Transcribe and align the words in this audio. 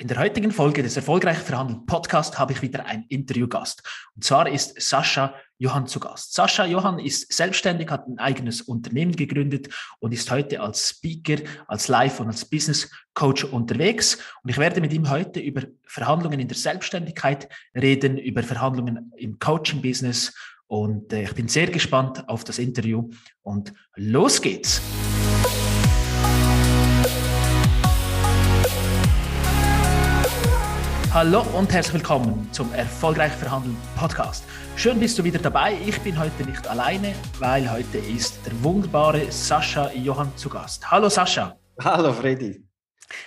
In 0.00 0.06
der 0.06 0.20
heutigen 0.20 0.52
Folge 0.52 0.84
des 0.84 0.94
Erfolgreich 0.94 1.38
Verhandeln 1.38 1.84
Podcast 1.84 2.38
habe 2.38 2.52
ich 2.52 2.62
wieder 2.62 2.86
einen 2.86 3.02
Interviewgast. 3.08 3.82
Und 4.14 4.22
zwar 4.22 4.48
ist 4.48 4.80
Sascha 4.80 5.34
Johann 5.58 5.88
zu 5.88 5.98
Gast. 5.98 6.34
Sascha 6.34 6.64
Johann 6.66 7.00
ist 7.00 7.32
selbstständig, 7.32 7.90
hat 7.90 8.06
ein 8.06 8.20
eigenes 8.20 8.62
Unternehmen 8.62 9.16
gegründet 9.16 9.74
und 9.98 10.14
ist 10.14 10.30
heute 10.30 10.60
als 10.60 10.90
Speaker, 10.90 11.42
als 11.66 11.88
Live- 11.88 12.20
und 12.20 12.28
als 12.28 12.44
Business 12.44 12.88
Coach 13.14 13.42
unterwegs. 13.42 14.18
Und 14.44 14.50
ich 14.50 14.58
werde 14.58 14.80
mit 14.80 14.92
ihm 14.92 15.10
heute 15.10 15.40
über 15.40 15.62
Verhandlungen 15.84 16.38
in 16.38 16.46
der 16.46 16.56
Selbstständigkeit 16.56 17.48
reden, 17.74 18.18
über 18.18 18.44
Verhandlungen 18.44 19.12
im 19.16 19.40
Coaching-Business. 19.40 20.32
Und 20.68 21.12
äh, 21.12 21.24
ich 21.24 21.34
bin 21.34 21.48
sehr 21.48 21.66
gespannt 21.66 22.28
auf 22.28 22.44
das 22.44 22.60
Interview. 22.60 23.10
Und 23.42 23.74
los 23.96 24.40
geht's! 24.40 24.80
Hallo 31.18 31.44
und 31.58 31.72
herzlich 31.72 31.94
willkommen 31.94 32.48
zum 32.52 32.72
Erfolgreich 32.74 33.32
Verhandeln 33.32 33.76
Podcast. 33.96 34.44
Schön 34.76 35.00
bist 35.00 35.18
du 35.18 35.24
wieder 35.24 35.40
dabei. 35.40 35.76
Ich 35.84 35.98
bin 36.02 36.16
heute 36.16 36.44
nicht 36.44 36.64
alleine, 36.68 37.12
weil 37.40 37.68
heute 37.68 37.98
ist 37.98 38.38
der 38.46 38.52
wunderbare 38.62 39.28
Sascha 39.32 39.90
Johann 39.94 40.30
zu 40.36 40.48
Gast. 40.48 40.88
Hallo 40.88 41.08
Sascha. 41.08 41.58
Hallo 41.82 42.12
Freddy. 42.12 42.62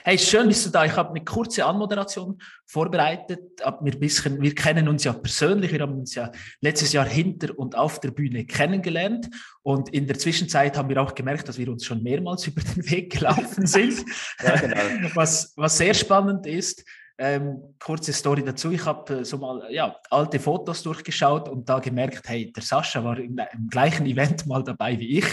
Hey, 0.05 0.17
schön 0.17 0.47
bist 0.47 0.65
du 0.65 0.69
da. 0.69 0.85
Ich 0.85 0.95
habe 0.95 1.09
eine 1.09 1.25
kurze 1.25 1.65
Anmoderation 1.65 2.41
vorbereitet. 2.65 3.41
Wir, 3.81 3.99
bisschen, 3.99 4.41
wir 4.41 4.55
kennen 4.55 4.87
uns 4.87 5.03
ja 5.03 5.11
persönlich. 5.11 5.73
Wir 5.73 5.81
haben 5.81 5.99
uns 5.99 6.15
ja 6.15 6.31
letztes 6.61 6.93
Jahr 6.93 7.05
hinter 7.05 7.59
und 7.59 7.75
auf 7.75 7.99
der 7.99 8.11
Bühne 8.11 8.45
kennengelernt. 8.45 9.27
Und 9.63 9.89
in 9.89 10.07
der 10.07 10.17
Zwischenzeit 10.17 10.77
haben 10.77 10.87
wir 10.87 11.01
auch 11.01 11.13
gemerkt, 11.13 11.49
dass 11.49 11.57
wir 11.57 11.67
uns 11.67 11.83
schon 11.83 12.01
mehrmals 12.01 12.47
über 12.47 12.61
den 12.61 12.89
Weg 12.89 13.11
gelaufen 13.11 13.65
sind. 13.65 14.05
ja, 14.41 14.55
genau. 14.55 14.77
was, 15.13 15.51
was 15.57 15.77
sehr 15.77 15.93
spannend 15.93 16.47
ist. 16.47 16.85
Ähm, 17.23 17.75
kurze 17.79 18.13
Story 18.13 18.43
dazu. 18.43 18.71
Ich 18.71 18.83
habe 18.83 19.19
äh, 19.19 19.23
so 19.23 19.37
mal 19.37 19.67
ja, 19.69 19.95
alte 20.09 20.39
Fotos 20.39 20.81
durchgeschaut 20.81 21.47
und 21.49 21.69
da 21.69 21.77
gemerkt, 21.77 22.27
hey, 22.27 22.51
der 22.51 22.63
Sascha 22.63 23.03
war 23.03 23.19
im, 23.19 23.39
im 23.53 23.67
gleichen 23.69 24.07
Event 24.07 24.45
mal 24.47 24.63
dabei 24.63 24.99
wie 24.99 25.19
ich. 25.19 25.25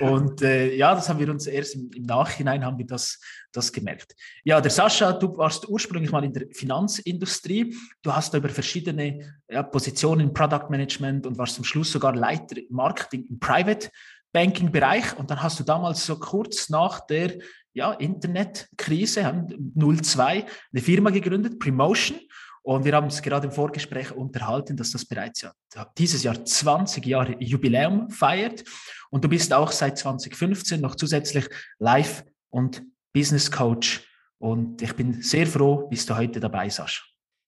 Und 0.00 0.42
äh, 0.42 0.74
ja, 0.74 0.92
das 0.96 1.08
haben 1.08 1.20
wir 1.20 1.30
uns 1.30 1.46
erst 1.46 1.76
im, 1.76 1.92
im, 1.94 2.02
Nachhinein 2.02 2.64
haben 2.64 2.76
wir 2.76 2.86
das, 2.86 3.20
das 3.52 3.72
gemerkt. 3.72 4.16
Ja, 4.42 4.60
der 4.60 4.72
Sascha, 4.72 5.12
du 5.12 5.36
warst 5.36 5.68
ursprünglich 5.68 6.10
mal 6.10 6.24
in 6.24 6.32
der 6.32 6.48
Finanzindustrie. 6.50 7.72
Du 8.02 8.12
hast 8.12 8.34
über 8.34 8.48
verschiedene 8.48 9.38
ja, 9.48 9.62
Positionen 9.62 10.22
im 10.22 10.34
Product 10.34 10.68
Management 10.70 11.24
und 11.24 11.38
warst 11.38 11.54
zum 11.54 11.62
Schluss 11.62 11.92
sogar 11.92 12.16
Leiter 12.16 12.56
Marketing 12.68 13.26
im 13.30 13.38
Private 13.38 13.90
Banking-Bereich. 14.38 15.18
Und 15.18 15.30
dann 15.30 15.42
hast 15.42 15.58
du 15.58 15.64
damals 15.64 16.06
so 16.06 16.16
kurz 16.16 16.68
nach 16.68 17.00
der 17.06 17.38
ja, 17.72 17.92
Internetkrise, 17.92 19.46
02, 19.74 20.46
eine 20.72 20.82
Firma 20.82 21.10
gegründet, 21.10 21.58
Promotion. 21.58 22.20
Und 22.62 22.84
wir 22.84 22.92
haben 22.94 23.04
uns 23.04 23.20
gerade 23.20 23.48
im 23.48 23.52
Vorgespräch 23.52 24.12
unterhalten, 24.12 24.76
dass 24.76 24.92
das 24.92 25.04
bereits 25.04 25.40
ja, 25.40 25.52
dieses 25.96 26.22
Jahr 26.22 26.44
20 26.44 27.04
Jahre 27.04 27.36
Jubiläum 27.40 28.10
feiert. 28.10 28.62
Und 29.10 29.24
du 29.24 29.28
bist 29.28 29.52
auch 29.52 29.72
seit 29.72 29.98
2015 29.98 30.80
noch 30.80 30.94
zusätzlich 30.94 31.48
Live- 31.80 32.24
und 32.50 32.82
Business 33.12 33.50
Coach. 33.50 34.04
Und 34.38 34.80
ich 34.82 34.92
bin 34.94 35.20
sehr 35.20 35.48
froh, 35.48 35.88
bist 35.88 36.08
du 36.08 36.16
heute 36.16 36.38
dabei, 36.38 36.68
Sascha. 36.68 37.02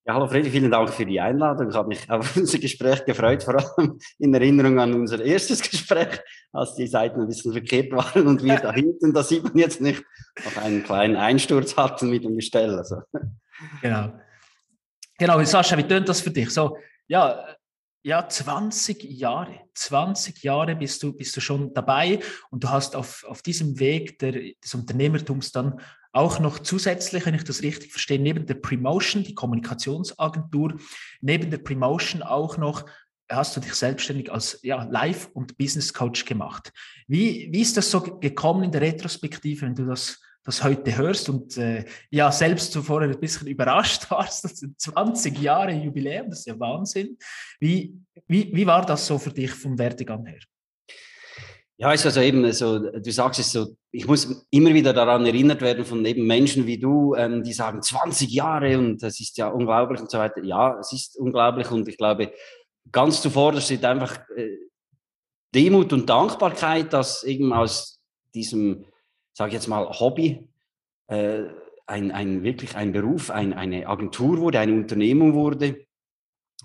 Ja, 0.06 0.14
hallo 0.14 0.26
Freddy, 0.26 0.48
vielen 0.48 0.70
Dank 0.70 0.88
für 0.88 1.04
die 1.04 1.20
Einladung. 1.20 1.68
Ich 1.68 1.76
habe 1.76 1.88
mich 1.88 2.10
auf 2.10 2.34
unser 2.36 2.58
Gespräch 2.58 3.04
gefreut, 3.04 3.42
vor 3.42 3.56
allem 3.56 3.98
in 4.18 4.32
Erinnerung 4.32 4.80
an 4.80 4.94
unser 4.94 5.22
erstes 5.22 5.60
Gespräch, 5.70 6.20
als 6.52 6.74
die 6.74 6.86
Seiten 6.86 7.20
ein 7.20 7.26
bisschen 7.26 7.52
verkehrt 7.52 7.92
waren 7.92 8.26
und 8.26 8.42
wir 8.42 8.56
da 8.56 8.72
hinten, 8.74 9.12
da 9.12 9.22
sieht 9.22 9.44
man 9.44 9.58
jetzt 9.58 9.80
nicht, 9.82 10.02
noch 10.42 10.62
einen 10.62 10.82
kleinen 10.84 11.16
Einsturz 11.16 11.76
hatten 11.76 12.08
mit 12.08 12.24
dem 12.24 12.34
Gestell. 12.34 12.74
Also. 12.78 13.02
Genau. 13.82 14.12
Genau, 15.18 15.44
Sascha, 15.44 15.76
wie 15.76 15.86
tönt 15.86 16.08
das 16.08 16.22
für 16.22 16.30
dich? 16.30 16.48
So, 16.48 16.78
ja, 17.06 17.44
ja, 18.02 18.26
20 18.26 19.04
Jahre, 19.04 19.60
20 19.74 20.42
Jahre 20.42 20.76
bist 20.76 21.02
du, 21.02 21.12
bist 21.12 21.36
du 21.36 21.42
schon 21.42 21.74
dabei 21.74 22.20
und 22.50 22.64
du 22.64 22.70
hast 22.70 22.96
auf, 22.96 23.24
auf 23.28 23.42
diesem 23.42 23.78
Weg 23.78 24.18
der, 24.20 24.32
des 24.32 24.74
Unternehmertums 24.74 25.52
dann 25.52 25.78
auch 26.12 26.40
noch 26.40 26.58
zusätzlich, 26.58 27.24
wenn 27.26 27.34
ich 27.34 27.44
das 27.44 27.62
richtig 27.62 27.92
verstehe, 27.92 28.18
neben 28.18 28.46
der 28.46 28.54
Promotion, 28.54 29.22
die 29.22 29.34
Kommunikationsagentur, 29.34 30.74
neben 31.20 31.50
der 31.50 31.58
Promotion 31.58 32.22
auch 32.22 32.56
noch 32.56 32.84
hast 33.30 33.56
du 33.56 33.60
dich 33.60 33.74
selbstständig 33.74 34.30
als 34.32 34.58
ja, 34.62 34.82
Live- 34.84 35.30
und 35.34 35.56
Business 35.56 35.94
Coach 35.94 36.24
gemacht. 36.24 36.72
Wie, 37.06 37.48
wie 37.52 37.60
ist 37.60 37.76
das 37.76 37.90
so 37.90 38.00
gekommen 38.00 38.64
in 38.64 38.72
der 38.72 38.80
Retrospektive, 38.80 39.62
wenn 39.62 39.74
du 39.74 39.86
das, 39.86 40.20
das 40.42 40.64
heute 40.64 40.96
hörst 40.96 41.28
und 41.28 41.56
äh, 41.56 41.84
ja, 42.10 42.32
selbst 42.32 42.72
zuvor 42.72 43.02
ein 43.02 43.20
bisschen 43.20 43.46
überrascht 43.46 44.10
warst, 44.10 44.44
das 44.44 44.56
sind 44.56 44.80
20 44.80 45.38
Jahre 45.38 45.72
Jubiläum, 45.72 46.28
das 46.28 46.40
ist 46.40 46.46
ja 46.46 46.58
Wahnsinn. 46.58 47.16
Wie, 47.60 47.94
wie, 48.26 48.50
wie 48.52 48.66
war 48.66 48.84
das 48.84 49.06
so 49.06 49.18
für 49.18 49.30
dich 49.30 49.52
vom 49.52 49.78
Werdegang 49.78 50.26
her? 50.26 50.40
Ja, 51.80 51.92
ist 51.92 52.04
also 52.04 52.20
eben 52.20 52.52
so, 52.52 52.78
du 52.78 53.10
sagst 53.10 53.40
es 53.40 53.52
so, 53.52 53.74
ich 53.90 54.06
muss 54.06 54.46
immer 54.50 54.74
wieder 54.74 54.92
daran 54.92 55.24
erinnert 55.24 55.62
werden 55.62 55.86
von 55.86 56.04
eben 56.04 56.26
Menschen 56.26 56.66
wie 56.66 56.76
du, 56.76 57.14
ähm, 57.14 57.42
die 57.42 57.54
sagen 57.54 57.80
20 57.80 58.30
Jahre 58.30 58.76
und 58.76 59.02
das 59.02 59.18
ist 59.18 59.38
ja 59.38 59.48
unglaublich 59.48 59.98
und 59.98 60.10
so 60.10 60.18
weiter. 60.18 60.44
Ja, 60.44 60.78
es 60.78 60.92
ist 60.92 61.16
unglaublich 61.16 61.70
und 61.70 61.88
ich 61.88 61.96
glaube, 61.96 62.34
ganz 62.92 63.22
zuvor 63.22 63.58
steht 63.62 63.82
einfach 63.86 64.18
äh, 64.36 64.58
Demut 65.54 65.94
und 65.94 66.10
Dankbarkeit, 66.10 66.92
dass 66.92 67.22
eben 67.22 67.50
aus 67.54 67.98
diesem, 68.34 68.84
sage 69.32 69.48
ich 69.48 69.54
jetzt 69.54 69.68
mal, 69.68 69.88
Hobby 69.88 70.46
äh, 71.06 71.44
ein, 71.86 72.10
ein 72.10 72.42
wirklich 72.42 72.76
ein 72.76 72.92
Beruf, 72.92 73.30
ein, 73.30 73.54
eine 73.54 73.88
Agentur 73.88 74.36
wurde, 74.36 74.58
eine 74.58 74.74
Unternehmung 74.74 75.32
wurde 75.32 75.86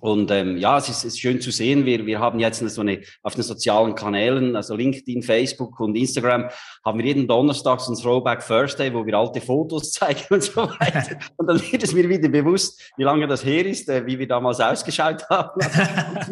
und 0.05 0.29
ähm, 0.29 0.57
ja, 0.57 0.77
es 0.77 0.87
ist, 0.87 0.97
es 0.99 1.13
ist 1.15 1.19
schön 1.19 1.41
zu 1.41 1.49
sehen. 1.49 1.83
Wir, 1.83 2.05
wir 2.05 2.19
haben 2.19 2.39
jetzt 2.39 2.59
so 2.59 2.81
eine, 2.81 3.01
auf 3.23 3.33
den 3.33 3.41
sozialen 3.41 3.95
Kanälen, 3.95 4.55
also 4.55 4.75
LinkedIn, 4.75 5.23
Facebook 5.23 5.79
und 5.79 5.95
Instagram, 5.95 6.47
haben 6.85 6.99
wir 6.99 7.05
jeden 7.07 7.27
Donnerstag 7.27 7.81
so 7.81 7.91
ein 7.91 7.97
Throwback 7.97 8.45
Thursday, 8.45 8.93
wo 8.93 9.03
wir 9.03 9.15
alte 9.15 9.41
Fotos 9.41 9.91
zeigen 9.93 10.21
und 10.29 10.43
so 10.43 10.61
weiter. 10.61 11.17
Und 11.37 11.47
dann 11.47 11.59
wird 11.59 11.81
es 11.81 11.93
mir 11.93 12.07
wieder 12.07 12.29
bewusst, 12.29 12.93
wie 12.97 13.03
lange 13.03 13.27
das 13.27 13.43
her 13.43 13.65
ist, 13.65 13.89
äh, 13.89 14.05
wie 14.05 14.19
wir 14.19 14.27
damals 14.27 14.59
ausgeschaut 14.59 15.27
haben, 15.31 15.59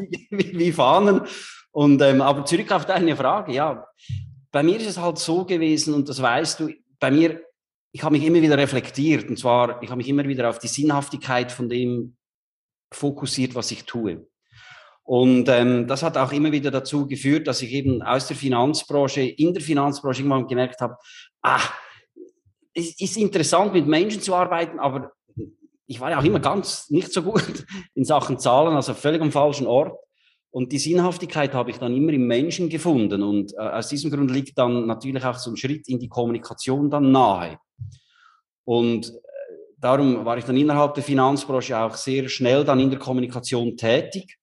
wie, 0.07 0.27
wie, 0.29 0.59
wie 0.59 0.71
Fahnen. 0.71 1.21
Und, 1.71 1.99
ähm, 2.03 2.21
aber 2.21 2.45
zurück 2.45 2.71
auf 2.71 2.85
deine 2.85 3.15
Frage, 3.15 3.53
ja. 3.53 3.87
Bei 4.51 4.61
mir 4.61 4.77
ist 4.77 4.87
es 4.87 4.99
halt 4.99 5.17
so 5.17 5.45
gewesen, 5.45 5.95
und 5.95 6.07
das 6.09 6.21
weißt 6.21 6.59
du, 6.59 6.69
bei 6.99 7.09
mir, 7.09 7.41
ich 7.91 8.03
habe 8.03 8.15
mich 8.15 8.23
immer 8.23 8.39
wieder 8.39 8.55
reflektiert, 8.59 9.27
und 9.29 9.39
zwar, 9.39 9.81
ich 9.81 9.89
habe 9.89 9.97
mich 9.97 10.09
immer 10.09 10.27
wieder 10.27 10.47
auf 10.47 10.59
die 10.59 10.67
Sinnhaftigkeit 10.67 11.51
von 11.51 11.69
dem 11.69 12.15
fokussiert, 12.95 13.55
was 13.55 13.71
ich 13.71 13.85
tue. 13.85 14.27
Und 15.03 15.49
ähm, 15.49 15.87
das 15.87 16.01
hat 16.01 16.17
auch 16.17 16.31
immer 16.31 16.51
wieder 16.51 16.71
dazu 16.71 17.07
geführt, 17.07 17.47
dass 17.47 17.61
ich 17.61 17.73
eben 17.73 18.01
aus 18.01 18.27
der 18.27 18.37
Finanzbranche, 18.37 19.21
in 19.21 19.53
der 19.53 19.61
Finanzbranche 19.61 20.21
irgendwann 20.21 20.47
gemerkt 20.47 20.79
habe, 20.79 20.97
ah, 21.41 21.61
es 22.73 22.99
ist 22.99 23.17
interessant, 23.17 23.73
mit 23.73 23.85
Menschen 23.85 24.21
zu 24.21 24.33
arbeiten, 24.33 24.79
aber 24.79 25.11
ich 25.85 25.99
war 25.99 26.09
ja 26.09 26.19
auch 26.19 26.23
immer 26.23 26.39
ganz 26.39 26.89
nicht 26.89 27.11
so 27.11 27.21
gut 27.21 27.65
in 27.95 28.05
Sachen 28.05 28.39
Zahlen, 28.39 28.75
also 28.75 28.93
völlig 28.93 29.21
am 29.21 29.31
falschen 29.31 29.67
Ort. 29.67 29.97
Und 30.49 30.71
die 30.71 30.77
Sinnhaftigkeit 30.77 31.53
habe 31.53 31.71
ich 31.71 31.79
dann 31.79 31.95
immer 31.95 32.13
im 32.13 32.27
Menschen 32.27 32.69
gefunden. 32.69 33.23
Und 33.23 33.53
äh, 33.53 33.61
aus 33.61 33.89
diesem 33.89 34.11
Grund 34.11 34.29
liegt 34.31 34.57
dann 34.57 34.85
natürlich 34.85 35.25
auch 35.25 35.37
so 35.37 35.51
ein 35.51 35.57
Schritt 35.57 35.89
in 35.89 35.99
die 35.99 36.07
Kommunikation 36.07 36.89
dann 36.89 37.11
nahe. 37.11 37.57
Und 38.63 39.11
darum 39.83 40.23
war 40.25 40.37
ich 40.37 40.45
dann 40.45 40.57
innerhalb 40.57 40.93
der 40.93 41.03
Finanzbranche 41.03 41.77
auch 41.77 41.95
sehr 41.95 42.29
schnell 42.29 42.63
dann 42.63 42.79
in 42.79 42.89
der 42.89 42.99
Kommunikation 42.99 43.75
tätig. 43.75 44.37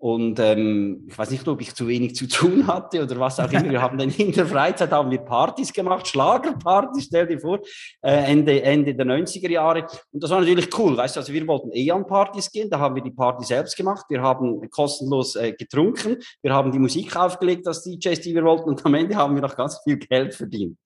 Und 0.00 0.38
ähm, 0.38 1.06
ich 1.08 1.18
weiß 1.18 1.30
nicht, 1.32 1.48
ob 1.48 1.60
ich 1.60 1.74
zu 1.74 1.88
wenig 1.88 2.14
zu 2.14 2.28
tun 2.28 2.68
hatte 2.68 3.02
oder 3.02 3.18
was 3.18 3.40
auch 3.40 3.50
immer. 3.50 3.68
Wir 3.68 3.82
haben 3.82 3.98
dann 3.98 4.10
in 4.10 4.30
der 4.30 4.46
Freizeit 4.46 4.92
haben 4.92 5.10
wir 5.10 5.18
Partys 5.18 5.72
gemacht, 5.72 6.06
Schlagerpartys, 6.06 7.06
stell 7.06 7.26
dir 7.26 7.40
vor, 7.40 7.58
äh, 8.02 8.30
Ende, 8.30 8.62
Ende 8.62 8.94
der 8.94 9.06
90er 9.06 9.50
Jahre. 9.50 9.86
Und 10.12 10.22
das 10.22 10.30
war 10.30 10.38
natürlich 10.38 10.68
cool, 10.78 10.96
weißt 10.96 11.16
du, 11.16 11.20
also 11.20 11.32
wir 11.32 11.44
wollten 11.48 11.70
eh 11.72 11.90
an 11.90 12.06
Partys 12.06 12.48
gehen, 12.52 12.70
da 12.70 12.78
haben 12.78 12.94
wir 12.94 13.02
die 13.02 13.10
Party 13.10 13.44
selbst 13.44 13.76
gemacht. 13.76 14.04
Wir 14.08 14.22
haben 14.22 14.60
kostenlos 14.70 15.34
äh, 15.34 15.52
getrunken, 15.52 16.18
wir 16.42 16.54
haben 16.54 16.70
die 16.70 16.78
Musik 16.78 17.16
aufgelegt 17.16 17.66
als 17.66 17.82
DJs, 17.82 18.20
die 18.20 18.34
wir 18.34 18.44
wollten 18.44 18.68
und 18.68 18.86
am 18.86 18.94
Ende 18.94 19.16
haben 19.16 19.34
wir 19.34 19.42
noch 19.42 19.56
ganz 19.56 19.80
viel 19.82 19.96
Geld 19.96 20.32
verdient. 20.32 20.78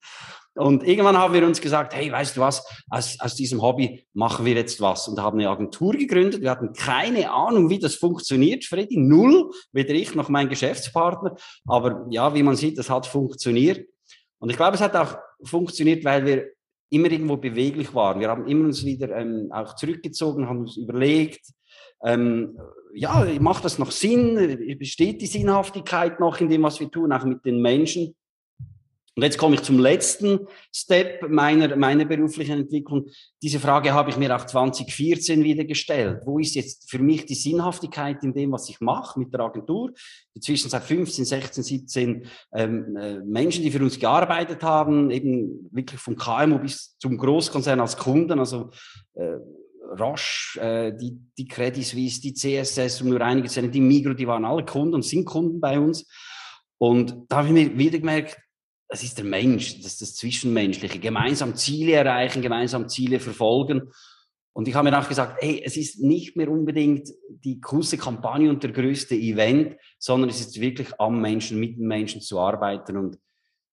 Und 0.55 0.83
irgendwann 0.83 1.17
haben 1.17 1.33
wir 1.33 1.45
uns 1.45 1.61
gesagt, 1.61 1.95
hey, 1.95 2.11
weißt 2.11 2.37
du 2.37 2.41
was, 2.41 2.63
aus, 2.89 3.19
aus 3.19 3.35
diesem 3.35 3.61
Hobby 3.61 4.05
machen 4.13 4.45
wir 4.45 4.53
jetzt 4.53 4.79
was 4.81 5.07
und 5.07 5.19
haben 5.19 5.39
eine 5.39 5.49
Agentur 5.49 5.93
gegründet. 5.93 6.41
Wir 6.41 6.51
hatten 6.51 6.73
keine 6.73 7.31
Ahnung, 7.31 7.69
wie 7.69 7.79
das 7.79 7.95
funktioniert, 7.95 8.63
Freddy, 8.63 8.97
null, 8.97 9.49
weder 9.71 9.95
ich 9.95 10.13
noch 10.13 10.29
mein 10.29 10.49
Geschäftspartner. 10.49 11.35
Aber 11.65 12.05
ja, 12.11 12.35
wie 12.35 12.43
man 12.43 12.55
sieht, 12.55 12.77
das 12.77 12.89
hat 12.89 13.07
funktioniert. 13.07 13.87
Und 14.37 14.49
ich 14.49 14.57
glaube, 14.57 14.75
es 14.75 14.81
hat 14.81 14.95
auch 14.95 15.17
funktioniert, 15.43 16.05
weil 16.05 16.25
wir 16.25 16.51
immer 16.91 17.09
irgendwo 17.09 17.37
beweglich 17.37 17.95
waren. 17.95 18.19
Wir 18.19 18.29
haben 18.29 18.47
immer 18.47 18.65
uns 18.65 18.85
wieder 18.85 19.15
ähm, 19.15 19.49
auch 19.51 19.75
zurückgezogen, 19.75 20.47
haben 20.47 20.59
uns 20.59 20.77
überlegt, 20.77 21.41
ähm, 22.03 22.59
ja, 22.93 23.25
macht 23.39 23.65
das 23.65 23.79
noch 23.79 23.89
Sinn? 23.89 24.77
Besteht 24.77 25.21
die 25.21 25.27
Sinnhaftigkeit 25.27 26.19
noch 26.19 26.39
in 26.39 26.49
dem, 26.49 26.61
was 26.61 26.79
wir 26.79 26.91
tun, 26.91 27.11
auch 27.11 27.23
mit 27.23 27.43
den 27.45 27.61
Menschen? 27.61 28.13
Und 29.15 29.21
jetzt 29.21 29.37
komme 29.37 29.55
ich 29.55 29.61
zum 29.61 29.77
letzten 29.77 30.47
Step 30.73 31.29
meiner, 31.29 31.75
meiner 31.75 32.05
beruflichen 32.05 32.61
Entwicklung. 32.61 33.07
Diese 33.43 33.59
Frage 33.59 33.93
habe 33.93 34.09
ich 34.09 34.17
mir 34.17 34.35
auch 34.35 34.45
2014 34.45 35.43
wieder 35.43 35.65
gestellt. 35.65 36.21
Wo 36.25 36.39
ist 36.39 36.55
jetzt 36.55 36.89
für 36.89 36.97
mich 36.97 37.25
die 37.25 37.35
Sinnhaftigkeit 37.35 38.23
in 38.23 38.33
dem, 38.33 38.51
was 38.51 38.69
ich 38.69 38.81
mache 38.81 39.19
mit 39.19 39.31
der 39.31 39.41
Agentur? 39.41 39.91
Inzwischen 40.33 40.69
seit 40.69 40.83
15, 40.83 41.25
16, 41.25 41.63
17 41.63 42.25
ähm, 42.53 42.97
äh, 42.97 43.19
Menschen, 43.19 43.63
die 43.63 43.69
für 43.69 43.83
uns 43.83 43.99
gearbeitet 43.99 44.63
haben, 44.63 45.11
eben 45.11 45.69
wirklich 45.71 45.99
vom 45.99 46.15
KMU 46.15 46.57
bis 46.57 46.97
zum 46.97 47.15
Großkonzern 47.17 47.79
als 47.79 47.95
Kunden, 47.95 48.39
also 48.39 48.71
äh, 49.13 49.37
Roche, 49.99 50.59
äh, 50.59 50.97
die, 50.97 51.19
die 51.37 51.47
Credit 51.47 51.85
Suisse, 51.85 52.19
die 52.19 52.33
CSS, 52.33 53.01
um 53.01 53.09
nur 53.09 53.21
einige 53.21 53.47
zu 53.47 53.61
nennen, 53.61 53.71
die 53.71 53.81
Migro, 53.81 54.13
die 54.13 54.25
waren 54.25 54.45
alle 54.45 54.65
Kunden 54.65 54.95
und 54.95 55.05
sind 55.05 55.25
Kunden 55.25 55.59
bei 55.59 55.79
uns. 55.79 56.07
Und 56.79 57.15
da 57.29 57.37
habe 57.37 57.47
ich 57.47 57.53
mir 57.53 57.77
wieder 57.77 57.99
gemerkt, 57.99 58.37
es 58.89 59.03
ist 59.03 59.17
der 59.17 59.25
Mensch, 59.25 59.77
das 59.77 59.93
ist 59.93 60.01
das 60.01 60.15
Zwischenmenschliche, 60.15 60.99
gemeinsam 60.99 61.55
Ziele 61.55 61.93
erreichen, 61.93 62.41
gemeinsam 62.41 62.87
Ziele 62.87 63.19
verfolgen. 63.19 63.91
Und 64.55 64.67
ich 64.67 64.75
habe 64.75 64.89
mir 64.89 64.99
auch 64.99 65.09
gesagt, 65.09 65.41
hey, 65.41 65.63
es 65.65 65.77
ist 65.77 65.99
nicht 65.99 66.37
mehr 66.37 66.49
unbedingt 66.49 67.09
die 67.27 67.59
coolste 67.61 67.97
Kampagne 67.97 68.49
und 68.49 68.61
der 68.61 68.71
größte 68.71 69.15
Event, 69.15 69.77
sondern 69.97 70.29
es 70.29 70.39
ist 70.39 70.61
wirklich 70.61 70.89
am 70.99 71.19
Menschen, 71.19 71.59
mit 71.59 71.77
den 71.77 71.87
Menschen 71.87 72.21
zu 72.21 72.39
arbeiten. 72.39 72.97
Und 72.97 73.17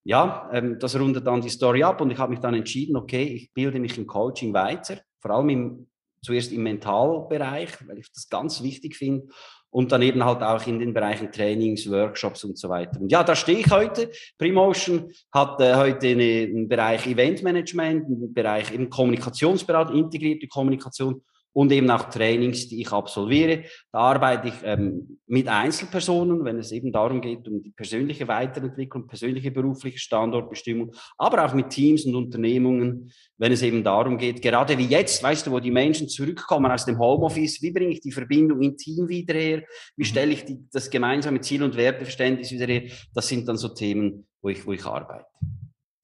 ja, 0.05 0.49
ähm, 0.53 0.79
das 0.79 0.99
rundet 0.99 1.27
dann 1.27 1.43
die 1.43 1.51
Story 1.51 1.83
ab 1.83 2.01
und 2.01 2.11
ich 2.11 2.19
habe 2.19 2.31
mich 2.31 2.41
dann 2.41 2.55
entschieden, 2.55 2.97
okay, 2.97 3.25
ich 3.25 3.53
bilde 3.53 3.79
mich 3.79 3.99
im 3.99 4.07
Coaching 4.07 4.55
weiter, 4.55 5.03
vor 5.21 5.33
allem 5.33 5.51
im, 5.51 5.91
zuerst 6.25 6.51
im 6.51 6.63
Mentalbereich, 6.63 7.87
weil 7.87 7.99
ich 7.99 8.11
das 8.11 8.31
ganz 8.31 8.63
wichtig 8.63 8.97
finde 8.97 9.29
und 9.71 9.93
dann 9.93 10.03
eben 10.03 10.25
halt 10.25 10.43
auch 10.43 10.67
in 10.67 10.79
den 10.79 10.93
Bereichen 10.93 11.31
Trainings, 11.31 11.89
Workshops 11.91 12.45
und 12.45 12.59
so 12.59 12.69
weiter. 12.69 13.01
Und 13.01 13.11
ja, 13.11 13.23
da 13.23 13.35
stehe 13.35 13.59
ich 13.59 13.71
heute. 13.71 14.11
Primotion 14.37 15.11
hat 15.33 15.61
äh, 15.61 15.75
heute 15.75 16.09
eine, 16.09 16.49
einen 16.49 16.69
Bereich 16.69 17.07
Eventmanagement, 17.07 18.07
einen 18.07 18.35
Bereich 18.35 18.73
eben 18.73 18.91
Kommunikationsberatung, 18.91 19.97
integrierte 19.97 20.49
Kommunikation 20.49 21.23
und 21.53 21.73
eben 21.73 21.91
auch 21.91 22.09
Trainings, 22.11 22.69
die 22.69 22.81
ich 22.81 22.93
absolviere. 22.93 23.65
Da 23.93 23.99
arbeite 23.99 24.49
ich 24.49 24.55
ähm, 24.63 25.19
mit 25.27 25.49
Einzelpersonen, 25.49 26.45
wenn 26.45 26.59
es 26.59 26.73
eben 26.73 26.93
darum 26.93 27.21
geht, 27.21 27.47
um 27.49 27.63
die 27.63 27.71
persönliche 27.71 28.29
Weiterentwicklung, 28.29 29.07
persönliche 29.07 29.51
berufliche 29.51 29.99
Standortbestimmung, 29.99 30.93
aber 31.19 31.45
auch 31.45 31.55
mit 31.55 31.71
Teams 31.71 32.05
und 32.05 32.15
Unternehmungen, 32.15 33.11
wenn 33.39 33.53
es 33.53 33.63
eben 33.63 33.83
darum 33.83 34.19
geht, 34.19 34.43
gerade 34.43 34.79
wie 34.79 34.87
jetzt, 34.87 35.23
weißt 35.23 35.47
du, 35.47 35.51
wo 35.51 35.61
die 35.61 35.71
Menschen 35.71 36.09
zurückkommen 36.09 36.71
aus 36.71 36.85
dem 36.85 36.99
Homeoffice, 36.99 37.63
wie 37.63 37.73
bringe 37.73 37.93
ich 37.93 38.01
die 38.01 38.13
Verbindung 38.13 38.61
im 38.63 38.77
Team 38.77 39.09
wieder 39.09 39.35
her, 39.35 39.63
wie 39.97 40.03
mhm. 40.03 40.07
stelle 40.07 40.33
ich 40.33 40.45
die, 40.45 40.59
das 40.73 40.91
gemeinsame 40.91 41.41
Ziel 41.41 41.63
und 41.63 41.77
Werteverständnis 41.77 42.53
wieder 42.53 42.67
her, 42.67 42.91
das 43.15 43.29
sind 43.29 43.49
dann 43.49 43.57
so 43.57 43.69
Themen, 43.69 44.27
wo 44.41 44.51
ich, 44.51 44.67
wo 44.67 44.73
ich 44.73 44.85
arbeite. 44.85 45.27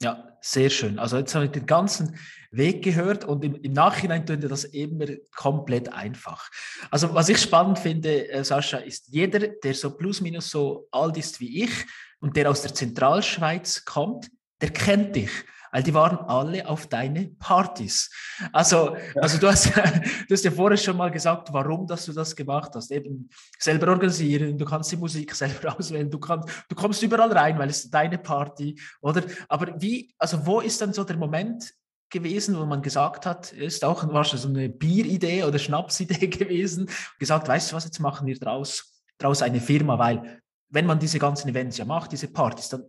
Ja, 0.02 0.36
sehr 0.40 0.68
schön. 0.68 0.98
Also 0.98 1.16
jetzt 1.16 1.34
habe 1.34 1.46
ich 1.46 1.52
den 1.52 1.66
ganzen 1.66 2.18
Weg 2.50 2.84
gehört 2.84 3.24
und 3.24 3.44
im, 3.44 3.54
im 3.56 3.72
Nachhinein 3.72 4.26
tut 4.26 4.44
das 4.50 4.64
immer 4.64 5.06
komplett 5.34 5.92
einfach. 5.92 6.50
Also 6.90 7.14
was 7.14 7.28
ich 7.28 7.38
spannend 7.38 7.78
finde, 7.78 8.28
äh, 8.28 8.44
Sascha, 8.44 8.78
ist 8.78 9.08
jeder, 9.08 9.40
der 9.48 9.74
so 9.74 9.96
plus 9.96 10.20
minus 10.20 10.50
so 10.50 10.86
alt 10.90 11.16
ist 11.16 11.40
wie 11.40 11.64
ich 11.64 11.86
und 12.20 12.36
der 12.36 12.50
aus 12.50 12.62
der 12.62 12.74
Zentralschweiz 12.74 13.84
kommt, 13.84 14.28
der 14.60 14.70
kennt 14.70 15.16
dich 15.16 15.30
weil 15.72 15.82
die 15.82 15.94
waren 15.94 16.18
alle 16.28 16.68
auf 16.68 16.86
deine 16.86 17.28
Partys. 17.38 18.10
Also, 18.52 18.96
also 19.16 19.38
du, 19.38 19.48
hast, 19.48 19.66
du 19.76 20.32
hast 20.32 20.44
ja 20.44 20.50
vorher 20.50 20.76
schon 20.76 20.96
mal 20.96 21.10
gesagt, 21.10 21.52
warum 21.52 21.86
dass 21.86 22.06
du 22.06 22.12
das 22.12 22.34
gemacht 22.34 22.72
hast. 22.74 22.90
Eben 22.90 23.28
selber 23.58 23.88
organisieren, 23.88 24.56
du 24.56 24.64
kannst 24.64 24.92
die 24.92 24.96
Musik 24.96 25.34
selber 25.34 25.76
auswählen, 25.78 26.10
du, 26.10 26.18
kannst, 26.18 26.48
du 26.68 26.74
kommst 26.74 27.02
überall 27.02 27.32
rein, 27.32 27.58
weil 27.58 27.70
es 27.70 27.90
deine 27.90 28.18
Party, 28.18 28.78
oder? 29.00 29.22
Aber 29.48 29.80
wie, 29.80 30.14
also 30.18 30.44
wo 30.46 30.60
ist 30.60 30.80
dann 30.80 30.92
so 30.92 31.04
der 31.04 31.16
Moment 31.16 31.74
gewesen, 32.10 32.58
wo 32.58 32.64
man 32.64 32.82
gesagt 32.82 33.26
hat, 33.26 33.52
ist 33.52 33.84
auch 33.84 34.06
wahrscheinlich 34.12 34.42
so 34.42 34.48
eine 34.48 34.68
Bieridee 34.68 35.44
oder 35.44 35.58
Schnapsidee 35.58 36.26
gewesen, 36.28 36.88
gesagt, 37.18 37.48
weißt 37.48 37.72
du 37.72 37.76
was, 37.76 37.84
jetzt 37.84 38.00
machen 38.00 38.26
wir 38.26 38.38
draus, 38.38 39.02
draus 39.18 39.42
eine 39.42 39.60
Firma, 39.60 39.98
weil 39.98 40.40
wenn 40.68 40.86
man 40.86 40.98
diese 40.98 41.18
ganzen 41.18 41.48
Events 41.48 41.78
ja 41.78 41.84
macht, 41.84 42.12
diese 42.12 42.28
Partys, 42.28 42.68
dann 42.68 42.84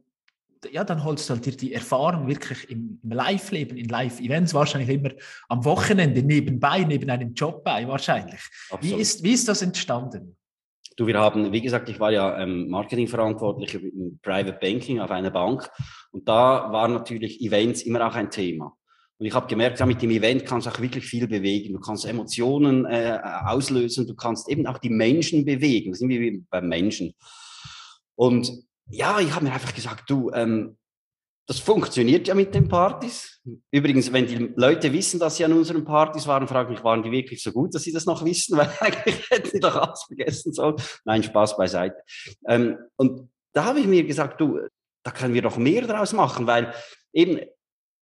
ja, 0.71 0.83
dann 0.83 1.03
holst 1.03 1.29
du 1.29 1.33
halt 1.33 1.45
dir 1.45 1.55
die 1.55 1.73
Erfahrung 1.73 2.27
wirklich 2.27 2.69
im, 2.69 2.99
im 3.03 3.11
Live-Leben, 3.11 3.77
in 3.77 3.87
Live-Events, 3.87 4.53
wahrscheinlich 4.53 4.89
immer 4.89 5.11
am 5.49 5.63
Wochenende 5.65 6.23
nebenbei, 6.23 6.83
neben 6.83 7.09
einem 7.09 7.33
Job 7.33 7.63
bei, 7.63 7.87
wahrscheinlich. 7.87 8.41
Wie 8.81 8.93
ist, 8.93 9.23
wie 9.23 9.33
ist 9.33 9.47
das 9.47 9.61
entstanden? 9.61 10.35
Du, 10.95 11.05
wir 11.05 11.19
haben, 11.19 11.51
wie 11.51 11.61
gesagt, 11.61 11.89
ich 11.89 11.99
war 11.99 12.11
ja 12.11 12.39
ähm, 12.39 12.69
Marketingverantwortlicher 12.69 13.79
im 13.79 14.19
Private 14.21 14.57
Banking 14.59 14.99
auf 14.99 15.11
einer 15.11 15.29
Bank 15.29 15.69
und 16.11 16.27
da 16.27 16.71
waren 16.71 16.93
natürlich 16.93 17.39
Events 17.41 17.83
immer 17.83 18.07
auch 18.07 18.15
ein 18.15 18.31
Thema. 18.31 18.75
Und 19.19 19.25
ich 19.25 19.33
habe 19.33 19.47
gemerkt, 19.47 19.79
ja, 19.79 19.85
mit 19.85 20.01
dem 20.01 20.11
Event 20.11 20.45
kannst 20.45 20.67
du 20.67 20.71
auch 20.71 20.79
wirklich 20.79 21.05
viel 21.05 21.27
bewegen. 21.27 21.73
Du 21.73 21.79
kannst 21.79 22.05
Emotionen 22.05 22.85
äh, 22.85 23.19
auslösen, 23.45 24.07
du 24.07 24.15
kannst 24.15 24.49
eben 24.49 24.67
auch 24.67 24.77
die 24.77 24.89
Menschen 24.89 25.43
bewegen. 25.43 25.91
Das 25.91 25.99
sind 25.99 26.09
wir 26.09 26.19
wie 26.19 26.43
beim 26.49 26.67
Menschen. 26.67 27.13
Und 28.15 28.51
ja, 28.89 29.19
ich 29.19 29.33
habe 29.33 29.45
mir 29.45 29.53
einfach 29.53 29.73
gesagt, 29.73 30.09
du, 30.09 30.31
ähm, 30.33 30.77
das 31.47 31.59
funktioniert 31.59 32.27
ja 32.27 32.35
mit 32.35 32.53
den 32.53 32.67
Partys. 32.67 33.41
Übrigens, 33.71 34.11
wenn 34.11 34.27
die 34.27 34.51
Leute 34.55 34.91
wissen, 34.91 35.17
dass 35.17 35.37
sie 35.37 35.45
an 35.45 35.53
unseren 35.53 35.85
Partys 35.85 36.27
waren, 36.27 36.47
fragen 36.47 36.71
mich, 36.71 36.83
waren 36.83 37.01
die 37.01 37.11
wirklich 37.11 37.41
so 37.41 37.53
gut, 37.53 37.73
dass 37.73 37.83
sie 37.83 37.93
das 37.93 38.05
noch 38.05 38.25
wissen? 38.25 38.57
Weil 38.57 38.69
eigentlich 38.81 39.29
hätten 39.29 39.49
sie 39.49 39.59
doch 39.59 39.75
alles 39.75 40.03
vergessen 40.03 40.51
sollen. 40.51 40.75
Nein, 41.05 41.23
Spaß 41.23 41.55
beiseite. 41.55 41.95
Ähm, 42.47 42.77
und 42.97 43.29
da 43.53 43.63
habe 43.63 43.79
ich 43.79 43.87
mir 43.87 44.03
gesagt, 44.03 44.41
du, 44.41 44.59
da 45.03 45.11
können 45.11 45.33
wir 45.33 45.41
doch 45.41 45.57
mehr 45.57 45.83
draus 45.83 46.11
machen, 46.11 46.45
weil 46.47 46.73
eben 47.13 47.39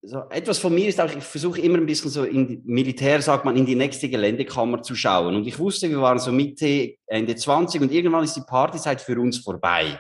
so 0.02 0.24
etwas 0.30 0.58
von 0.58 0.74
mir 0.74 0.88
ist 0.88 1.00
auch, 1.00 1.16
ich 1.16 1.24
versuche 1.24 1.62
immer 1.62 1.78
ein 1.78 1.86
bisschen 1.86 2.10
so 2.10 2.24
in 2.24 2.62
Militär, 2.66 3.22
sagt 3.22 3.46
man, 3.46 3.56
in 3.56 3.66
die 3.66 3.76
nächste 3.76 4.10
Geländekammer 4.10 4.82
zu 4.82 4.96
schauen. 4.96 5.36
Und 5.36 5.48
ich 5.48 5.58
wusste, 5.58 5.90
wir 5.90 6.02
waren 6.02 6.20
so 6.20 6.32
Mitte, 6.32 6.96
Ende 7.06 7.36
20 7.36 7.82
und 7.82 7.92
irgendwann 7.92 8.24
ist 8.24 8.36
die 8.36 8.42
Partyzeit 8.42 9.02
für 9.02 9.20
uns 9.20 9.38
vorbei. 9.38 10.00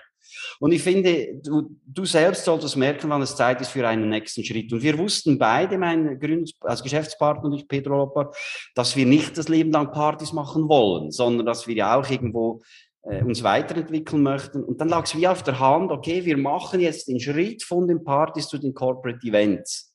Und 0.59 0.71
ich 0.71 0.81
finde, 0.81 1.39
du, 1.43 1.69
du 1.85 2.05
selbst 2.05 2.45
solltest 2.45 2.77
merken, 2.77 3.09
wann 3.09 3.21
es 3.21 3.35
Zeit 3.35 3.61
ist 3.61 3.69
für 3.69 3.87
einen 3.87 4.09
nächsten 4.09 4.43
Schritt. 4.43 4.71
Und 4.71 4.81
wir 4.81 4.97
wussten 4.97 5.37
beide, 5.37 5.77
mein 5.77 6.19
Gründs 6.19 6.53
als 6.61 6.83
Geschäftspartner 6.83 7.45
und 7.45 7.53
ich, 7.53 7.67
Pedro 7.67 7.97
Lopper, 7.97 8.31
dass 8.73 8.95
wir 8.95 9.05
nicht 9.05 9.37
das 9.37 9.49
Leben 9.49 9.71
lang 9.71 9.91
Partys 9.91 10.33
machen 10.33 10.69
wollen, 10.69 11.11
sondern 11.11 11.45
dass 11.45 11.67
wir 11.67 11.75
ja 11.75 11.99
auch 11.99 12.09
irgendwo 12.09 12.61
äh, 13.03 13.23
uns 13.23 13.43
weiterentwickeln 13.43 14.23
möchten. 14.23 14.63
Und 14.63 14.81
dann 14.81 14.89
lag 14.89 15.05
es 15.05 15.15
wie 15.15 15.27
auf 15.27 15.43
der 15.43 15.59
Hand, 15.59 15.91
okay, 15.91 16.25
wir 16.25 16.37
machen 16.37 16.79
jetzt 16.79 17.07
den 17.07 17.19
Schritt 17.19 17.63
von 17.63 17.87
den 17.87 18.03
Partys 18.03 18.47
zu 18.47 18.57
den 18.57 18.73
Corporate 18.73 19.25
Events. 19.25 19.93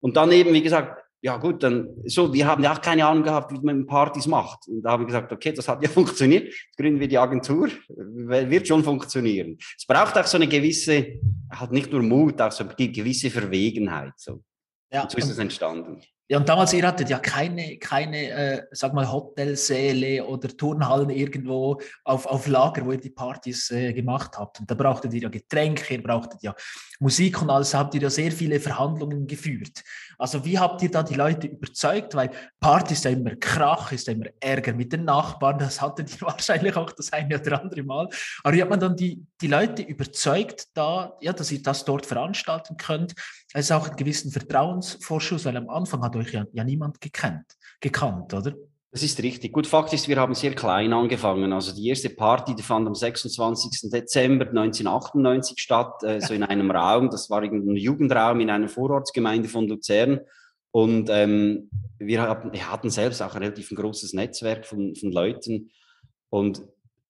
Und 0.00 0.16
dann 0.16 0.32
eben, 0.32 0.52
wie 0.52 0.62
gesagt, 0.62 1.02
ja 1.20 1.36
gut, 1.36 1.62
dann 1.62 1.88
so, 2.04 2.32
wir 2.32 2.46
haben 2.46 2.62
ja 2.62 2.72
auch 2.72 2.80
keine 2.80 3.04
Ahnung 3.04 3.24
gehabt, 3.24 3.52
wie 3.52 3.64
man 3.64 3.86
Partys 3.86 4.26
macht. 4.26 4.68
Und 4.68 4.82
da 4.82 4.92
haben 4.92 5.02
wir 5.02 5.06
gesagt, 5.06 5.32
okay, 5.32 5.52
das 5.52 5.68
hat 5.68 5.82
ja 5.82 5.88
funktioniert, 5.90 6.44
jetzt 6.46 6.76
gründen 6.76 7.00
wir 7.00 7.08
die 7.08 7.18
Agentur, 7.18 7.68
wird 7.88 8.68
schon 8.68 8.84
funktionieren. 8.84 9.58
Es 9.76 9.86
braucht 9.86 10.16
auch 10.16 10.26
so 10.26 10.36
eine 10.36 10.46
gewisse, 10.46 11.20
halt 11.50 11.72
nicht 11.72 11.90
nur 11.90 12.02
Mut, 12.02 12.40
auch 12.40 12.52
so 12.52 12.64
eine 12.64 12.88
gewisse 12.88 13.30
Verwegenheit. 13.30 14.12
So, 14.16 14.42
ja, 14.92 15.02
und 15.02 15.10
so 15.10 15.18
ist 15.18 15.30
es 15.30 15.38
entstanden. 15.38 16.00
Ja, 16.30 16.36
und 16.36 16.46
damals, 16.46 16.74
ihr 16.74 16.86
hattet 16.86 17.08
ja 17.08 17.18
keine, 17.18 17.78
keine 17.78 18.28
äh, 18.28 18.62
sag 18.72 18.92
mal, 18.92 19.10
Hotelsäle 19.10 20.26
oder 20.26 20.48
Turnhallen 20.48 21.08
irgendwo 21.08 21.80
auf, 22.04 22.26
auf 22.26 22.46
Lager, 22.46 22.84
wo 22.84 22.92
ihr 22.92 23.00
die 23.00 23.08
Partys 23.08 23.70
äh, 23.70 23.94
gemacht 23.94 24.36
habt. 24.36 24.60
Und 24.60 24.70
da 24.70 24.74
brauchtet 24.74 25.14
ihr 25.14 25.22
ja 25.22 25.30
Getränke, 25.30 25.94
ihr 25.94 26.02
brauchtet 26.02 26.42
ja 26.42 26.54
Musik 27.00 27.40
und 27.40 27.48
alles, 27.48 27.72
habt 27.72 27.94
ihr 27.94 28.02
ja 28.02 28.10
sehr 28.10 28.30
viele 28.30 28.60
Verhandlungen 28.60 29.26
geführt. 29.26 29.82
Also 30.18 30.44
wie 30.44 30.58
habt 30.58 30.82
ihr 30.82 30.90
da 30.90 31.02
die 31.04 31.14
Leute 31.14 31.46
überzeugt? 31.46 32.14
Weil 32.14 32.30
Party 32.58 32.94
ist 32.94 33.04
ja 33.04 33.12
immer 33.12 33.36
Krach, 33.36 33.92
ist 33.92 34.08
ja 34.08 34.12
immer 34.12 34.26
Ärger 34.40 34.72
mit 34.72 34.92
den 34.92 35.04
Nachbarn, 35.04 35.58
das 35.58 35.80
hattet 35.80 36.12
ihr 36.12 36.20
wahrscheinlich 36.26 36.76
auch 36.76 36.90
das 36.90 37.12
eine 37.12 37.40
oder 37.40 37.62
andere 37.62 37.84
Mal. 37.84 38.08
Aber 38.42 38.54
wie 38.54 38.60
hat 38.60 38.68
man 38.68 38.80
dann 38.80 38.96
die, 38.96 39.24
die 39.40 39.46
Leute 39.46 39.82
überzeugt, 39.82 40.66
da, 40.74 41.16
ja, 41.20 41.32
dass 41.32 41.52
ihr 41.52 41.62
das 41.62 41.84
dort 41.84 42.04
veranstalten 42.04 42.76
könnt? 42.76 43.14
Es 43.52 43.66
ist 43.66 43.72
auch 43.72 43.86
einen 43.86 43.96
gewissen 43.96 44.32
Vertrauensvorschuss, 44.32 45.44
weil 45.44 45.56
am 45.56 45.70
Anfang 45.70 46.02
hat 46.02 46.16
euch 46.16 46.32
ja, 46.32 46.44
ja 46.52 46.64
niemand 46.64 47.00
gekannt, 47.00 47.46
gekannt, 47.80 48.34
oder? 48.34 48.54
Das 48.90 49.02
ist 49.02 49.22
richtig. 49.22 49.52
Gut, 49.52 49.66
Fakt 49.66 49.92
ist, 49.92 50.08
wir 50.08 50.16
haben 50.16 50.34
sehr 50.34 50.54
klein 50.54 50.94
angefangen. 50.94 51.52
Also 51.52 51.74
die 51.74 51.88
erste 51.88 52.08
Party, 52.08 52.54
die 52.54 52.62
fand 52.62 52.86
am 52.86 52.94
26. 52.94 53.90
Dezember 53.90 54.46
1998 54.46 55.58
statt, 55.58 56.02
äh, 56.04 56.20
so 56.20 56.32
in 56.32 56.42
einem 56.42 56.70
Raum. 56.70 57.10
Das 57.10 57.28
war 57.28 57.42
irgendein 57.42 57.76
Jugendraum 57.76 58.40
in 58.40 58.48
einer 58.48 58.68
Vorortsgemeinde 58.68 59.48
von 59.48 59.68
Luzern. 59.68 60.20
Und 60.70 61.10
ähm, 61.10 61.68
wir, 61.98 62.22
haben, 62.22 62.52
wir 62.52 62.70
hatten 62.70 62.88
selbst 62.88 63.20
auch 63.20 63.34
ein 63.34 63.42
relativ 63.42 63.68
großes 63.68 64.14
Netzwerk 64.14 64.64
von, 64.64 64.94
von 64.94 65.12
Leuten. 65.12 65.70
Und 66.30 66.62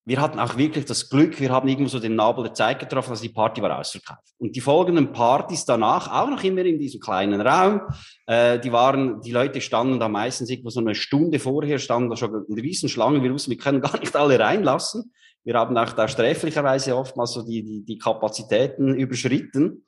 wir 0.09 0.19
hatten 0.19 0.39
auch 0.39 0.57
wirklich 0.57 0.85
das 0.85 1.07
Glück, 1.07 1.39
wir 1.39 1.51
haben 1.51 1.67
irgendwo 1.67 1.87
so 1.87 1.99
den 1.99 2.15
Nabel 2.15 2.45
der 2.45 2.55
Zeit 2.55 2.79
getroffen, 2.79 3.11
also 3.11 3.21
die 3.21 3.29
Party 3.29 3.61
war 3.61 3.77
ausverkauft. 3.77 4.33
Und 4.39 4.55
die 4.55 4.59
folgenden 4.59 5.11
Partys 5.11 5.65
danach, 5.65 6.11
auch 6.11 6.31
noch 6.31 6.43
immer 6.43 6.65
in 6.65 6.79
diesem 6.79 6.99
kleinen 6.99 7.39
Raum, 7.39 7.81
äh, 8.25 8.57
die 8.59 8.71
waren, 8.71 9.21
die 9.21 9.31
Leute 9.31 9.61
standen 9.61 9.99
da 9.99 10.09
meistens 10.09 10.49
irgendwo 10.49 10.71
so 10.71 10.79
eine 10.79 10.95
Stunde 10.95 11.37
vorher, 11.37 11.77
standen 11.77 12.09
da 12.09 12.15
schon 12.15 12.33
eine 12.33 12.61
riesen 12.61 12.89
Schlange, 12.89 13.21
wir 13.21 13.31
wussten, 13.31 13.51
wir 13.51 13.59
können 13.59 13.81
gar 13.81 13.99
nicht 13.99 14.15
alle 14.15 14.39
reinlassen. 14.39 15.13
Wir 15.43 15.53
haben 15.53 15.77
auch 15.77 15.93
da 15.93 16.07
sträflicherweise 16.07 16.97
oftmals 16.97 17.33
so 17.33 17.43
die, 17.43 17.63
die, 17.63 17.85
die 17.85 17.97
Kapazitäten 17.99 18.95
überschritten. 18.95 19.85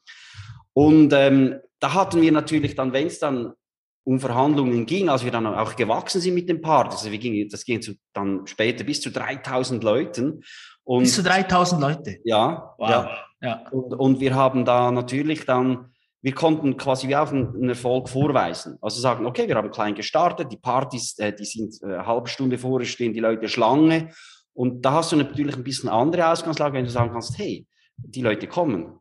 Und 0.74 1.14
ähm, 1.14 1.56
da 1.80 1.96
hatten 1.96 2.22
wir 2.22 2.32
natürlich 2.32 2.76
dann, 2.76 2.94
wenn 2.94 3.08
es 3.08 3.18
dann 3.18 3.54
um 4.04 4.20
Verhandlungen 4.20 4.86
ging, 4.86 5.10
als 5.10 5.24
wir 5.24 5.32
dann 5.32 5.46
auch 5.46 5.76
gewachsen 5.76 6.22
sind 6.22 6.34
mit 6.34 6.50
dem 6.50 6.62
Part, 6.62 6.92
also 6.92 7.12
wir 7.12 7.20
gingen, 7.20 7.48
das 7.50 7.64
ging 7.66 7.82
zu, 7.82 7.94
dann 8.14 8.48
später 8.48 8.84
bis 8.84 9.02
zu 9.02 9.12
3000 9.12 9.84
Leuten. 9.84 10.44
Und, 10.84 11.04
bis 11.04 11.16
zu 11.16 11.24
3000 11.24 11.82
Leute? 11.82 12.18
Ja. 12.24 12.74
Wow. 12.78 12.90
ja. 12.90 13.18
ja. 13.42 13.70
Und, 13.70 13.94
und 13.94 14.20
wir 14.20 14.34
haben 14.34 14.66
da 14.66 14.92
natürlich 14.92 15.46
dann 15.46 15.92
wir 16.22 16.34
konnten 16.34 16.78
quasi 16.78 17.08
wie 17.08 17.16
auch 17.16 17.32
einen 17.32 17.70
Erfolg 17.70 18.08
vorweisen. 18.08 18.78
Also 18.82 19.02
sagen, 19.02 19.26
okay, 19.26 19.48
wir 19.48 19.56
haben 19.56 19.72
klein 19.72 19.96
gestartet, 19.96 20.52
die 20.52 20.58
Partys, 20.58 21.18
äh, 21.18 21.34
die 21.34 21.46
sind 21.46 21.82
äh, 21.82 21.96
eine 21.96 22.06
halbe 22.06 22.30
Stunde 22.30 22.58
vorher 22.58 22.86
stehen 22.86 23.14
die 23.14 23.20
Leute 23.20 23.50
Schlange. 23.50 24.10
Und 24.54 24.86
da 24.86 24.94
hast 24.94 25.12
du 25.12 25.16
natürlich 25.16 25.56
ein 25.56 25.64
bisschen 25.64 25.90
andere 25.90 26.28
Ausgangslage, 26.28 26.76
wenn 26.76 26.86
du 26.86 26.92
sagen 26.92 27.12
kannst, 27.12 27.38
hey, 27.38 27.66
die 27.98 28.22
Leute 28.22 28.48
kommen. 28.48 29.00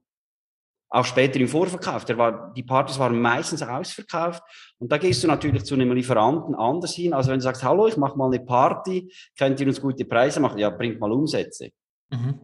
Auch 0.93 1.05
später 1.05 1.39
im 1.39 1.47
Vorverkauf, 1.47 2.05
der 2.05 2.19
war, 2.19 2.53
die 2.53 2.65
Partys 2.65 2.99
waren 2.99 3.21
meistens 3.21 3.63
ausverkauft. 3.63 4.43
Und 4.79 4.91
da 4.91 4.99
gehst 4.99 5.23
du 5.23 5.29
natürlich 5.29 5.65
zu 5.65 5.75
einem 5.75 5.93
Lieferanten 5.93 6.57
anders 6.57 6.95
hin. 6.95 7.15
Also 7.15 7.31
wenn 7.31 7.39
du 7.39 7.45
sagst, 7.45 7.63
hallo, 7.63 7.87
ich 7.87 7.97
mache 7.97 8.19
mal 8.19 8.27
eine 8.27 8.45
Party, 8.45 9.13
könnt 9.39 9.61
ihr 9.61 9.69
uns 9.69 9.81
gute 9.81 10.05
Preise 10.05 10.41
machen? 10.41 10.59
Ja, 10.59 10.71
bringt 10.71 10.99
mal 10.99 11.13
Umsätze. 11.13 11.71
Mhm. 12.11 12.41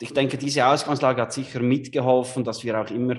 Ich 0.00 0.12
denke, 0.12 0.36
diese 0.36 0.66
Ausgangslage 0.66 1.22
hat 1.22 1.32
sicher 1.32 1.60
mitgeholfen, 1.60 2.42
dass 2.42 2.64
wir 2.64 2.80
auch 2.80 2.90
immer 2.90 3.16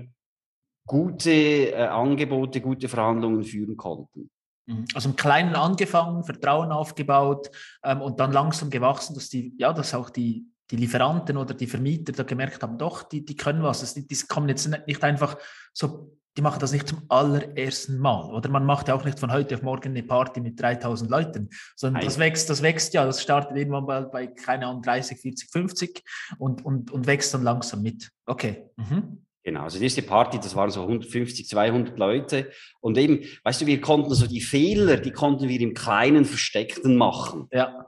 gute 0.85 1.31
äh, 1.31 1.75
Angebote, 1.75 2.59
gute 2.59 2.89
Verhandlungen 2.89 3.43
führen 3.43 3.77
konnten. 3.77 4.29
Mhm. 4.65 4.85
Also 4.93 5.09
im 5.09 5.15
Kleinen 5.15 5.55
angefangen, 5.55 6.23
Vertrauen 6.23 6.71
aufgebaut 6.71 7.49
ähm, 7.83 8.01
und 8.01 8.19
dann 8.19 8.31
langsam 8.31 8.69
gewachsen, 8.69 9.13
dass 9.13 9.29
die, 9.29 9.55
ja, 9.57 9.73
dass 9.73 9.93
auch 9.93 10.09
die, 10.09 10.45
die 10.73 10.77
Lieferanten 10.77 11.37
oder 11.37 11.53
die 11.53 11.67
Vermieter 11.67 12.13
da 12.13 12.23
gemerkt 12.23 12.63
haben, 12.63 12.79
doch, 12.79 13.03
die, 13.03 13.23
die 13.23 13.35
können 13.35 13.61
was. 13.61 13.81
Das, 13.81 13.93
die, 13.93 14.07
die 14.07 14.17
kommen 14.27 14.49
jetzt 14.49 14.67
nicht 14.87 15.03
einfach 15.03 15.37
so, 15.71 16.17
die 16.35 16.41
machen 16.41 16.59
das 16.59 16.71
nicht 16.71 16.87
zum 16.87 17.03
allerersten 17.09 17.99
Mal. 17.99 18.33
Oder 18.33 18.49
man 18.49 18.65
macht 18.65 18.87
ja 18.87 18.95
auch 18.95 19.05
nicht 19.05 19.19
von 19.19 19.31
heute 19.31 19.53
auf 19.53 19.61
morgen 19.61 19.89
eine 19.89 20.01
Party 20.01 20.41
mit 20.41 20.59
3000 20.59 21.11
Leuten, 21.11 21.49
sondern 21.75 22.03
das 22.03 22.17
wächst, 22.17 22.49
das 22.49 22.63
wächst 22.63 22.95
ja, 22.95 23.05
das 23.05 23.21
startet 23.21 23.55
irgendwann 23.55 23.85
mal 23.85 24.07
bei, 24.07 24.25
keine 24.25 24.65
Ahnung, 24.65 24.81
30, 24.81 25.19
40, 25.19 25.51
50 25.51 26.03
und, 26.39 26.65
und, 26.65 26.89
und 26.89 27.05
wächst 27.05 27.35
dann 27.35 27.43
langsam 27.43 27.83
mit. 27.83 28.09
Okay. 28.25 28.71
Mhm. 28.77 29.22
Genau, 29.45 29.63
also 29.63 29.77
die 29.77 29.83
erste 29.83 30.01
Party, 30.01 30.37
das 30.37 30.55
waren 30.55 30.69
so 30.69 30.81
150, 30.81 31.47
200 31.49 31.99
Leute. 31.99 32.49
Und 32.79 32.97
eben, 32.97 33.19
weißt 33.43 33.61
du, 33.61 33.65
wir 33.65 33.81
konnten 33.81 34.13
so 34.13 34.25
die 34.25 34.39
Fehler, 34.39 34.95
die 34.95 35.11
konnten 35.11 35.49
wir 35.49 35.59
im 35.59 35.73
Kleinen 35.73 36.23
Versteckten 36.23 36.95
machen. 36.95 37.49
Ja. 37.51 37.85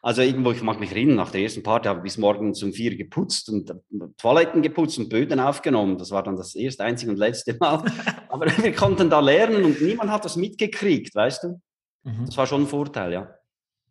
Also 0.00 0.22
irgendwo, 0.22 0.52
ich 0.52 0.62
mag 0.62 0.78
mich 0.78 0.92
erinnern, 0.92 1.16
nach 1.16 1.32
der 1.32 1.42
ersten 1.42 1.64
Party 1.64 1.88
habe 1.88 1.98
ich 1.98 2.04
bis 2.04 2.18
morgens 2.18 2.62
um 2.62 2.72
vier 2.72 2.96
geputzt 2.96 3.48
und 3.48 3.68
äh, 3.70 3.74
Toiletten 4.16 4.62
geputzt 4.62 4.98
und 4.98 5.08
Böden 5.08 5.40
aufgenommen. 5.40 5.98
Das 5.98 6.12
war 6.12 6.22
dann 6.22 6.36
das 6.36 6.54
erste, 6.54 6.84
einzige 6.84 7.10
und 7.10 7.18
letzte 7.18 7.56
Mal. 7.58 7.84
Aber 8.28 8.46
wir 8.46 8.72
konnten 8.72 9.10
da 9.10 9.18
lernen 9.18 9.64
und 9.64 9.82
niemand 9.82 10.10
hat 10.10 10.24
das 10.24 10.36
mitgekriegt, 10.36 11.16
weißt 11.16 11.42
du? 11.42 11.60
Mhm. 12.04 12.26
Das 12.26 12.36
war 12.36 12.46
schon 12.46 12.62
ein 12.62 12.68
Vorteil, 12.68 13.12
ja. 13.12 13.34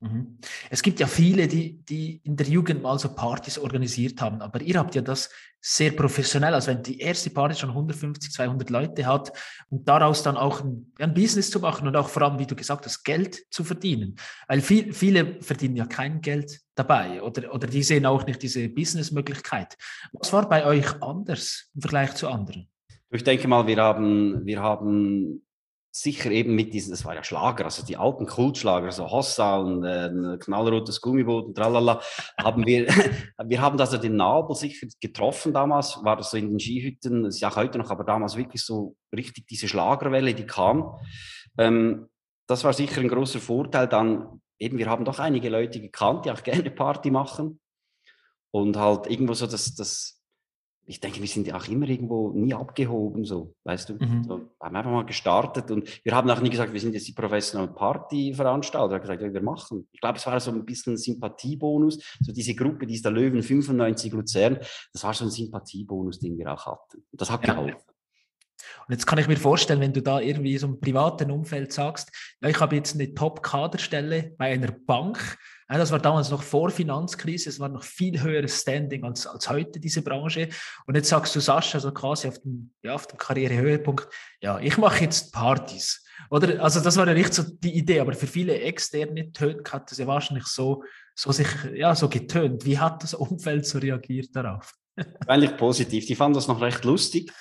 Mhm. 0.01 0.39
Es 0.71 0.81
gibt 0.81 0.99
ja 0.99 1.05
viele, 1.05 1.47
die, 1.47 1.77
die 1.85 2.21
in 2.23 2.35
der 2.35 2.47
Jugend 2.47 2.81
mal 2.81 2.97
so 2.97 3.13
Partys 3.13 3.59
organisiert 3.59 4.19
haben, 4.19 4.41
aber 4.41 4.59
ihr 4.59 4.79
habt 4.79 4.95
ja 4.95 5.01
das 5.01 5.29
sehr 5.59 5.91
professionell, 5.91 6.55
also 6.55 6.71
wenn 6.71 6.81
die 6.81 6.99
erste 6.99 7.29
Party 7.29 7.55
schon 7.55 7.69
150, 7.69 8.31
200 8.31 8.71
Leute 8.71 9.05
hat 9.05 9.31
und 9.69 9.87
daraus 9.87 10.23
dann 10.23 10.37
auch 10.37 10.63
ein, 10.63 10.91
ein 10.97 11.13
Business 11.13 11.51
zu 11.51 11.59
machen 11.59 11.87
und 11.87 11.95
auch 11.95 12.09
vor 12.09 12.23
allem, 12.23 12.39
wie 12.39 12.47
du 12.47 12.55
gesagt 12.55 12.85
hast, 12.87 13.03
Geld 13.03 13.45
zu 13.51 13.63
verdienen. 13.63 14.15
Weil 14.47 14.61
viel, 14.61 14.91
viele 14.91 15.39
verdienen 15.39 15.75
ja 15.75 15.85
kein 15.85 16.21
Geld 16.21 16.61
dabei 16.73 17.21
oder, 17.21 17.53
oder 17.53 17.67
die 17.67 17.83
sehen 17.83 18.07
auch 18.07 18.25
nicht 18.25 18.41
diese 18.41 18.69
Businessmöglichkeit. 18.69 19.77
Was 20.13 20.33
war 20.33 20.49
bei 20.49 20.65
euch 20.65 20.99
anders 21.03 21.69
im 21.75 21.81
Vergleich 21.81 22.15
zu 22.15 22.27
anderen? 22.27 22.67
Ich 23.11 23.23
denke 23.23 23.47
mal, 23.47 23.67
wir 23.67 23.77
haben, 23.77 24.43
wir 24.45 24.61
haben 24.63 25.43
sicher 25.91 26.31
eben 26.31 26.55
mit 26.55 26.73
diesen, 26.73 26.91
das 26.91 27.03
war 27.03 27.13
ja 27.13 27.23
Schlager, 27.23 27.65
also 27.65 27.85
die 27.85 27.97
alten 27.97 28.25
Kultschlager, 28.25 28.91
so 28.91 29.11
Hossa 29.11 29.57
und 29.57 29.83
äh, 29.83 30.37
knallrotes 30.39 31.01
Gummiboot 31.01 31.47
und 31.47 31.55
tralala, 31.55 32.01
haben 32.37 32.65
wir, 32.65 32.87
wir 33.43 33.61
haben 33.61 33.79
also 33.79 33.97
den 33.97 34.15
Nabel 34.15 34.55
sicher 34.55 34.87
getroffen 35.01 35.53
damals, 35.53 35.99
war 36.03 36.15
das 36.15 36.31
so 36.31 36.37
in 36.37 36.49
den 36.49 36.59
Skihütten, 36.59 37.25
ist 37.25 37.41
ja 37.41 37.53
heute 37.55 37.77
noch, 37.77 37.91
aber 37.91 38.05
damals 38.05 38.37
wirklich 38.37 38.63
so 38.63 38.95
richtig 39.13 39.47
diese 39.47 39.67
Schlagerwelle, 39.67 40.33
die 40.33 40.45
kam. 40.45 40.97
Ähm, 41.57 42.07
das 42.47 42.63
war 42.63 42.71
sicher 42.71 43.01
ein 43.01 43.09
großer 43.09 43.39
Vorteil 43.39 43.87
dann, 43.87 44.41
eben 44.59 44.77
wir 44.77 44.89
haben 44.89 45.03
doch 45.03 45.19
einige 45.19 45.49
Leute 45.49 45.81
gekannt, 45.81 46.25
die 46.25 46.31
auch 46.31 46.43
gerne 46.43 46.71
Party 46.71 47.11
machen 47.11 47.59
und 48.51 48.77
halt 48.77 49.07
irgendwo 49.07 49.33
so 49.33 49.45
das, 49.45 49.75
das 49.75 50.20
ich 50.85 50.99
denke, 50.99 51.21
wir 51.21 51.27
sind 51.27 51.47
ja 51.47 51.55
auch 51.55 51.67
immer 51.67 51.87
irgendwo 51.87 52.31
nie 52.31 52.53
abgehoben, 52.53 53.23
so, 53.23 53.53
weißt 53.63 53.89
du. 53.89 53.93
Mhm. 53.93 54.23
So, 54.23 54.41
haben 54.59 54.75
einfach 54.75 54.91
mal 54.91 55.05
gestartet 55.05 55.69
und 55.71 55.87
wir 56.03 56.15
haben 56.15 56.29
auch 56.29 56.41
nie 56.41 56.49
gesagt, 56.49 56.73
wir 56.73 56.79
sind 56.79 56.93
jetzt 56.93 57.07
die 57.07 57.13
professionellen 57.13 57.73
Partyveranstalter. 57.73 58.89
Wir 58.89 58.95
haben 58.95 59.01
gesagt, 59.01 59.21
ja, 59.21 59.33
wir 59.33 59.41
machen. 59.41 59.87
Ich 59.91 60.01
glaube, 60.01 60.17
es 60.17 60.25
war 60.25 60.39
so 60.39 60.51
ein 60.51 60.65
bisschen 60.65 60.93
ein 60.93 60.97
Sympathiebonus. 60.97 62.17
So 62.21 62.33
diese 62.33 62.55
Gruppe, 62.55 62.87
die 62.87 62.95
ist 62.95 63.05
der 63.05 63.11
Löwen 63.11 63.43
95 63.43 64.11
Luzern, 64.11 64.57
das 64.91 65.03
war 65.03 65.13
so 65.13 65.25
ein 65.25 65.31
Sympathiebonus, 65.31 66.19
den 66.19 66.37
wir 66.37 66.51
auch 66.51 66.65
hatten. 66.65 67.03
Und 67.11 67.21
das 67.21 67.29
hat 67.29 67.45
ja. 67.47 67.53
geholfen. 67.53 67.91
Und 68.91 68.95
jetzt 68.95 69.05
kann 69.05 69.19
ich 69.19 69.29
mir 69.29 69.37
vorstellen, 69.37 69.79
wenn 69.79 69.93
du 69.93 70.01
da 70.01 70.19
irgendwie 70.19 70.57
so 70.57 70.67
im 70.67 70.77
privaten 70.77 71.31
Umfeld 71.31 71.71
sagst, 71.71 72.11
ja, 72.41 72.49
ich 72.49 72.59
habe 72.59 72.75
jetzt 72.75 72.93
eine 72.93 73.13
Top-Kaderstelle 73.13 74.35
bei 74.37 74.51
einer 74.51 74.73
Bank, 74.73 75.37
ja, 75.69 75.77
das 75.77 75.91
war 75.93 75.99
damals 75.99 76.29
noch 76.29 76.43
vor 76.43 76.71
Finanzkrise, 76.71 77.47
es 77.47 77.61
war 77.61 77.69
noch 77.69 77.85
viel 77.85 78.21
höheres 78.21 78.59
Standing 78.59 79.05
als, 79.05 79.25
als 79.25 79.49
heute, 79.49 79.79
diese 79.79 80.01
Branche. 80.01 80.49
Und 80.87 80.95
jetzt 80.95 81.07
sagst 81.07 81.33
du, 81.33 81.39
Sascha, 81.39 81.79
so 81.79 81.93
quasi 81.93 82.27
auf 82.27 82.39
dem, 82.39 82.73
ja, 82.83 82.97
dem 82.97 83.17
Karrierehöhepunkt, 83.17 84.09
ja, 84.41 84.59
ich 84.59 84.77
mache 84.77 85.05
jetzt 85.05 85.31
Partys. 85.31 86.03
Oder? 86.29 86.61
Also 86.61 86.81
das 86.81 86.97
war 86.97 87.07
ja 87.07 87.13
nicht 87.13 87.33
so 87.33 87.43
die 87.43 87.77
Idee, 87.77 88.01
aber 88.01 88.11
für 88.11 88.27
viele 88.27 88.59
Externe 88.59 89.31
tönt, 89.31 89.71
hat 89.71 89.89
das 89.89 89.99
ja 89.99 90.07
wahrscheinlich 90.07 90.47
so, 90.47 90.83
so 91.15 91.31
sich, 91.31 91.47
ja, 91.75 91.95
so 91.95 92.09
getönt. 92.09 92.65
Wie 92.65 92.77
hat 92.77 93.03
das 93.03 93.13
Umfeld 93.13 93.65
so 93.65 93.77
reagiert 93.77 94.35
darauf? 94.35 94.73
Eigentlich 95.27 95.55
positiv. 95.55 96.07
Die 96.07 96.15
fanden 96.15 96.35
das 96.35 96.49
noch 96.49 96.59
recht 96.59 96.83
lustig. 96.83 97.31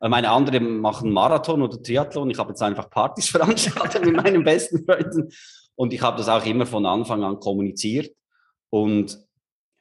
Äh, 0.00 0.08
meine 0.08 0.30
anderen 0.30 0.80
machen 0.80 1.12
Marathon 1.12 1.62
oder 1.62 1.82
Triathlon. 1.82 2.30
Ich 2.30 2.38
habe 2.38 2.50
jetzt 2.50 2.62
einfach 2.62 2.90
Partys 2.90 3.28
veranstaltet 3.30 4.04
mit 4.04 4.16
meinen 4.16 4.44
besten 4.44 4.84
Freunden. 4.84 5.30
Und 5.74 5.92
ich 5.92 6.02
habe 6.02 6.16
das 6.16 6.28
auch 6.28 6.44
immer 6.44 6.66
von 6.66 6.84
Anfang 6.86 7.22
an 7.24 7.38
kommuniziert. 7.38 8.14
Und 8.70 9.18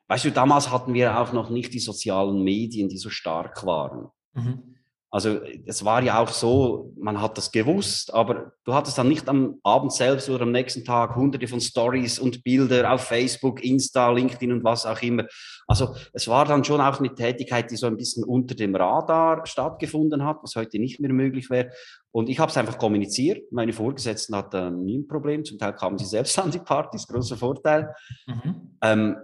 weißt 0.07 0.25
du, 0.25 0.31
damals 0.31 0.71
hatten 0.71 0.93
wir 0.93 1.19
auch 1.19 1.33
noch 1.33 1.49
nicht 1.49 1.73
die 1.73 1.79
sozialen 1.79 2.43
Medien, 2.43 2.89
die 2.89 2.97
so 2.97 3.09
stark 3.09 3.65
waren. 3.65 4.07
Mhm. 4.33 4.75
Also 5.11 5.39
es 5.65 5.83
war 5.83 6.03
ja 6.03 6.19
auch 6.19 6.29
so, 6.29 6.93
man 6.95 7.19
hat 7.19 7.35
das 7.37 7.51
gewusst, 7.51 8.13
aber 8.13 8.53
du 8.63 8.75
hattest 8.75 8.97
dann 8.97 9.07
nicht 9.07 9.27
am 9.27 9.55
Abend 9.63 9.91
selbst 9.91 10.29
oder 10.29 10.43
am 10.43 10.51
nächsten 10.51 10.85
Tag 10.85 11.15
hunderte 11.15 11.47
von 11.47 11.59
Stories 11.59 12.19
und 12.19 12.43
Bilder 12.43 12.93
auf 12.93 13.05
Facebook, 13.05 13.63
Insta, 13.63 14.11
LinkedIn 14.11 14.51
und 14.51 14.63
was 14.63 14.85
auch 14.85 15.01
immer. 15.01 15.25
Also 15.65 15.95
es 16.13 16.27
war 16.27 16.45
dann 16.45 16.63
schon 16.63 16.79
auch 16.79 16.99
eine 16.99 17.13
Tätigkeit, 17.15 17.71
die 17.71 17.75
so 17.75 17.87
ein 17.87 17.97
bisschen 17.97 18.23
unter 18.23 18.53
dem 18.53 18.75
Radar 18.75 19.47
stattgefunden 19.47 20.23
hat, 20.23 20.37
was 20.43 20.55
heute 20.55 20.77
nicht 20.77 20.99
mehr 20.99 21.11
möglich 21.11 21.49
wäre. 21.49 21.71
Und 22.11 22.29
ich 22.29 22.39
habe 22.39 22.51
es 22.51 22.57
einfach 22.57 22.77
kommuniziert. 22.77 23.51
Meine 23.51 23.73
Vorgesetzten 23.73 24.35
hatten 24.35 24.83
nie 24.83 24.99
ein 24.99 25.07
Problem. 25.07 25.43
Zum 25.43 25.57
Teil 25.57 25.73
kamen 25.73 25.97
sie 25.97 26.05
selbst 26.05 26.37
an 26.39 26.51
die 26.51 26.59
Partys, 26.59 27.07
großer 27.07 27.37
Vorteil. 27.37 27.95
Mhm. 28.27 28.77
Ähm, 28.83 29.17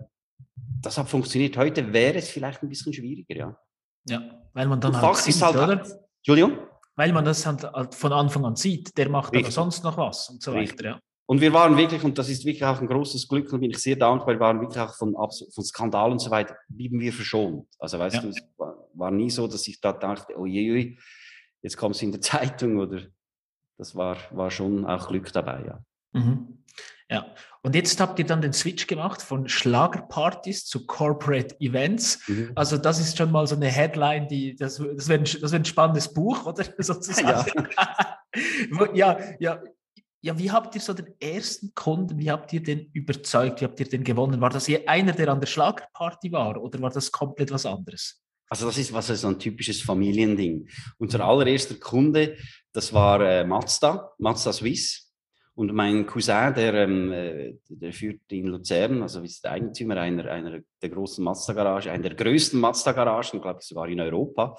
das 0.82 0.98
hat 0.98 1.10
funktioniert. 1.10 1.58
Heute 1.58 1.94
wäre 1.94 2.18
es 2.18 2.30
vielleicht 2.30 2.64
ein 2.64 2.70
bisschen 2.70 2.92
schwieriger, 2.92 3.36
ja. 3.36 3.58
Ja, 4.08 4.45
weil 4.56 4.68
man 4.68 4.80
dann 4.80 5.00
halt 5.00 5.18
sieht, 5.18 5.42
halt, 5.42 5.56
oder? 5.56 5.86
Entschuldigung? 6.18 6.58
Weil 6.96 7.12
man 7.12 7.26
das 7.26 7.46
halt 7.46 7.94
von 7.94 8.14
Anfang 8.14 8.46
an 8.46 8.56
sieht, 8.56 8.98
der 8.98 9.10
macht 9.10 9.36
aber 9.36 9.52
sonst 9.52 9.84
noch 9.84 9.98
was 9.98 10.30
und 10.30 10.42
so 10.42 10.54
Richtig. 10.54 10.80
weiter, 10.80 10.90
ja. 10.90 11.00
Und 11.28 11.42
wir 11.42 11.52
waren 11.54 11.76
wirklich, 11.76 12.04
und 12.04 12.18
das 12.18 12.30
ist 12.30 12.46
wirklich 12.46 12.64
auch 12.64 12.80
ein 12.80 12.88
großes 12.88 13.28
Glück, 13.28 13.52
und 13.52 13.60
bin 13.60 13.72
ich 13.72 13.80
sehr 13.80 13.96
dankbar, 13.96 14.36
wir 14.36 14.40
waren 14.40 14.62
wirklich 14.62 14.80
auch 14.80 14.94
von, 14.96 15.14
von 15.14 15.64
Skandalen 15.64 16.14
und 16.14 16.20
so 16.20 16.30
weiter, 16.30 16.56
blieben 16.70 17.00
wir 17.00 17.12
verschont. 17.12 17.68
Also 17.80 18.00
weißt 18.00 18.18
ja. 18.18 18.22
du, 18.22 18.30
es 18.30 18.38
war, 18.58 18.76
war, 18.94 19.12
nie 19.12 19.30
so, 19.30 19.48
dass 19.48 19.68
ich 19.68 19.82
da 19.82 19.92
dachte, 19.92 20.34
oh 20.38 20.46
je, 20.46 20.62
je 20.62 20.98
jetzt 21.62 21.78
kommt 21.78 21.96
es 21.96 22.02
in 22.04 22.12
der 22.12 22.22
Zeitung 22.22 22.78
oder 22.78 23.02
das 23.78 23.96
war, 23.96 24.18
war 24.32 24.52
schon 24.52 24.86
auch 24.86 25.08
Glück 25.10 25.34
dabei, 25.34 25.66
ja. 25.66 25.84
Mhm. 26.14 26.64
Ja, 27.10 27.36
und 27.62 27.76
jetzt 27.76 28.00
habt 28.00 28.18
ihr 28.18 28.26
dann 28.26 28.42
den 28.42 28.54
Switch 28.54 28.88
gemacht 28.88 29.22
von 29.22 29.48
Schlagerpartys 29.48 30.66
zu 30.66 30.88
Corporate 30.88 31.56
Events. 31.60 32.28
Mhm. 32.28 32.52
Also 32.56 32.78
das 32.78 33.00
ist 33.00 33.18
schon 33.18 33.32
mal 33.32 33.46
so 33.46 33.56
eine 33.56 33.68
Headline, 33.68 34.28
die 34.28 34.56
das, 34.56 34.78
das 34.78 35.08
wäre 35.08 35.20
ein, 35.20 35.26
das 35.26 35.52
wär 35.52 35.60
ein 35.60 35.66
spannendes 35.66 36.12
Buch, 36.12 36.46
oder 36.46 36.64
sozusagen. 36.80 37.68
Ja. 37.76 38.94
ja, 38.96 39.20
ja, 39.40 39.64
ja. 40.22 40.38
Wie 40.40 40.52
habt 40.52 40.74
ihr 40.74 40.82
so 40.82 40.94
den 40.94 41.14
ersten 41.20 41.74
Kunden, 41.76 42.18
wie 42.18 42.32
habt 42.32 42.52
ihr 42.54 42.64
den 42.64 42.90
überzeugt, 42.94 43.62
wie 43.62 43.66
habt 43.66 43.80
ihr 43.80 43.88
den 43.88 44.04
gewonnen? 44.04 44.42
War 44.42 44.50
das 44.50 44.68
einer, 44.88 45.12
der 45.12 45.30
an 45.30 45.40
der 45.40 45.48
Schlagerparty 45.48 46.32
war, 46.32 46.60
oder 46.60 46.82
war 46.82 46.90
das 46.90 47.12
komplett 47.12 47.52
was 47.52 47.68
anderes? 47.68 48.20
Also 48.50 48.68
das 48.68 48.78
ist 48.78 48.94
was 48.94 49.10
ist 49.10 49.26
ein 49.26 49.40
typisches 49.40 49.82
Familiending. 49.82 50.68
Unser 50.98 51.22
allererster 51.22 51.76
Kunde, 51.76 52.38
das 52.74 52.94
war 52.94 53.22
äh, 53.22 53.44
Mazda, 53.44 54.12
Mazda 54.20 54.54
Swiss. 54.54 55.05
Und 55.56 55.74
mein 55.74 56.06
Cousin, 56.06 56.54
der, 56.54 56.74
ähm, 56.74 57.12
äh, 57.14 57.56
der 57.70 57.94
führt 57.94 58.20
in 58.30 58.48
Luzern, 58.48 59.02
also 59.02 59.22
ist 59.22 59.44
der 59.44 59.52
Eigentümer 59.52 59.98
einer, 59.98 60.30
einer 60.30 60.60
der 60.82 60.90
großen 60.90 61.24
Mazda-Garage, 61.24 61.92
einer 61.92 62.10
der 62.10 62.16
größten 62.16 62.60
Mazda-Garagen, 62.60 63.40
glaube 63.42 63.60
ich 63.62 63.68
sogar 63.68 63.88
in 63.88 64.02
Europa. 64.02 64.58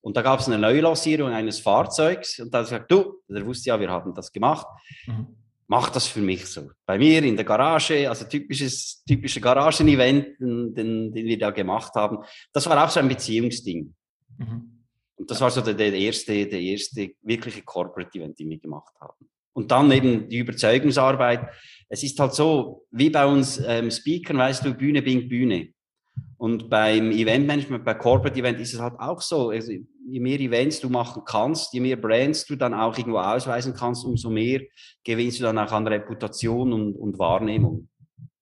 Und 0.00 0.16
da 0.16 0.22
gab 0.22 0.38
es 0.38 0.46
eine 0.46 0.56
Neulancierung 0.56 1.30
eines 1.30 1.58
Fahrzeugs 1.58 2.38
und 2.38 2.54
da 2.54 2.58
hat 2.58 2.66
er 2.66 2.78
gesagt, 2.78 2.92
du, 2.92 3.22
der 3.28 3.44
wusste 3.44 3.70
ja, 3.70 3.80
wir 3.80 3.90
haben 3.90 4.14
das 4.14 4.30
gemacht. 4.30 4.68
Mhm. 5.06 5.26
Mach 5.66 5.90
das 5.90 6.06
für 6.06 6.20
mich 6.20 6.46
so. 6.46 6.70
Bei 6.84 6.96
mir 6.96 7.24
in 7.24 7.34
der 7.34 7.44
Garage, 7.44 8.08
also 8.08 8.24
typisches, 8.26 9.02
typische 9.04 9.40
Garagen-Event, 9.40 10.38
den, 10.38 10.72
den, 10.72 11.12
den, 11.12 11.26
wir 11.26 11.38
da 11.38 11.50
gemacht 11.50 11.92
haben. 11.96 12.18
Das 12.52 12.68
war 12.68 12.84
auch 12.84 12.88
so 12.88 13.00
ein 13.00 13.08
Beziehungsding. 13.08 13.92
Mhm. 14.38 14.84
Und 15.16 15.28
das 15.28 15.40
war 15.40 15.50
so 15.50 15.60
der, 15.60 15.74
der, 15.74 15.92
erste, 15.92 16.46
der 16.46 16.60
erste 16.60 17.10
wirkliche 17.22 17.62
Corporate-Event, 17.62 18.38
den 18.38 18.50
wir 18.50 18.58
gemacht 18.60 18.94
haben. 19.00 19.28
Und 19.56 19.70
dann 19.70 19.90
eben 19.90 20.28
die 20.28 20.36
Überzeugungsarbeit. 20.36 21.48
Es 21.88 22.02
ist 22.02 22.20
halt 22.20 22.34
so, 22.34 22.84
wie 22.90 23.08
bei 23.08 23.24
uns 23.24 23.58
ähm, 23.66 23.90
Speakern, 23.90 24.36
weißt 24.36 24.66
du, 24.66 24.74
Bühne 24.74 25.00
bingt 25.00 25.30
Bühne. 25.30 25.68
Und 26.36 26.68
beim 26.68 27.10
Eventmanagement, 27.10 27.82
bei 27.82 27.94
Corporate 27.94 28.38
Event 28.38 28.60
ist 28.60 28.74
es 28.74 28.80
halt 28.80 29.00
auch 29.00 29.22
so. 29.22 29.48
Also, 29.48 29.72
je 29.72 30.20
mehr 30.20 30.38
Events 30.38 30.80
du 30.80 30.90
machen 30.90 31.22
kannst, 31.24 31.72
je 31.72 31.80
mehr 31.80 31.96
Brands 31.96 32.44
du 32.44 32.56
dann 32.56 32.74
auch 32.74 32.98
irgendwo 32.98 33.18
ausweisen 33.18 33.72
kannst, 33.72 34.04
umso 34.04 34.28
mehr 34.28 34.60
gewinnst 35.02 35.40
du 35.40 35.44
dann 35.44 35.58
auch 35.58 35.72
an 35.72 35.86
Reputation 35.86 36.74
und, 36.74 36.94
und 36.94 37.18
Wahrnehmung. 37.18 37.88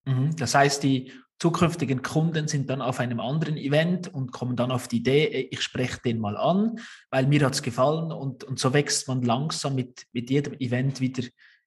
Mhm. 0.03 0.35
Das 0.35 0.53
heißt, 0.53 0.83
die 0.83 1.13
zukünftigen 1.39 2.01
Kunden 2.01 2.47
sind 2.47 2.69
dann 2.69 2.81
auf 2.81 2.99
einem 2.99 3.19
anderen 3.19 3.57
Event 3.57 4.13
und 4.13 4.31
kommen 4.31 4.55
dann 4.55 4.71
auf 4.71 4.87
die 4.87 4.97
Idee, 4.97 5.49
ich 5.51 5.61
spreche 5.61 5.99
den 6.01 6.19
mal 6.19 6.37
an, 6.37 6.79
weil 7.09 7.27
mir 7.27 7.45
hat 7.45 7.53
es 7.53 7.61
gefallen 7.61 8.11
und, 8.11 8.43
und 8.43 8.59
so 8.59 8.73
wächst 8.73 9.07
man 9.07 9.21
langsam 9.21 9.75
mit, 9.75 10.05
mit 10.13 10.29
jedem 10.29 10.53
Event 10.53 11.01
wieder, 11.01 11.23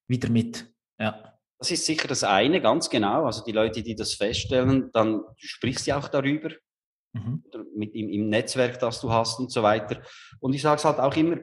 wieder 0.07 0.31
mit. 0.31 0.73
Ja. 0.99 1.35
Das 1.59 1.71
ist 1.71 1.87
sicher 1.87 2.07
das 2.07 2.23
eine, 2.25 2.61
ganz 2.61 2.89
genau. 2.89 3.27
Also 3.27 3.45
die 3.45 3.53
Leute, 3.53 3.83
die 3.83 3.97
das 3.97 4.15
feststellen, 4.15 4.91
dann 4.93 5.19
du 5.19 5.35
sprichst 5.37 5.87
ja 5.87 5.99
auch 5.99 6.09
darüber, 6.09 6.51
mhm. 7.13 7.45
mit 7.75 7.95
im, 7.95 8.09
im, 8.09 8.29
Netzwerk, 8.29 8.79
das 8.79 9.01
du 9.01 9.11
hast 9.11 9.41
und 9.41 9.51
so 9.51 9.63
weiter. 9.63 10.01
Und 10.41 10.55
ich 10.55 10.63
sage 10.63 10.77
es 10.77 10.85
halt 10.85 11.01
auch 11.01 11.17
immer, 11.17 11.39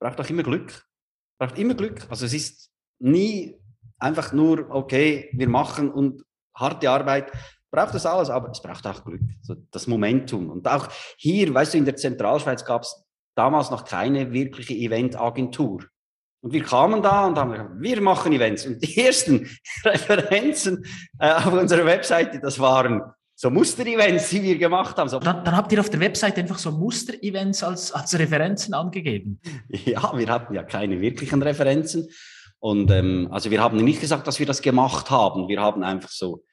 braucht 0.00 0.20
auch 0.20 0.28
immer 0.28 0.42
Glück. 0.42 0.84
Braucht 1.38 1.58
immer 1.58 1.74
Glück. 1.74 2.06
Also 2.10 2.26
es 2.26 2.34
ist 2.34 2.72
nie 2.98 3.56
einfach 3.98 4.32
nur, 4.32 4.68
okay, 4.70 5.30
wir 5.32 5.48
machen 5.48 5.90
und 5.90 6.24
harte 6.54 6.90
Arbeit, 6.90 7.32
braucht 7.70 7.94
das 7.94 8.06
alles, 8.06 8.30
aber 8.30 8.50
es 8.50 8.60
braucht 8.60 8.86
auch 8.86 9.04
Glück, 9.04 9.22
so 9.42 9.54
das 9.70 9.86
Momentum. 9.86 10.50
Und 10.50 10.66
auch 10.66 10.88
hier, 11.16 11.52
weißt 11.52 11.74
du, 11.74 11.78
in 11.78 11.84
der 11.84 11.96
Zentralschweiz 11.96 12.64
gab 12.64 12.82
es 12.82 13.04
damals 13.34 13.70
noch 13.70 13.84
keine 13.84 14.32
wirkliche 14.32 14.74
Eventagentur. 14.74 15.84
Und 16.42 16.52
wir 16.52 16.62
kamen 16.62 17.02
da 17.02 17.26
und 17.26 17.38
haben 17.38 17.52
gesagt, 17.52 17.70
wir 17.78 18.00
machen 18.00 18.32
Events. 18.32 18.66
Und 18.66 18.82
die 18.82 18.98
ersten 18.98 19.48
Referenzen 19.84 20.84
äh, 21.18 21.32
auf 21.32 21.52
unserer 21.52 21.84
Webseite, 21.84 22.40
das 22.40 22.58
waren 22.58 23.02
so 23.34 23.50
Muster-Events, 23.50 24.28
die 24.30 24.42
wir 24.42 24.58
gemacht 24.58 24.96
haben. 24.98 25.08
So. 25.08 25.18
Dann, 25.18 25.44
dann, 25.44 25.56
habt 25.56 25.72
ihr 25.72 25.80
auf 25.80 25.88
der 25.88 26.00
Webseite 26.00 26.40
einfach 26.40 26.58
so 26.58 26.72
Muster-Events 26.72 27.62
als, 27.62 27.92
als 27.92 28.18
Referenzen 28.18 28.74
angegeben? 28.74 29.40
Ja, 29.68 30.12
wir 30.16 30.28
hatten 30.28 30.54
ja 30.54 30.62
keine 30.62 31.00
wirklichen 31.00 31.40
Referenzen. 31.40 32.08
Und 32.60 32.90
ähm, 32.90 33.28
also 33.30 33.50
wir 33.50 33.62
haben 33.62 33.78
nicht 33.78 34.00
gesagt, 34.00 34.26
dass 34.26 34.38
wir 34.38 34.46
das 34.46 34.62
gemacht 34.62 35.10
haben. 35.10 35.48
Wir 35.48 35.60
haben 35.60 35.82
einfach 35.82 36.10
so 36.10 36.44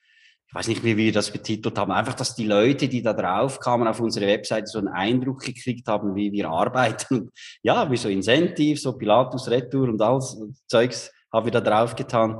ich 0.49 0.55
weiß 0.55 0.67
nicht, 0.69 0.83
wie 0.83 0.95
wir 0.95 1.11
das 1.11 1.31
betitelt 1.31 1.77
haben, 1.77 1.91
einfach, 1.91 2.13
dass 2.13 2.33
die 2.33 2.45
Leute, 2.45 2.87
die 2.87 3.01
da 3.01 3.11
drauf 3.11 3.59
kamen 3.59 3.87
auf 3.87 3.99
unsere 3.99 4.27
Webseite, 4.27 4.67
so 4.67 4.79
einen 4.79 4.87
Eindruck 4.87 5.41
gekriegt 5.41 5.87
haben, 5.87 6.15
wie 6.15 6.31
wir 6.31 6.49
arbeiten. 6.49 7.31
ja, 7.63 7.89
wie 7.91 7.97
so 7.97 8.07
Incentive, 8.07 8.79
so 8.79 8.93
Pilatus, 8.93 9.49
Retour 9.49 9.89
und 9.89 10.01
alles 10.01 10.37
Zeugs 10.67 11.11
haben 11.33 11.45
wir 11.45 11.51
da 11.51 11.59
drauf 11.61 11.95
getan. 11.95 12.39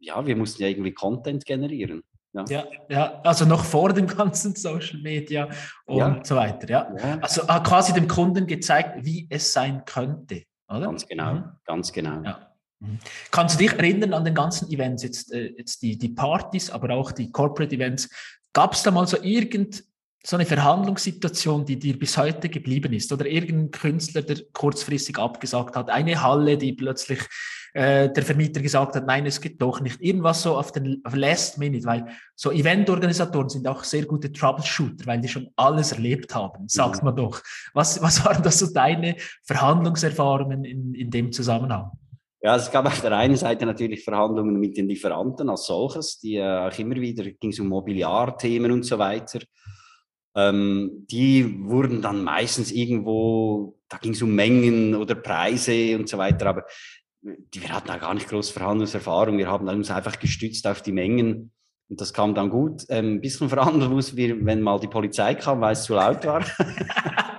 Ja, 0.00 0.26
wir 0.26 0.36
mussten 0.36 0.62
ja 0.62 0.68
irgendwie 0.68 0.92
Content 0.92 1.46
generieren. 1.46 2.02
Ja. 2.32 2.44
ja, 2.48 2.64
ja, 2.88 3.20
also 3.22 3.44
noch 3.44 3.64
vor 3.64 3.92
dem 3.92 4.08
ganzen 4.08 4.56
Social 4.56 5.00
Media 5.00 5.48
und 5.86 5.98
ja. 5.98 6.20
so 6.24 6.34
weiter. 6.34 6.68
Ja. 6.68 6.92
ja. 6.98 7.18
Also 7.20 7.42
ah, 7.46 7.60
quasi 7.60 7.92
dem 7.92 8.08
Kunden 8.08 8.48
gezeigt, 8.48 9.04
wie 9.04 9.28
es 9.30 9.52
sein 9.52 9.84
könnte. 9.84 10.42
Oder? 10.68 10.80
Ganz 10.80 11.06
genau, 11.06 11.34
mhm. 11.34 11.44
ganz 11.64 11.92
genau. 11.92 12.22
Ja. 12.24 12.43
Mhm. 12.84 12.98
Kannst 13.30 13.54
du 13.54 13.64
dich 13.64 13.72
erinnern 13.72 14.14
an 14.14 14.24
den 14.24 14.34
ganzen 14.34 14.70
Events, 14.70 15.02
jetzt, 15.02 15.32
äh, 15.32 15.54
jetzt 15.56 15.82
die, 15.82 15.98
die 15.98 16.10
Partys, 16.10 16.70
aber 16.70 16.94
auch 16.94 17.12
die 17.12 17.30
Corporate 17.30 17.74
Events? 17.74 18.08
Gab 18.52 18.74
es 18.74 18.82
da 18.82 18.90
mal 18.90 19.06
so 19.06 19.20
irgend 19.22 19.84
so 20.26 20.36
eine 20.36 20.46
Verhandlungssituation, 20.46 21.66
die 21.66 21.78
dir 21.78 21.98
bis 21.98 22.16
heute 22.16 22.48
geblieben 22.48 22.92
ist? 22.94 23.12
Oder 23.12 23.26
irgendein 23.26 23.70
Künstler, 23.70 24.22
der 24.22 24.38
kurzfristig 24.52 25.18
abgesagt 25.18 25.76
hat? 25.76 25.90
Eine 25.90 26.22
Halle, 26.22 26.56
die 26.56 26.72
plötzlich 26.72 27.20
äh, 27.74 28.08
der 28.08 28.22
Vermieter 28.22 28.62
gesagt 28.62 28.94
hat, 28.94 29.04
nein, 29.04 29.26
es 29.26 29.40
geht 29.40 29.60
doch 29.60 29.80
nicht. 29.80 30.00
Irgendwas 30.00 30.42
so 30.42 30.56
auf 30.56 30.72
den 30.72 31.02
Last 31.12 31.58
Minute, 31.58 31.84
weil 31.84 32.06
so 32.36 32.52
Eventorganisatoren 32.52 33.48
sind 33.48 33.66
auch 33.66 33.84
sehr 33.84 34.06
gute 34.06 34.32
Troubleshooter, 34.32 35.04
weil 35.06 35.20
die 35.20 35.28
schon 35.28 35.50
alles 35.56 35.92
erlebt 35.92 36.34
haben, 36.34 36.68
sagt 36.68 37.02
mhm. 37.02 37.06
man 37.06 37.16
doch. 37.16 37.42
Was, 37.74 38.00
was 38.00 38.24
waren 38.24 38.42
das 38.42 38.60
so 38.60 38.72
deine 38.72 39.16
Verhandlungserfahrungen 39.42 40.64
in, 40.64 40.94
in 40.94 41.10
dem 41.10 41.32
Zusammenhang? 41.32 41.90
Ja, 42.44 42.56
es 42.56 42.70
gab 42.70 42.84
auf 42.84 43.00
der 43.00 43.12
einen 43.12 43.36
Seite 43.36 43.64
natürlich 43.64 44.04
Verhandlungen 44.04 44.60
mit 44.60 44.76
den 44.76 44.86
Lieferanten 44.86 45.48
als 45.48 45.64
solches, 45.64 46.18
die 46.18 46.36
äh, 46.36 46.68
auch 46.68 46.78
immer 46.78 46.96
wieder 46.96 47.24
ging 47.24 47.50
es 47.50 47.58
um 47.58 47.68
Mobiliarthemen 47.68 48.70
und 48.70 48.84
so 48.84 48.98
weiter. 48.98 49.40
Ähm, 50.36 51.06
die 51.10 51.64
wurden 51.64 52.02
dann 52.02 52.22
meistens 52.22 52.70
irgendwo, 52.70 53.78
da 53.88 53.96
ging 53.96 54.12
es 54.12 54.20
um 54.20 54.34
Mengen 54.34 54.94
oder 54.94 55.14
Preise 55.14 55.96
und 55.96 56.06
so 56.06 56.18
weiter, 56.18 56.44
aber 56.44 56.66
die, 57.22 57.62
wir 57.62 57.72
hatten 57.72 57.88
da 57.88 57.96
gar 57.96 58.12
nicht 58.12 58.28
groß 58.28 58.50
Verhandlungserfahrung. 58.50 59.38
Wir 59.38 59.48
haben 59.48 59.66
uns 59.66 59.90
einfach 59.90 60.18
gestützt 60.18 60.66
auf 60.66 60.82
die 60.82 60.92
Mengen 60.92 61.50
und 61.88 61.98
das 61.98 62.12
kam 62.12 62.34
dann 62.34 62.50
gut. 62.50 62.84
Ähm, 62.90 63.14
ein 63.14 63.20
bisschen 63.22 63.48
verhandeln 63.48 63.90
mussten 63.90 64.18
wir, 64.18 64.44
wenn 64.44 64.60
mal 64.60 64.78
die 64.78 64.88
Polizei 64.88 65.34
kam, 65.34 65.62
weil 65.62 65.72
es 65.72 65.84
zu 65.84 65.94
laut 65.94 66.22
war. 66.26 66.44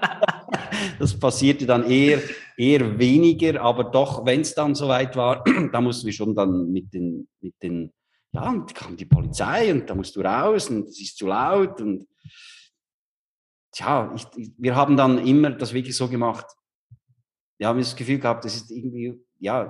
das 1.00 1.18
passierte 1.20 1.66
dann 1.66 1.90
eher, 1.90 2.22
eher 2.58 2.98
weniger, 2.98 3.62
aber 3.62 3.86
doch, 3.86 4.26
wenn 4.26 4.42
es 4.42 4.54
dann 4.54 4.76
soweit 4.76 5.16
war, 5.16 5.44
da 5.72 5.82
mussten 5.82 6.06
wir 6.06 6.14
schon 6.14 6.36
dann 6.36 6.72
mit 6.72 6.94
den, 6.94 7.28
mit 7.42 7.56
den, 7.62 7.92
ja, 8.32 8.50
und 8.50 8.74
kam 8.74 8.98
die 8.98 9.06
Polizei 9.06 9.72
und 9.72 9.90
da 9.90 9.96
musst 9.96 10.16
du 10.16 10.22
raus 10.22 10.70
und 10.70 10.88
es 10.88 11.00
ist 11.00 11.18
zu 11.18 11.28
laut 11.28 11.82
und 11.82 12.08
tja, 13.72 14.14
ich, 14.16 14.26
ich, 14.36 14.52
wir 14.58 14.76
haben 14.76 14.98
dann 14.98 15.26
immer 15.26 15.52
das 15.52 15.74
wirklich 15.74 15.96
so 15.96 16.08
gemacht. 16.08 16.46
Wir 17.58 17.68
haben 17.68 17.80
das 17.80 17.96
Gefühl 17.96 18.20
gehabt, 18.20 18.46
das 18.46 18.56
ist 18.56 18.72
irgendwie, 18.72 19.22
ja, 19.40 19.66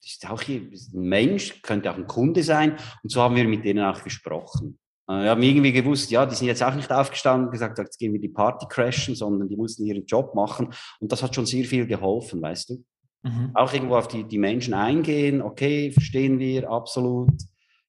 das 0.00 0.12
ist 0.12 0.30
auch 0.30 0.42
hier 0.42 0.60
ein 0.60 1.08
Mensch, 1.08 1.62
könnte 1.62 1.90
auch 1.90 1.96
ein 1.96 2.06
Kunde 2.06 2.42
sein 2.42 2.76
und 3.02 3.10
so 3.10 3.20
haben 3.20 3.36
wir 3.36 3.46
mit 3.46 3.64
denen 3.64 3.84
auch 3.84 4.02
gesprochen. 4.02 4.78
Äh, 5.08 5.22
wir 5.22 5.30
haben 5.30 5.42
irgendwie 5.42 5.72
gewusst, 5.72 6.10
ja, 6.10 6.26
die 6.26 6.34
sind 6.34 6.48
jetzt 6.48 6.62
auch 6.62 6.74
nicht 6.74 6.92
aufgestanden 6.92 7.46
und 7.46 7.52
gesagt, 7.52 7.78
jetzt 7.78 7.98
gehen 7.98 8.12
wir 8.12 8.20
die 8.20 8.28
Party 8.28 8.66
crashen, 8.68 9.14
sondern 9.14 9.48
die 9.48 9.56
mussten 9.56 9.84
ihren 9.84 10.06
Job 10.06 10.34
machen. 10.34 10.72
Und 11.00 11.12
das 11.12 11.22
hat 11.22 11.34
schon 11.34 11.46
sehr 11.46 11.64
viel 11.64 11.86
geholfen, 11.86 12.42
weißt 12.42 12.70
du? 12.70 12.84
Mhm. 13.22 13.50
Auch 13.54 13.72
irgendwo 13.72 13.96
auf 13.96 14.08
die, 14.08 14.24
die 14.24 14.38
Menschen 14.38 14.74
eingehen, 14.74 15.42
okay, 15.42 15.90
verstehen 15.90 16.38
wir, 16.38 16.70
absolut. 16.70 17.32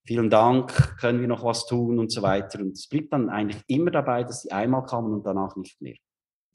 Vielen 0.06 0.30
Dank, 0.30 0.98
können 1.00 1.20
wir 1.20 1.28
noch 1.28 1.44
was 1.44 1.66
tun 1.66 2.00
und 2.00 2.12
so 2.12 2.22
weiter. 2.22 2.60
Und 2.60 2.72
es 2.72 2.88
blieb 2.88 3.12
dann 3.12 3.30
eigentlich 3.30 3.62
immer 3.68 3.92
dabei, 3.92 4.24
dass 4.24 4.44
die 4.44 4.52
einmal 4.54 4.86
kamen 4.86 5.14
und 5.14 5.26
danach 5.26 5.56
nicht 5.58 5.82
mehr. 5.82 5.96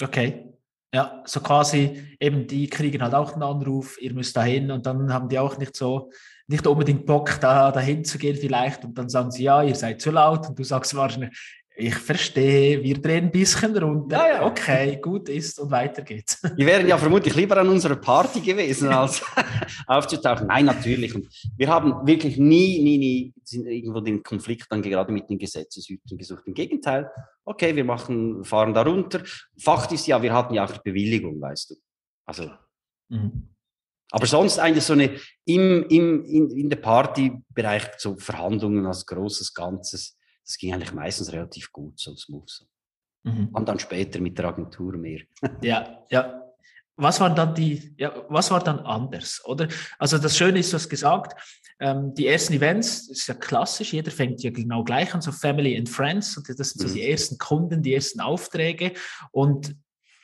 Okay. 0.03 0.48
Ja, 0.94 1.22
so 1.25 1.40
quasi 1.40 2.16
eben, 2.20 2.46
die 2.46 2.68
kriegen 2.68 3.03
halt 3.03 3.14
auch 3.14 3.33
einen 3.33 3.42
Anruf, 3.42 3.96
ihr 4.01 4.12
müsst 4.12 4.37
dahin 4.37 4.70
und 4.70 4.85
dann 4.85 5.12
haben 5.12 5.29
die 5.29 5.38
auch 5.38 5.57
nicht 5.57 5.75
so, 5.75 6.11
nicht 6.53 6.67
unbedingt 6.67 7.07
Bock, 7.07 7.38
da 7.41 7.73
dahin 7.73 8.05
zu 8.05 8.19
gehen 8.19 8.37
vielleicht 8.37 8.85
und 8.85 8.97
dann 8.97 9.09
sagen 9.09 9.31
sie, 9.31 9.45
ja, 9.45 9.62
ihr 9.62 9.75
seid 9.75 10.01
zu 10.01 10.11
laut 10.11 10.49
und 10.49 10.59
du 10.59 10.65
sagst 10.65 10.95
wahrscheinlich, 10.95 11.31
ich 11.75 11.95
verstehe, 11.95 12.83
wir 12.83 13.01
drehen 13.01 13.25
ein 13.25 13.31
bisschen 13.31 13.77
runter. 13.77 14.17
Ja, 14.17 14.35
ja. 14.35 14.47
Okay, 14.47 14.99
gut 15.01 15.29
ist 15.29 15.59
und 15.59 15.71
weiter 15.71 16.03
geht's. 16.03 16.41
Wir 16.57 16.67
wären 16.67 16.87
ja 16.87 16.99
vermutlich 16.99 17.35
lieber 17.35 17.57
an 17.57 17.69
unserer 17.69 17.97
Party 17.97 18.41
gewesen, 18.41 18.88
als 18.88 19.23
aufzutauchen. 19.87 20.49
Nein, 20.49 20.67
natürlich. 20.67 21.15
Und 21.15 21.29
wir 21.57 21.69
haben 21.69 22.07
wirklich 22.07 22.37
nie, 22.37 22.83
nie, 22.83 22.99
nie 22.99 23.35
irgendwo 23.51 24.01
den 24.01 24.23
Konflikt 24.23 24.67
dann 24.71 24.83
gerade 24.83 25.12
mit 25.12 25.31
den 25.31 25.38
Gesetzeshütern 25.38 26.19
gesucht. 26.19 26.43
Im 26.47 26.55
Gegenteil, 26.55 27.11
okay, 27.45 27.75
wir 27.75 27.85
machen, 27.85 28.45
fahren 28.45 28.75
da 28.75 28.83
runter. 28.83 29.23
Fakt 29.59 29.93
ist 29.93 30.07
ja, 30.07 30.21
wir 30.21 30.33
hatten 30.33 30.55
ja 30.55 30.65
auch 30.65 30.73
die 30.73 30.81
Bewilligung, 30.85 31.41
weißt 31.41 31.71
du. 31.71 31.75
Also. 32.27 32.51
Mhm. 33.09 33.52
Aber 34.12 34.27
sonst 34.27 34.59
eigentlich 34.59 34.85
so 34.85 34.92
eine 34.92 35.18
im, 35.44 35.85
im, 35.88 36.25
in, 36.25 36.51
in 36.51 36.70
der 36.70 36.77
Partybereich 36.77 37.88
so 37.98 38.16
Verhandlungen 38.16 38.87
als 38.87 39.05
großes 39.07 39.53
Ganzes 39.53 40.16
das 40.44 40.59
ging 40.59 40.75
eigentlich 40.75 40.92
meistens 40.92 41.33
relativ 41.33 41.72
gut, 41.72 41.98
so 41.98 42.14
smooth. 42.16 42.48
So. 42.48 42.64
Mhm. 43.25 43.48
Und 43.53 43.68
dann 43.68 43.79
später 43.79 44.20
mit 44.20 44.38
der 44.38 44.46
Agentur 44.46 44.96
mehr. 44.96 45.20
ja, 45.62 46.05
ja. 46.11 46.38
Was 46.96 47.20
war 47.20 47.35
dann 47.35 47.55
die, 47.55 47.94
ja, 47.96 48.12
was 48.29 48.51
war 48.51 48.62
dann 48.62 48.81
anders, 48.81 49.40
oder? 49.46 49.66
Also 49.98 50.18
das 50.18 50.37
Schöne 50.37 50.59
ist, 50.59 50.72
du 50.72 50.77
hast 50.77 50.90
gesagt, 50.90 51.40
ähm, 51.81 52.14
die 52.14 52.27
ersten 52.27 52.53
Events, 52.53 53.09
das 53.09 53.18
ist 53.18 53.27
ja 53.29 53.35
klassisch, 53.35 53.94
jeder 53.94 54.11
fängt 54.11 54.42
ja 54.42 54.51
genau 54.51 54.85
gleich 54.85 55.14
an, 55.14 55.22
so 55.22 55.33
Family 55.33 55.77
and 55.77 55.88
Friends, 55.88 56.37
und 56.37 56.46
das 56.48 56.70
sind 56.70 56.83
so 56.83 56.88
mhm. 56.88 56.94
die 56.94 57.11
ersten 57.11 57.38
Kunden, 57.38 57.83
die 57.83 57.94
ersten 57.94 58.20
Aufträge. 58.20 58.92
Und 59.31 59.75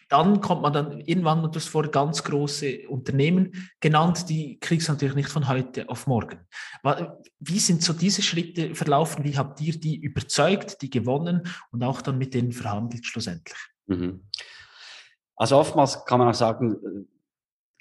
dann 0.09 0.41
kommt 0.41 0.63
man 0.63 0.73
dann 0.73 1.01
irgendwann, 1.01 1.43
du 1.43 1.55
hast 1.55 1.69
vorher 1.69 1.91
ganz 1.91 2.25
große 2.25 2.89
Unternehmen 2.89 3.71
genannt, 3.81 4.29
die 4.29 4.59
kriegst 4.59 4.89
du 4.89 4.93
natürlich 4.93 5.15
nicht 5.15 5.29
von 5.29 5.49
heute 5.49 5.89
auf 5.89 6.07
morgen. 6.07 6.41
Wie 7.39 7.59
sind 7.59 7.83
so 7.83 7.93
diese 7.93 8.23
Schritte 8.23 8.75
verlaufen? 8.75 9.25
Wie 9.25 9.37
habt 9.37 9.61
ihr 9.61 9.79
die 9.79 9.97
überzeugt, 9.97 10.81
die 10.83 10.91
gewonnen 10.91 11.47
und 11.71 11.83
auch 11.83 12.01
dann 12.01 12.19
mit 12.19 12.35
denen 12.35 12.53
verhandelt 12.53 13.05
schlussendlich? 13.05 13.59
Mhm. 13.87 14.25
Also 15.37 15.57
oftmals 15.57 16.05
kann 16.05 16.19
man 16.19 16.29
auch 16.29 16.35
sagen, 16.35 16.73
äh, 16.73 17.05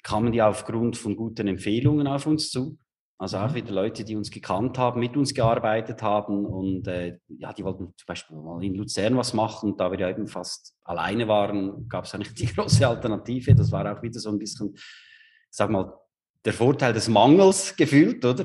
kamen 0.02 0.32
die 0.32 0.40
aufgrund 0.40 0.96
von 0.96 1.16
guten 1.16 1.48
Empfehlungen 1.48 2.06
auf 2.06 2.26
uns 2.26 2.50
zu. 2.50 2.78
Also 3.20 3.38
auch 3.38 3.50
mhm. 3.50 3.54
wieder 3.56 3.72
Leute, 3.72 4.04
die 4.04 4.14
uns 4.14 4.30
gekannt 4.30 4.78
haben, 4.78 5.00
mit 5.00 5.16
uns 5.16 5.34
gearbeitet 5.34 6.02
haben 6.02 6.46
und 6.46 6.86
äh, 6.86 7.18
ja, 7.28 7.52
die 7.52 7.64
wollten 7.64 7.92
zum 7.96 8.06
Beispiel 8.06 8.36
mal 8.36 8.62
in 8.62 8.74
Luzern 8.74 9.16
was 9.16 9.34
machen. 9.34 9.76
Da 9.76 9.90
wir 9.90 9.98
ja 9.98 10.08
eben 10.08 10.28
fast 10.28 10.76
alleine 10.84 11.26
waren, 11.26 11.88
gab 11.88 12.04
es 12.04 12.14
eigentlich 12.14 12.34
die 12.34 12.46
große 12.46 12.86
Alternative. 12.86 13.54
Das 13.56 13.72
war 13.72 13.92
auch 13.92 14.02
wieder 14.02 14.20
so 14.20 14.30
ein 14.30 14.38
bisschen, 14.38 14.76
sag 15.50 15.70
mal, 15.70 15.92
der 16.44 16.52
Vorteil 16.52 16.92
des 16.92 17.08
Mangels 17.08 17.74
gefühlt, 17.76 18.24
oder? 18.24 18.44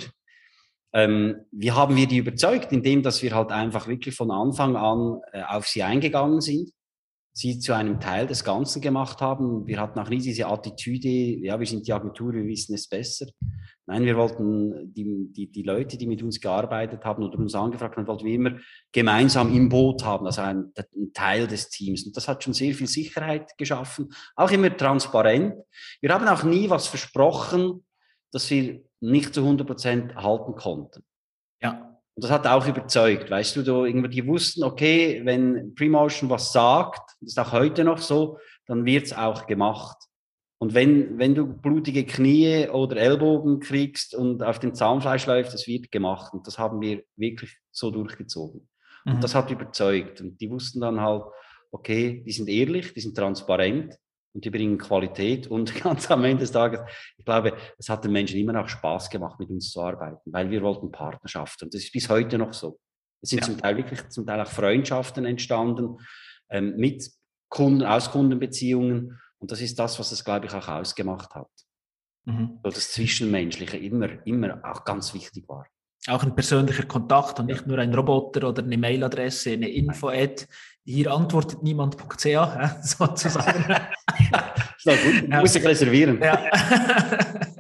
Ähm, 0.96 1.46
wie 1.52 1.72
haben 1.72 1.96
wir 1.96 2.08
die 2.08 2.18
überzeugt? 2.18 2.72
Indem, 2.72 3.04
dass 3.04 3.22
wir 3.22 3.36
halt 3.36 3.52
einfach 3.52 3.88
wirklich 3.88 4.16
von 4.16 4.32
Anfang 4.32 4.76
an 4.76 5.22
äh, 5.32 5.44
auf 5.44 5.68
sie 5.68 5.84
eingegangen 5.84 6.42
sind 6.42 6.72
sie 7.34 7.58
zu 7.58 7.74
einem 7.74 8.00
Teil 8.00 8.28
des 8.28 8.44
Ganzen 8.44 8.80
gemacht 8.80 9.20
haben. 9.20 9.66
Wir 9.66 9.80
hatten 9.80 10.00
auch 10.00 10.10
nie 10.10 10.20
diese 10.20 10.46
Attitüde, 10.46 11.10
ja, 11.10 11.60
wir 11.60 11.66
sind 11.66 11.88
die 11.88 11.94
Agentur, 11.94 12.32
wir 12.32 12.46
wissen 12.46 12.76
es 12.76 12.88
besser. 12.88 13.26
Nein, 13.88 14.06
wir 14.06 14.16
wollten 14.16 14.94
die, 14.94 15.28
die, 15.34 15.52
die 15.52 15.64
Leute, 15.64 15.98
die 15.98 16.06
mit 16.06 16.22
uns 16.22 16.40
gearbeitet 16.40 17.04
haben 17.04 17.24
oder 17.24 17.40
uns 17.40 17.56
angefragt 17.56 17.98
haben, 17.98 18.08
wollten 18.08 18.26
wir 18.26 18.36
immer 18.36 18.58
gemeinsam 18.92 19.54
im 19.54 19.68
Boot 19.68 20.06
haben, 20.06 20.28
also 20.28 20.42
ein, 20.42 20.72
ein 20.78 21.12
Teil 21.14 21.48
des 21.48 21.70
Teams. 21.70 22.06
Und 22.06 22.16
das 22.16 22.28
hat 22.28 22.44
schon 22.44 22.54
sehr 22.54 22.74
viel 22.76 22.88
Sicherheit 22.88 23.58
geschaffen, 23.58 24.14
auch 24.36 24.52
immer 24.52 24.76
transparent. 24.78 25.56
Wir 26.02 26.14
haben 26.14 26.28
auch 26.28 26.44
nie 26.44 26.70
was 26.70 26.88
versprochen, 26.88 27.84
das 28.32 28.50
wir 28.50 28.84
nicht 29.02 29.34
zu 29.34 29.42
100 29.42 29.68
Prozent 29.68 30.16
halten 30.16 30.56
konnten. 30.56 31.04
Und 32.16 32.24
das 32.24 32.32
hat 32.32 32.46
auch 32.46 32.68
überzeugt, 32.68 33.32
weißt 33.32 33.56
du, 33.56 33.64
du 33.64 33.86
irgendwie, 33.86 34.10
die 34.10 34.28
wussten, 34.28 34.64
okay, 34.64 35.22
wenn 35.24 35.74
Premotion 35.74 36.30
was 36.30 36.52
sagt, 36.52 37.02
das 37.22 37.30
ist 37.30 37.40
auch 37.40 37.52
heute 37.52 37.84
noch 37.84 37.98
so, 37.98 38.38
dann 38.68 38.86
wird's 38.86 39.14
auch 39.14 39.48
gemacht. 39.48 39.98
Und 40.60 40.74
wenn, 40.74 41.18
wenn 41.18 41.36
du 41.36 41.46
blutige 41.46 42.06
Knie 42.06 42.70
oder 42.70 42.96
Ellbogen 42.96 43.60
kriegst 43.60 44.16
und 44.16 44.44
auf 44.44 44.60
dem 44.60 44.74
Zahnfleisch 44.74 45.26
läuft, 45.26 45.54
das 45.54 45.68
wird 45.68 45.92
gemacht. 45.92 46.34
Und 46.34 46.48
das 46.48 46.58
haben 46.58 46.80
wir 46.80 47.04
wirklich 47.18 47.58
so 47.72 47.92
durchgezogen. 47.92 48.70
Mhm. 49.04 49.16
Und 49.16 49.24
das 49.24 49.36
hat 49.36 49.52
überzeugt. 49.52 50.22
Und 50.22 50.40
die 50.40 50.50
wussten 50.50 50.80
dann 50.80 51.02
halt, 51.02 51.24
okay, 51.72 52.24
die 52.26 52.32
sind 52.32 52.48
ehrlich, 52.48 52.94
die 52.94 53.02
sind 53.02 53.18
transparent 53.18 53.98
und 54.34 54.44
die 54.46 54.50
bringen 54.50 54.78
Qualität. 54.78 55.48
Und 55.48 55.74
ganz 55.84 56.10
am 56.12 56.24
Ende 56.24 56.42
des 56.42 56.52
Tages, 56.52 56.82
ich 57.18 57.26
glaube, 57.26 57.56
es 57.78 57.90
hat 57.90 58.04
den 58.04 58.12
Menschen 58.12 58.40
immer 58.40 58.54
noch 58.54 58.68
Spaß 58.68 59.10
gemacht, 59.10 59.40
mit 59.40 59.50
uns 59.50 59.72
zu 59.72 59.82
arbeiten, 59.82 60.32
weil 60.32 60.50
wir 60.50 60.62
wollten 60.62 60.92
Partnerschaft. 60.92 61.62
Und 61.64 61.74
das 61.74 61.84
ist 61.84 61.92
bis 61.92 62.10
heute 62.10 62.38
noch 62.38 62.54
so. 62.54 62.80
Es 63.22 63.30
sind 63.30 63.40
ja. 63.40 63.46
zum 63.46 63.58
Teil 63.58 63.78
wirklich 63.78 64.10
zum 64.10 64.26
Teil 64.26 64.42
auch 64.42 64.50
Freundschaften 64.50 65.26
entstanden 65.26 65.98
ähm, 66.50 66.76
mit 66.76 67.10
Kunden, 67.50 67.84
aus 67.84 68.12
Kundenbeziehungen. 68.12 69.20
Und 69.38 69.52
das 69.52 69.62
ist 69.62 69.80
das, 69.80 70.00
was 70.00 70.12
es, 70.12 70.24
glaube 70.24 70.48
ich, 70.48 70.54
auch 70.54 70.68
ausgemacht 70.68 71.34
hat. 71.36 71.50
Mhm. 72.26 72.60
So 72.64 72.70
das 72.70 72.92
Zwischenmenschliche 72.92 73.78
immer, 73.78 74.26
immer 74.26 74.60
auch 74.64 74.84
ganz 74.84 75.14
wichtig 75.14 75.48
war. 75.48 75.66
Auch 76.08 76.24
ein 76.24 76.36
persönlicher 76.36 76.86
Kontakt 76.86 77.40
und 77.40 77.46
nicht 77.46 77.66
nur 77.66 77.78
ein 77.78 77.94
Roboter 77.94 78.50
oder 78.50 78.62
eine 78.62 78.78
Mailadresse, 78.78 79.52
eine 79.52 79.70
Info-Ad. 79.70 80.46
Hier 80.86 81.12
antwortet 81.12 81.64
niemand.ch, 81.64 82.26
ja, 82.26 82.78
sozusagen. 82.82 83.76
doch 84.86 84.98
gut, 85.04 85.30
muss 85.30 85.56
ich 85.56 85.66
reservieren. 85.66 86.22
Ja. 86.22 86.50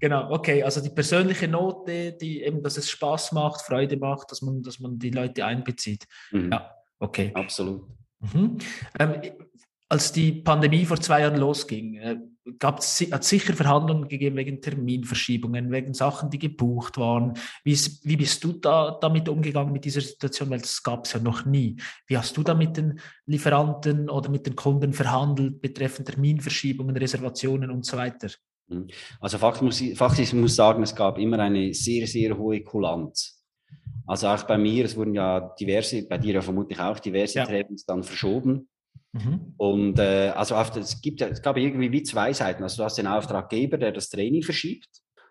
Genau, 0.00 0.30
okay. 0.32 0.62
Also 0.62 0.80
die 0.80 0.90
persönliche 0.90 1.48
Note, 1.48 2.12
die 2.12 2.42
eben, 2.42 2.62
dass 2.62 2.76
es 2.76 2.90
Spaß 2.90 3.32
macht, 3.32 3.62
Freude 3.62 3.96
macht, 3.96 4.30
dass 4.30 4.42
man, 4.42 4.62
dass 4.62 4.80
man 4.80 4.98
die 4.98 5.10
Leute 5.10 5.44
einbezieht. 5.44 6.06
Mhm. 6.32 6.52
Ja, 6.52 6.74
okay. 6.98 7.30
Absolut. 7.34 7.86
Mhm. 8.20 8.58
Ähm, 8.98 9.14
als 9.88 10.12
die 10.12 10.32
Pandemie 10.32 10.84
vor 10.84 11.00
zwei 11.00 11.20
Jahren 11.20 11.36
losging, 11.36 11.94
äh, 11.94 12.16
gab 12.58 12.80
es 12.80 13.00
hat 13.10 13.24
sicher 13.24 13.54
Verhandlungen 13.54 14.08
gegeben 14.08 14.36
wegen 14.36 14.60
Terminverschiebungen, 14.60 15.70
wegen 15.70 15.94
Sachen, 15.94 16.30
die 16.30 16.38
gebucht 16.38 16.98
waren. 16.98 17.34
Wie, 17.64 17.76
wie 18.02 18.16
bist 18.16 18.44
du 18.44 18.52
da 18.52 18.98
damit 19.00 19.28
umgegangen 19.28 19.72
mit 19.72 19.84
dieser 19.84 20.02
Situation? 20.02 20.50
Weil 20.50 20.60
das 20.60 20.82
gab 20.82 21.06
es 21.06 21.12
ja 21.12 21.20
noch 21.20 21.46
nie. 21.46 21.76
Wie 22.06 22.18
hast 22.18 22.36
du 22.36 22.42
da 22.42 22.54
mit 22.54 22.76
den 22.76 23.00
Lieferanten 23.26 24.10
oder 24.10 24.28
mit 24.28 24.46
den 24.46 24.56
Kunden 24.56 24.92
verhandelt 24.92 25.60
betreffend 25.60 26.08
Terminverschiebungen, 26.08 26.96
Reservationen 26.96 27.70
und 27.70 27.86
so 27.86 27.96
weiter? 27.96 28.28
Mhm. 28.68 28.88
Also 29.20 29.38
faktisch 29.38 29.62
muss, 29.62 29.80
ich, 29.80 30.32
muss 30.34 30.56
sagen, 30.56 30.82
es 30.82 30.94
gab 30.94 31.18
immer 31.18 31.38
eine 31.38 31.72
sehr, 31.72 32.06
sehr 32.06 32.36
hohe 32.36 32.62
Kulanz. 32.62 33.42
Also 34.06 34.28
auch 34.28 34.42
bei 34.42 34.58
mir, 34.58 34.84
es 34.84 34.96
wurden 34.96 35.14
ja 35.14 35.40
diverse, 35.58 36.06
bei 36.06 36.18
dir 36.18 36.34
ja 36.34 36.42
vermutlich 36.42 36.78
auch 36.78 36.98
diverse 36.98 37.38
ja. 37.38 37.46
Trainings 37.46 37.86
dann 37.86 38.02
verschoben. 38.02 38.68
Mhm. 39.14 39.54
Und 39.56 39.98
äh, 40.00 40.32
also 40.34 40.56
auf, 40.56 40.76
es, 40.76 41.00
gibt, 41.00 41.20
es 41.22 41.40
gab 41.40 41.56
irgendwie 41.56 41.92
wie 41.92 42.02
zwei 42.02 42.32
Seiten. 42.32 42.62
Also 42.64 42.78
du 42.78 42.84
hast 42.84 42.98
den 42.98 43.06
Auftraggeber, 43.06 43.78
der 43.78 43.92
das 43.92 44.08
Training 44.08 44.42
verschiebt. 44.42 44.88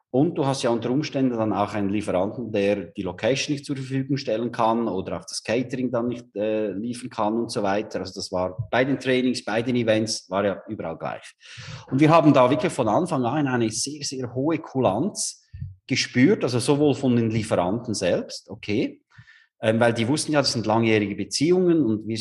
Und 0.09 0.35
du 0.35 0.45
hast 0.45 0.61
ja 0.61 0.69
unter 0.69 0.91
Umständen 0.91 1.35
dann 1.35 1.53
auch 1.53 1.73
einen 1.73 1.89
Lieferanten, 1.89 2.51
der 2.51 2.91
die 2.91 3.01
Location 3.01 3.53
nicht 3.53 3.65
zur 3.65 3.75
Verfügung 3.75 4.17
stellen 4.17 4.51
kann 4.51 4.87
oder 4.87 5.17
auch 5.17 5.25
das 5.25 5.41
Catering 5.41 5.91
dann 5.91 6.07
nicht 6.07 6.35
äh, 6.35 6.71
liefern 6.71 7.09
kann 7.09 7.33
und 7.33 7.51
so 7.51 7.63
weiter. 7.63 7.99
Also 7.99 8.13
das 8.13 8.31
war 8.31 8.69
bei 8.69 8.85
den 8.85 8.99
Trainings, 8.99 9.43
bei 9.43 9.63
den 9.63 9.75
Events, 9.75 10.29
war 10.29 10.45
ja 10.45 10.61
überall 10.67 10.99
gleich. 10.99 11.33
Und 11.89 11.99
wir 11.99 12.11
haben 12.11 12.31
da 12.31 12.47
wirklich 12.47 12.71
von 12.71 12.87
Anfang 12.87 13.25
an 13.25 13.47
eine 13.47 13.71
sehr, 13.71 14.03
sehr 14.03 14.33
hohe 14.35 14.59
Kulanz 14.59 15.43
gespürt, 15.87 16.43
also 16.43 16.59
sowohl 16.59 16.93
von 16.93 17.15
den 17.15 17.31
Lieferanten 17.31 17.95
selbst, 17.95 18.49
okay, 18.51 19.01
ähm, 19.63 19.79
weil 19.79 19.93
die 19.93 20.07
wussten 20.07 20.33
ja, 20.33 20.41
das 20.41 20.53
sind 20.53 20.65
langjährige 20.65 21.15
Beziehungen 21.15 21.83
und 21.83 22.07
wir, 22.07 22.19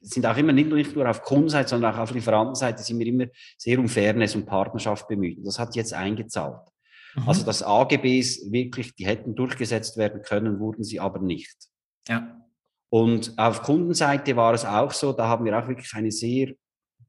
sind 0.00 0.26
auch 0.26 0.36
immer 0.36 0.52
nicht 0.52 0.94
nur 0.94 1.08
auf 1.08 1.22
Kundenseite, 1.22 1.68
sondern 1.68 1.94
auch 1.94 1.98
auf 1.98 2.12
Lieferantenseite 2.12 2.82
sind 2.82 2.98
wir 2.98 3.06
immer 3.06 3.26
sehr 3.58 3.78
um 3.78 3.88
Fairness 3.88 4.34
und 4.34 4.46
Partnerschaft 4.46 5.08
bemüht. 5.08 5.38
Und 5.38 5.44
das 5.44 5.58
hat 5.58 5.76
jetzt 5.76 5.92
eingezahlt. 5.92 6.68
Mhm. 7.14 7.28
Also 7.28 7.44
dass 7.44 7.62
AGBs 7.62 8.50
wirklich, 8.50 8.94
die 8.94 9.06
hätten 9.06 9.34
durchgesetzt 9.34 9.96
werden 9.96 10.22
können, 10.22 10.58
wurden 10.58 10.84
sie 10.84 11.00
aber 11.00 11.18
nicht. 11.18 11.56
Ja. 12.08 12.36
Und 12.88 13.38
auf 13.38 13.62
Kundenseite 13.62 14.36
war 14.36 14.54
es 14.54 14.64
auch 14.64 14.92
so, 14.92 15.12
da 15.12 15.28
haben 15.28 15.44
wir 15.44 15.56
auch 15.56 15.68
wirklich 15.68 15.92
eine 15.94 16.10
sehr 16.10 16.54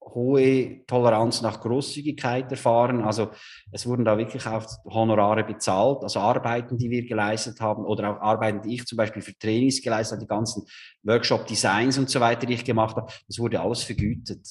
hohe 0.01 0.85
Toleranz 0.87 1.41
nach 1.41 1.61
Großzügigkeit 1.61 2.51
erfahren. 2.51 3.01
Also 3.01 3.29
es 3.71 3.85
wurden 3.85 4.03
da 4.03 4.17
wirklich 4.17 4.45
auch 4.45 4.65
Honorare 4.85 5.43
bezahlt, 5.43 6.03
also 6.03 6.19
Arbeiten, 6.19 6.77
die 6.77 6.89
wir 6.89 7.05
geleistet 7.05 7.61
haben 7.61 7.85
oder 7.85 8.11
auch 8.11 8.21
Arbeiten, 8.21 8.61
die 8.61 8.75
ich 8.75 8.85
zum 8.85 8.97
Beispiel 8.97 9.21
für 9.21 9.37
Trainings 9.37 9.81
geleistet 9.81 10.17
habe, 10.17 10.25
die 10.25 10.29
ganzen 10.29 10.63
Workshop-Designs 11.03 11.97
und 11.97 12.09
so 12.09 12.19
weiter, 12.19 12.45
die 12.45 12.53
ich 12.53 12.65
gemacht 12.65 12.95
habe, 12.95 13.11
das 13.27 13.39
wurde 13.39 13.61
alles 13.61 13.83
vergütet. 13.83 14.47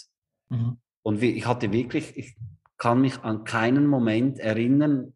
Mhm. 0.48 0.78
Und 1.02 1.22
ich 1.22 1.46
hatte 1.46 1.72
wirklich, 1.72 2.16
ich 2.16 2.36
kann 2.78 3.00
mich 3.00 3.18
an 3.18 3.44
keinen 3.44 3.86
Moment 3.86 4.38
erinnern, 4.38 5.14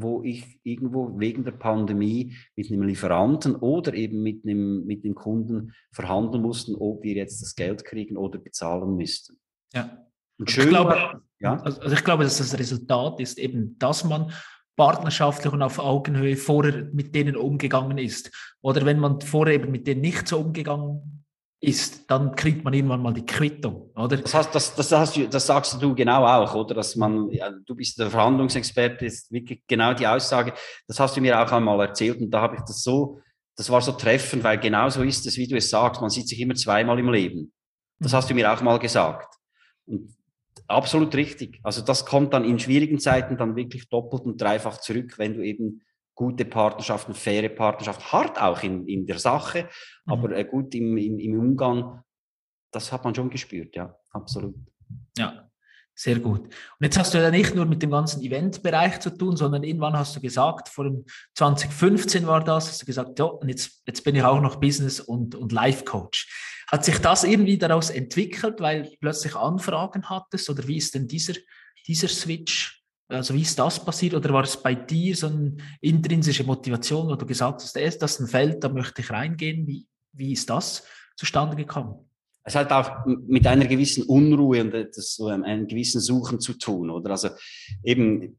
wo 0.00 0.22
ich 0.22 0.60
irgendwo 0.62 1.18
wegen 1.18 1.44
der 1.44 1.52
Pandemie 1.52 2.36
mit 2.54 2.70
einem 2.70 2.82
Lieferanten 2.82 3.56
oder 3.56 3.94
eben 3.94 4.22
mit 4.22 4.44
einem, 4.44 4.84
mit 4.86 5.04
dem 5.04 5.14
Kunden 5.14 5.72
verhandeln 5.92 6.42
mussten, 6.42 6.76
ob 6.76 7.02
wir 7.02 7.14
jetzt 7.14 7.42
das 7.42 7.56
Geld 7.56 7.84
kriegen 7.84 8.16
oder 8.16 8.38
bezahlen 8.38 8.96
müssten. 8.96 9.38
Ja. 9.74 10.06
Und 10.38 10.50
schön, 10.50 10.64
ich 10.64 10.70
glaube, 10.70 11.22
ja? 11.40 11.60
Also, 11.60 11.80
also 11.80 11.94
ich 11.94 12.04
glaube, 12.04 12.24
dass 12.24 12.38
das 12.38 12.58
Resultat 12.58 13.20
ist 13.20 13.38
eben, 13.38 13.78
dass 13.78 14.04
man 14.04 14.32
partnerschaftlich 14.76 15.52
und 15.52 15.62
auf 15.62 15.78
Augenhöhe 15.78 16.36
vorher 16.36 16.88
mit 16.92 17.14
denen 17.14 17.36
umgegangen 17.36 17.98
ist. 17.98 18.30
Oder 18.60 18.86
wenn 18.86 19.00
man 19.00 19.20
vorher 19.20 19.54
eben 19.54 19.72
mit 19.72 19.86
denen 19.86 20.00
nicht 20.00 20.28
so 20.28 20.38
umgegangen 20.38 21.24
ist, 21.60 22.08
dann 22.08 22.36
kriegt 22.36 22.62
man 22.62 22.72
irgendwann 22.72 23.02
mal 23.02 23.12
die 23.12 23.26
Quittung, 23.26 23.90
oder? 23.96 24.16
Das, 24.16 24.32
heißt, 24.32 24.54
das, 24.54 24.76
das, 24.76 24.92
hast 24.92 25.16
du, 25.16 25.28
das 25.28 25.44
sagst 25.44 25.82
du 25.82 25.92
genau 25.92 26.24
auch, 26.24 26.54
oder? 26.54 26.74
Dass 26.76 26.94
man, 26.94 27.28
ja, 27.30 27.50
du 27.50 27.74
bist 27.74 27.98
der 27.98 28.10
Verhandlungsexperte, 28.10 29.06
ist 29.06 29.32
wirklich 29.32 29.62
genau 29.66 29.92
die 29.92 30.06
Aussage. 30.06 30.54
Das 30.86 31.00
hast 31.00 31.16
du 31.16 31.20
mir 31.20 31.40
auch 31.40 31.50
einmal 31.50 31.80
erzählt 31.80 32.20
und 32.20 32.30
da 32.30 32.42
habe 32.42 32.54
ich 32.54 32.62
das 32.62 32.84
so, 32.84 33.20
das 33.56 33.68
war 33.70 33.80
so 33.80 33.90
treffend, 33.90 34.44
weil 34.44 34.58
genau 34.58 34.88
so 34.88 35.02
ist 35.02 35.26
es, 35.26 35.36
wie 35.36 35.48
du 35.48 35.56
es 35.56 35.68
sagst. 35.68 36.00
Man 36.00 36.10
sieht 36.10 36.28
sich 36.28 36.40
immer 36.40 36.54
zweimal 36.54 37.00
im 37.00 37.10
Leben. 37.10 37.52
Das 37.98 38.12
mhm. 38.12 38.16
hast 38.16 38.30
du 38.30 38.34
mir 38.34 38.52
auch 38.52 38.60
mal 38.62 38.78
gesagt. 38.78 39.37
Und 39.88 40.14
absolut 40.66 41.14
richtig. 41.14 41.60
Also 41.62 41.82
das 41.82 42.06
kommt 42.06 42.34
dann 42.34 42.44
in 42.44 42.58
schwierigen 42.58 42.98
Zeiten 42.98 43.36
dann 43.36 43.56
wirklich 43.56 43.88
doppelt 43.88 44.22
und 44.22 44.40
dreifach 44.40 44.78
zurück, 44.78 45.18
wenn 45.18 45.34
du 45.34 45.42
eben 45.42 45.82
gute 46.14 46.44
Partnerschaften, 46.44 47.14
faire 47.14 47.48
Partnerschaften, 47.48 48.12
hart 48.12 48.40
auch 48.42 48.62
in, 48.62 48.86
in 48.88 49.06
der 49.06 49.20
Sache, 49.20 49.68
mhm. 50.04 50.12
aber 50.12 50.36
äh, 50.36 50.44
gut 50.44 50.74
im, 50.74 50.96
im, 50.96 51.18
im 51.20 51.38
Umgang, 51.38 52.02
das 52.72 52.90
hat 52.92 53.04
man 53.04 53.14
schon 53.14 53.30
gespürt, 53.30 53.76
ja, 53.76 53.96
absolut. 54.10 54.56
Ja, 55.16 55.48
sehr 55.94 56.18
gut. 56.18 56.40
Und 56.40 56.52
jetzt 56.80 56.98
hast 56.98 57.14
du 57.14 57.18
ja 57.18 57.30
nicht 57.30 57.54
nur 57.54 57.66
mit 57.66 57.82
dem 57.82 57.90
ganzen 57.90 58.22
Eventbereich 58.22 58.98
zu 59.00 59.10
tun, 59.10 59.36
sondern 59.36 59.62
irgendwann 59.62 59.96
hast 59.96 60.16
du 60.16 60.20
gesagt, 60.20 60.68
vor 60.68 60.90
2015 61.34 62.26
war 62.26 62.42
das, 62.42 62.68
hast 62.68 62.82
du 62.82 62.86
gesagt, 62.86 63.18
ja, 63.18 63.24
und 63.24 63.48
jetzt, 63.48 63.82
jetzt 63.86 64.02
bin 64.02 64.16
ich 64.16 64.22
auch 64.22 64.40
noch 64.40 64.56
Business- 64.56 65.00
und, 65.00 65.34
und 65.36 65.52
Life-Coach. 65.52 66.47
Hat 66.70 66.84
sich 66.84 66.98
das 66.98 67.24
irgendwie 67.24 67.58
daraus 67.58 67.90
entwickelt, 67.90 68.60
weil 68.60 68.82
du 68.84 68.90
plötzlich 69.00 69.34
Anfragen 69.34 70.08
hattest? 70.08 70.50
Oder 70.50 70.66
wie 70.68 70.76
ist 70.76 70.94
denn 70.94 71.08
dieser, 71.08 71.34
dieser 71.86 72.08
Switch? 72.08 72.82
Also 73.08 73.34
wie 73.34 73.42
ist 73.42 73.58
das 73.58 73.82
passiert? 73.82 74.14
Oder 74.14 74.30
war 74.34 74.44
es 74.44 74.62
bei 74.62 74.74
dir 74.74 75.16
so 75.16 75.28
eine 75.28 75.56
intrinsische 75.80 76.44
Motivation, 76.44 77.08
wo 77.08 77.16
du 77.16 77.24
gesagt 77.24 77.62
hast, 77.62 77.74
das 77.74 78.12
ist 78.12 78.20
ein 78.20 78.26
Feld, 78.26 78.62
da 78.62 78.68
möchte 78.68 79.00
ich 79.00 79.10
reingehen? 79.10 79.66
Wie, 79.66 79.86
wie 80.12 80.32
ist 80.32 80.50
das 80.50 80.84
zustande 81.16 81.56
gekommen? 81.56 82.08
es 82.48 82.54
hat 82.54 82.72
auch 82.72 83.04
mit 83.06 83.46
einer 83.46 83.66
gewissen 83.66 84.04
Unruhe 84.04 84.62
und 84.62 84.74
einem 85.44 85.66
gewissen 85.66 86.00
Suchen 86.00 86.40
zu 86.40 86.54
tun, 86.54 86.88
oder? 86.90 87.10
Also 87.10 87.28
eben 87.84 88.38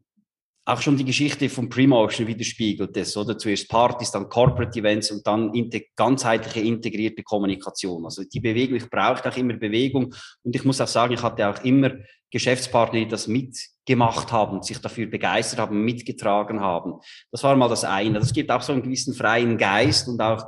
auch 0.66 0.82
schon 0.82 0.98
die 0.98 1.06
Geschichte 1.06 1.50
von 1.50 1.68
Premotion 1.68 2.28
widerspiegelt 2.28 2.96
das, 2.96 3.18
oder? 3.18 3.38
Zuerst 3.38 3.68
Partys, 3.70 4.12
dann 4.12 4.30
Corporate 4.30 4.78
Events 4.78 5.10
und 5.12 5.26
dann 5.26 5.52
ganzheitliche 5.96 6.62
integrierte 6.62 7.24
Kommunikation. 7.24 8.06
Also 8.06 8.24
die 8.24 8.40
Bewegung, 8.40 8.76
ich 8.76 8.90
brauche 8.90 9.28
auch 9.28 9.38
immer 9.38 9.56
Bewegung 9.56 10.14
und 10.44 10.56
ich 10.56 10.64
muss 10.64 10.80
auch 10.80 10.88
sagen, 10.88 11.14
ich 11.14 11.24
hatte 11.24 11.48
auch 11.50 11.64
immer 11.64 11.92
Geschäftspartner, 12.32 13.00
die 13.00 13.08
das 13.08 13.28
mitgemacht 13.28 14.32
haben, 14.32 14.62
sich 14.62 14.78
dafür 14.80 15.08
begeistert 15.08 15.60
haben, 15.60 15.84
mitgetragen 15.84 16.60
haben. 16.60 17.00
Das 17.32 17.44
war 17.44 17.56
mal 17.56 17.70
das 17.70 17.84
eine. 17.84 18.20
Das 18.20 18.34
gibt 18.34 18.52
auch 18.52 18.62
so 18.62 18.74
einen 18.74 18.84
gewissen 18.84 19.16
freien 19.16 19.58
Geist 19.58 20.08
und 20.08 20.22
auch 20.22 20.44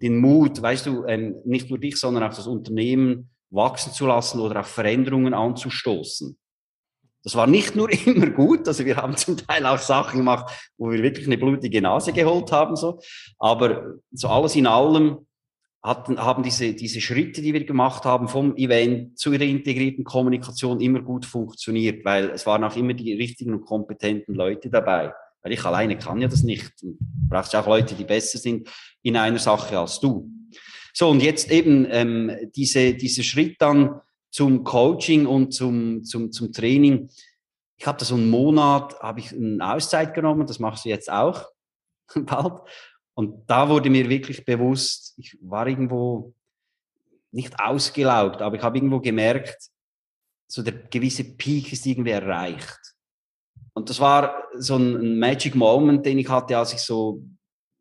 den 0.00 0.18
Mut, 0.18 0.60
weißt 0.60 0.86
du, 0.86 1.04
ähm, 1.06 1.36
nicht 1.44 1.68
nur 1.68 1.78
dich, 1.78 1.96
sondern 1.96 2.22
auch 2.24 2.34
das 2.34 2.46
Unternehmen 2.46 3.30
wachsen 3.50 3.92
zu 3.92 4.06
lassen 4.06 4.40
oder 4.40 4.60
auch 4.60 4.66
Veränderungen 4.66 5.34
anzustoßen. 5.34 6.36
Das 7.26 7.34
war 7.34 7.48
nicht 7.48 7.74
nur 7.74 7.90
immer 8.06 8.30
gut, 8.30 8.68
also 8.68 8.84
wir 8.84 8.96
haben 8.98 9.16
zum 9.16 9.36
Teil 9.36 9.66
auch 9.66 9.78
Sachen 9.78 10.18
gemacht, 10.18 10.70
wo 10.78 10.92
wir 10.92 11.02
wirklich 11.02 11.26
eine 11.26 11.36
blutige 11.36 11.82
Nase 11.82 12.12
geholt 12.12 12.52
haben, 12.52 12.76
so. 12.76 13.00
Aber 13.40 13.96
so 14.12 14.28
alles 14.28 14.54
in 14.54 14.68
allem 14.68 15.26
hatten, 15.82 16.20
haben 16.20 16.44
diese, 16.44 16.74
diese 16.74 17.00
Schritte, 17.00 17.42
die 17.42 17.52
wir 17.52 17.64
gemacht 17.64 18.04
haben, 18.04 18.28
vom 18.28 18.54
Event 18.56 19.18
zu 19.18 19.32
der 19.32 19.48
integrierten 19.48 20.04
Kommunikation 20.04 20.80
immer 20.80 21.00
gut 21.00 21.26
funktioniert, 21.26 22.04
weil 22.04 22.30
es 22.30 22.46
waren 22.46 22.62
auch 22.62 22.76
immer 22.76 22.94
die 22.94 23.14
richtigen 23.14 23.54
und 23.54 23.64
kompetenten 23.64 24.36
Leute 24.36 24.70
dabei. 24.70 25.12
Weil 25.42 25.52
ich 25.52 25.64
alleine 25.64 25.98
kann 25.98 26.20
ja 26.20 26.28
das 26.28 26.44
nicht. 26.44 26.80
Du 26.80 26.96
brauchst 27.28 27.56
auch 27.56 27.66
Leute, 27.66 27.96
die 27.96 28.04
besser 28.04 28.38
sind 28.38 28.68
in 29.02 29.16
einer 29.16 29.40
Sache 29.40 29.76
als 29.76 29.98
du. 29.98 30.30
So, 30.92 31.10
und 31.10 31.24
jetzt 31.24 31.50
eben 31.50 31.88
ähm, 31.90 32.30
diese, 32.54 32.94
diese 32.94 33.24
Schritt 33.24 33.56
dann 33.58 34.00
zum 34.36 34.64
Coaching 34.64 35.24
und 35.24 35.54
zum, 35.54 36.04
zum, 36.04 36.30
zum 36.30 36.52
Training. 36.52 37.08
Ich 37.78 37.86
habe 37.86 37.96
da 37.96 38.04
so 38.04 38.16
einen 38.16 38.28
Monat, 38.28 39.00
habe 39.00 39.20
ich 39.20 39.32
eine 39.32 39.66
Auszeit 39.72 40.12
genommen, 40.12 40.46
das 40.46 40.58
machst 40.58 40.84
du 40.84 40.90
jetzt 40.90 41.10
auch 41.10 41.48
bald. 42.14 42.60
Und 43.14 43.48
da 43.48 43.66
wurde 43.66 43.88
mir 43.88 44.06
wirklich 44.10 44.44
bewusst, 44.44 45.14
ich 45.16 45.38
war 45.40 45.66
irgendwo 45.66 46.34
nicht 47.32 47.58
ausgelaugt, 47.58 48.42
aber 48.42 48.56
ich 48.56 48.62
habe 48.62 48.76
irgendwo 48.76 49.00
gemerkt, 49.00 49.70
so 50.48 50.62
der 50.62 50.74
gewisse 50.74 51.24
Peak 51.24 51.72
ist 51.72 51.86
irgendwie 51.86 52.10
erreicht. 52.10 52.78
Und 53.72 53.88
das 53.88 53.98
war 54.00 54.44
so 54.52 54.76
ein 54.76 55.18
Magic 55.18 55.54
Moment, 55.54 56.04
den 56.04 56.18
ich 56.18 56.28
hatte, 56.28 56.58
als 56.58 56.74
ich 56.74 56.80
so 56.80 57.22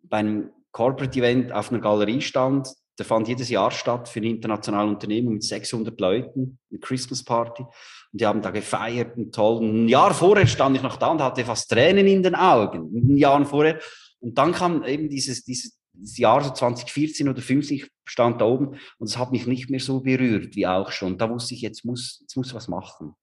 bei 0.04 0.20
einem 0.20 0.52
Corporate 0.72 1.20
Event 1.20 1.52
auf 1.52 1.70
einer 1.70 1.82
Galerie 1.82 2.22
stand. 2.22 2.70
Der 2.98 3.06
fand 3.06 3.28
jedes 3.28 3.50
Jahr 3.50 3.72
statt 3.72 4.08
für 4.08 4.20
eine 4.20 4.30
internationale 4.30 4.90
Unternehmung 4.90 5.34
mit 5.34 5.44
600 5.44 6.00
Leuten, 6.00 6.60
eine 6.72 6.80
Christmas 6.80 7.24
Party. 7.24 7.64
Und 7.64 8.22
die 8.22 8.26
haben 8.26 8.42
da 8.42 8.52
gefeiert 8.52 9.18
und 9.18 9.36
toll. 9.36 9.64
Ein 9.64 9.88
Jahr 9.90 10.14
vorher 10.14 10.48
stand 10.48 10.78
ich 10.78 10.84
noch 10.84 10.98
da 10.98 11.08
und 11.08 11.22
hatte 11.22 11.44
fast 11.44 11.70
Tränen 11.70 12.08
in 12.08 12.24
den 12.24 12.36
Augen. 12.36 12.90
Ein 12.96 13.18
Jahr 13.18 13.44
vorher. 13.46 13.80
Und 14.20 14.38
dann 14.38 14.54
kam 14.54 14.84
eben 14.84 15.10
dieses, 15.10 15.44
dieses, 15.44 15.78
Jahr 16.18 16.44
so 16.44 16.52
2014 16.52 17.30
oder 17.30 17.42
15, 17.42 17.78
ich 17.78 17.88
stand 18.04 18.42
da 18.42 18.46
oben 18.46 18.78
und 18.98 19.08
es 19.08 19.18
hat 19.18 19.32
mich 19.32 19.48
nicht 19.48 19.70
mehr 19.70 19.80
so 19.80 20.02
berührt 20.02 20.56
wie 20.56 20.68
auch 20.68 20.92
schon. 20.92 21.18
Da 21.18 21.30
wusste 21.30 21.54
ich, 21.54 21.62
jetzt 21.62 21.86
muss, 21.86 22.20
jetzt 22.22 22.36
muss 22.36 22.54
was 22.54 22.68
machen. 22.68 23.16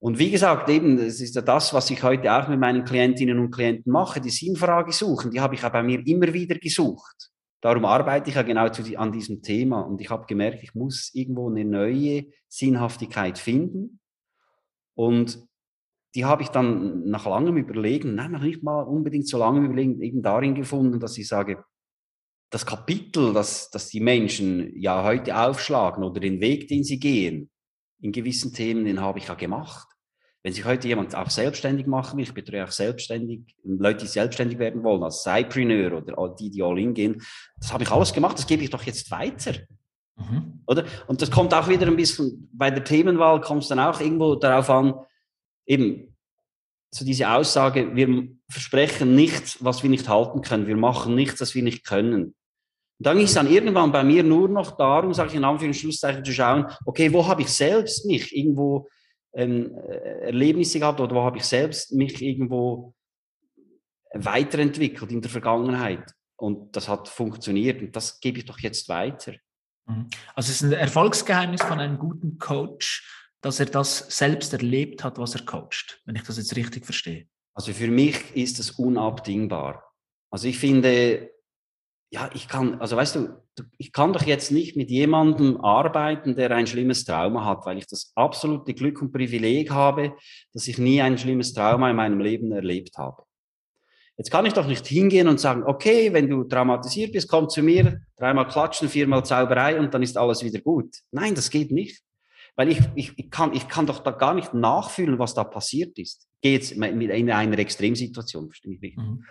Und 0.00 0.18
wie 0.18 0.30
gesagt, 0.30 0.68
eben, 0.68 0.98
das 0.98 1.20
ist 1.20 1.34
ja 1.34 1.40
das, 1.40 1.72
was 1.72 1.88
ich 1.88 2.02
heute 2.02 2.30
auch 2.30 2.46
mit 2.48 2.60
meinen 2.60 2.84
Klientinnen 2.84 3.38
und 3.38 3.50
Klienten 3.50 3.90
mache, 3.90 4.20
die 4.20 4.28
Sinnfrage 4.28 4.92
suchen, 4.92 5.30
die 5.30 5.40
habe 5.40 5.54
ich 5.54 5.62
ja 5.62 5.70
bei 5.70 5.82
mir 5.82 6.06
immer 6.06 6.30
wieder 6.30 6.56
gesucht. 6.56 7.30
Darum 7.64 7.86
arbeite 7.86 8.28
ich 8.28 8.36
ja 8.36 8.42
genau 8.42 8.68
zu, 8.68 8.82
an 8.98 9.10
diesem 9.10 9.40
Thema 9.40 9.80
und 9.80 9.98
ich 9.98 10.10
habe 10.10 10.26
gemerkt, 10.26 10.62
ich 10.62 10.74
muss 10.74 11.10
irgendwo 11.14 11.48
eine 11.48 11.64
neue 11.64 12.26
Sinnhaftigkeit 12.46 13.38
finden. 13.38 14.00
Und 14.94 15.42
die 16.14 16.26
habe 16.26 16.42
ich 16.42 16.50
dann 16.50 17.08
nach 17.08 17.24
langem 17.24 17.56
Überlegen, 17.56 18.16
nein, 18.16 18.32
noch 18.32 18.42
nicht 18.42 18.62
mal 18.62 18.82
unbedingt 18.82 19.26
so 19.26 19.38
langem 19.38 19.64
Überlegen, 19.64 20.02
eben 20.02 20.20
darin 20.20 20.54
gefunden, 20.54 21.00
dass 21.00 21.16
ich 21.16 21.26
sage, 21.26 21.64
das 22.50 22.66
Kapitel, 22.66 23.32
das, 23.32 23.70
das 23.70 23.88
die 23.88 24.00
Menschen 24.00 24.78
ja 24.78 25.02
heute 25.02 25.34
aufschlagen 25.34 26.04
oder 26.04 26.20
den 26.20 26.42
Weg, 26.42 26.68
den 26.68 26.84
sie 26.84 26.98
gehen, 26.98 27.50
in 27.98 28.12
gewissen 28.12 28.52
Themen, 28.52 28.84
den 28.84 29.00
habe 29.00 29.18
ich 29.18 29.28
ja 29.28 29.34
gemacht. 29.36 29.88
Wenn 30.44 30.52
sich 30.52 30.64
heute 30.66 30.86
jemand 30.86 31.14
auch 31.14 31.30
selbstständig 31.30 31.86
machen 31.86 32.18
will, 32.18 32.24
ich 32.24 32.34
betreue 32.34 32.64
auch 32.64 32.70
selbstständig, 32.70 33.40
Leute, 33.64 34.00
die 34.00 34.06
selbstständig 34.06 34.58
werden 34.58 34.84
wollen, 34.84 35.02
als 35.02 35.22
Cypreneur 35.22 35.96
oder 35.96 36.34
die, 36.38 36.50
die 36.50 36.62
all 36.62 36.78
in 36.78 36.92
gehen, 36.92 37.22
das 37.58 37.72
habe 37.72 37.82
ich 37.82 37.90
alles 37.90 38.12
gemacht, 38.12 38.38
das 38.38 38.46
gebe 38.46 38.62
ich 38.62 38.68
doch 38.68 38.82
jetzt 38.82 39.10
weiter. 39.10 39.54
Mhm. 40.16 40.62
Oder? 40.66 40.84
Und 41.06 41.22
das 41.22 41.30
kommt 41.30 41.54
auch 41.54 41.66
wieder 41.66 41.86
ein 41.86 41.96
bisschen, 41.96 42.50
bei 42.52 42.70
der 42.70 42.84
Themenwahl 42.84 43.40
kommt 43.40 43.62
es 43.62 43.68
dann 43.68 43.80
auch 43.80 43.98
irgendwo 44.00 44.34
darauf 44.34 44.68
an, 44.68 44.94
eben, 45.64 46.14
so 46.90 47.06
diese 47.06 47.28
Aussage, 47.28 47.96
wir 47.96 48.28
versprechen 48.48 49.14
nichts, 49.14 49.64
was 49.64 49.82
wir 49.82 49.88
nicht 49.88 50.08
halten 50.10 50.42
können, 50.42 50.66
wir 50.66 50.76
machen 50.76 51.14
nichts, 51.14 51.40
was 51.40 51.54
wir 51.54 51.62
nicht 51.62 51.86
können. 51.86 52.34
Und 52.98 53.06
dann 53.06 53.18
es 53.18 53.32
dann 53.32 53.50
irgendwann 53.50 53.90
bei 53.90 54.04
mir 54.04 54.22
nur 54.22 54.48
noch 54.48 54.76
darum, 54.76 55.14
sage 55.14 55.30
ich 55.30 55.34
in 55.36 55.44
Anführungszeichen, 55.44 56.22
zu 56.22 56.32
schauen, 56.32 56.66
okay, 56.84 57.10
wo 57.12 57.26
habe 57.26 57.40
ich 57.40 57.48
selbst 57.48 58.04
mich 58.04 58.36
irgendwo 58.36 58.86
ähm, 59.34 59.76
äh, 59.76 60.26
Erlebnisse 60.26 60.78
gehabt 60.78 61.00
oder 61.00 61.14
wo 61.14 61.22
habe 61.22 61.38
ich 61.38 61.44
selbst 61.44 61.92
mich 61.92 62.22
irgendwo 62.22 62.94
weiterentwickelt 64.14 65.10
in 65.10 65.20
der 65.20 65.30
Vergangenheit. 65.30 66.10
Und 66.36 66.74
das 66.76 66.88
hat 66.88 67.08
funktioniert 67.08 67.80
und 67.80 67.94
das 67.94 68.20
gebe 68.20 68.38
ich 68.38 68.44
doch 68.44 68.58
jetzt 68.58 68.88
weiter. 68.88 69.34
Mhm. 69.86 70.08
Also 70.34 70.50
es 70.50 70.62
ist 70.62 70.62
ein 70.62 70.72
Erfolgsgeheimnis 70.72 71.62
von 71.62 71.80
einem 71.80 71.98
guten 71.98 72.38
Coach, 72.38 73.30
dass 73.40 73.60
er 73.60 73.66
das 73.66 73.98
selbst 74.16 74.52
erlebt 74.52 75.04
hat, 75.04 75.18
was 75.18 75.34
er 75.34 75.44
coacht, 75.44 76.00
wenn 76.04 76.16
ich 76.16 76.22
das 76.22 76.38
jetzt 76.38 76.56
richtig 76.56 76.84
verstehe. 76.84 77.26
Also 77.54 77.72
für 77.72 77.88
mich 77.88 78.34
ist 78.34 78.58
es 78.58 78.72
unabdingbar. 78.72 79.84
Also 80.30 80.48
ich 80.48 80.58
finde, 80.58 81.30
ja, 82.10 82.30
ich 82.32 82.48
kann, 82.48 82.80
also 82.80 82.96
weißt 82.96 83.16
du, 83.16 83.28
ich 83.76 83.92
kann 83.92 84.12
doch 84.12 84.22
jetzt 84.22 84.52
nicht 84.52 84.76
mit 84.76 84.90
jemandem 84.90 85.60
arbeiten, 85.60 86.36
der 86.36 86.50
ein 86.52 86.66
schlimmes 86.66 87.04
Trauma 87.04 87.44
hat, 87.44 87.66
weil 87.66 87.78
ich 87.78 87.86
das 87.86 88.12
absolute 88.14 88.74
Glück 88.74 89.02
und 89.02 89.12
Privileg 89.12 89.70
habe, 89.70 90.14
dass 90.52 90.68
ich 90.68 90.78
nie 90.78 91.02
ein 91.02 91.18
schlimmes 91.18 91.54
Trauma 91.54 91.90
in 91.90 91.96
meinem 91.96 92.20
Leben 92.20 92.52
erlebt 92.52 92.98
habe. 92.98 93.24
Jetzt 94.16 94.30
kann 94.30 94.46
ich 94.46 94.52
doch 94.52 94.66
nicht 94.66 94.86
hingehen 94.86 95.26
und 95.26 95.40
sagen, 95.40 95.64
okay, 95.64 96.12
wenn 96.12 96.28
du 96.28 96.44
traumatisiert 96.44 97.12
bist, 97.12 97.28
komm 97.28 97.48
zu 97.48 97.62
mir, 97.62 98.00
dreimal 98.16 98.46
klatschen, 98.46 98.88
viermal 98.88 99.24
Zauberei 99.24 99.78
und 99.78 99.92
dann 99.92 100.04
ist 100.04 100.16
alles 100.16 100.44
wieder 100.44 100.60
gut. 100.60 100.94
Nein, 101.10 101.34
das 101.34 101.50
geht 101.50 101.72
nicht. 101.72 102.00
Weil 102.56 102.68
ich, 102.68 102.80
ich, 102.94 103.12
ich, 103.16 103.30
kann, 103.32 103.52
ich 103.52 103.66
kann 103.66 103.86
doch 103.86 103.98
da 103.98 104.12
gar 104.12 104.34
nicht 104.34 104.54
nachfühlen, 104.54 105.18
was 105.18 105.34
da 105.34 105.42
passiert 105.42 105.98
ist. 105.98 106.28
Geht 106.40 106.70
in 106.70 107.30
einer 107.32 107.58
Extremsituation, 107.58 108.46
verstehe 108.46 108.74
ich 108.74 108.82
richtig. 108.82 109.04
Mhm. 109.04 109.24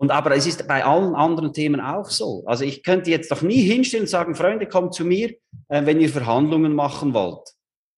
Und 0.00 0.12
aber 0.12 0.34
es 0.36 0.46
ist 0.46 0.66
bei 0.68 0.84
allen 0.84 1.14
anderen 1.14 1.52
Themen 1.52 1.80
auch 1.80 2.08
so. 2.08 2.44
Also 2.46 2.64
ich 2.64 2.84
könnte 2.84 3.10
jetzt 3.10 3.30
doch 3.32 3.42
nie 3.42 3.62
hinstellen 3.62 4.04
und 4.04 4.08
sagen, 4.08 4.34
Freunde, 4.34 4.66
kommt 4.66 4.94
zu 4.94 5.04
mir, 5.04 5.30
äh, 5.68 5.84
wenn 5.84 6.00
ihr 6.00 6.08
Verhandlungen 6.08 6.74
machen 6.74 7.12
wollt. 7.14 7.48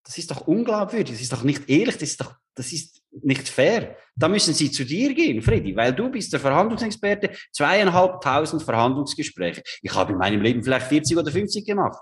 Das 0.04 0.16
ist 0.16 0.30
doch 0.30 0.46
unglaubwürdig, 0.46 1.12
das 1.12 1.20
ist 1.20 1.32
doch 1.32 1.42
nicht 1.42 1.68
ehrlich, 1.68 1.94
das 1.94 2.10
ist 2.10 2.20
doch, 2.22 2.34
das 2.54 2.72
ist 2.72 3.02
nicht 3.22 3.48
fair. 3.48 3.96
Da 4.16 4.28
müssen 4.28 4.54
sie 4.54 4.70
zu 4.70 4.84
dir 4.84 5.12
gehen, 5.14 5.42
Freddy, 5.42 5.76
weil 5.76 5.92
du 5.92 6.10
bist 6.10 6.32
der 6.32 6.40
Verhandlungsexperte, 6.40 7.30
zweieinhalbtausend 7.52 8.62
Verhandlungsgespräche. 8.62 9.62
Ich 9.82 9.94
habe 9.94 10.12
in 10.12 10.18
meinem 10.18 10.40
Leben 10.40 10.62
vielleicht 10.62 10.86
40 10.86 11.18
oder 11.18 11.30
50 11.30 11.66
gemacht. 11.66 12.00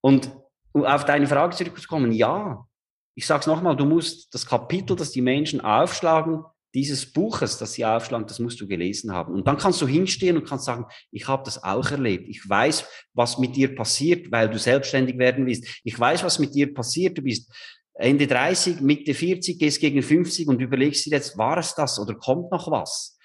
Und 0.00 0.30
um 0.72 0.84
auf 0.84 1.04
deine 1.04 1.26
Frage 1.26 1.54
zurückzukommen, 1.54 2.12
ja, 2.12 2.66
ich 3.14 3.26
sage 3.26 3.40
es 3.40 3.46
nochmal, 3.46 3.76
du 3.76 3.86
musst 3.86 4.34
das 4.34 4.44
Kapitel, 4.44 4.96
das 4.96 5.12
die 5.12 5.22
Menschen 5.22 5.60
aufschlagen, 5.60 6.44
dieses 6.76 7.10
Buches, 7.10 7.56
das 7.56 7.72
sie 7.72 7.86
aufschlagen, 7.86 8.26
das 8.26 8.38
musst 8.38 8.60
du 8.60 8.66
gelesen 8.66 9.10
haben. 9.10 9.32
Und 9.32 9.46
dann 9.46 9.56
kannst 9.56 9.80
du 9.80 9.86
hinstehen 9.86 10.36
und 10.36 10.46
kannst 10.46 10.66
sagen, 10.66 10.84
ich 11.10 11.26
habe 11.26 11.42
das 11.42 11.64
auch 11.64 11.90
erlebt. 11.90 12.28
Ich 12.28 12.46
weiß, 12.46 12.86
was 13.14 13.38
mit 13.38 13.56
dir 13.56 13.74
passiert, 13.74 14.30
weil 14.30 14.50
du 14.50 14.58
selbstständig 14.58 15.16
werden 15.16 15.46
willst. 15.46 15.80
Ich 15.84 15.98
weiß, 15.98 16.22
was 16.22 16.38
mit 16.38 16.54
dir 16.54 16.74
passiert. 16.74 17.16
Du 17.16 17.22
bist 17.22 17.50
Ende 17.94 18.26
30, 18.26 18.82
Mitte 18.82 19.14
40, 19.14 19.58
gehst 19.58 19.80
gegen 19.80 20.02
50 20.02 20.48
und 20.48 20.60
überlegst 20.60 21.06
dir 21.06 21.12
jetzt, 21.12 21.38
war 21.38 21.56
es 21.56 21.74
das 21.74 21.98
oder 21.98 22.14
kommt 22.14 22.50
noch 22.50 22.70
was? 22.70 23.18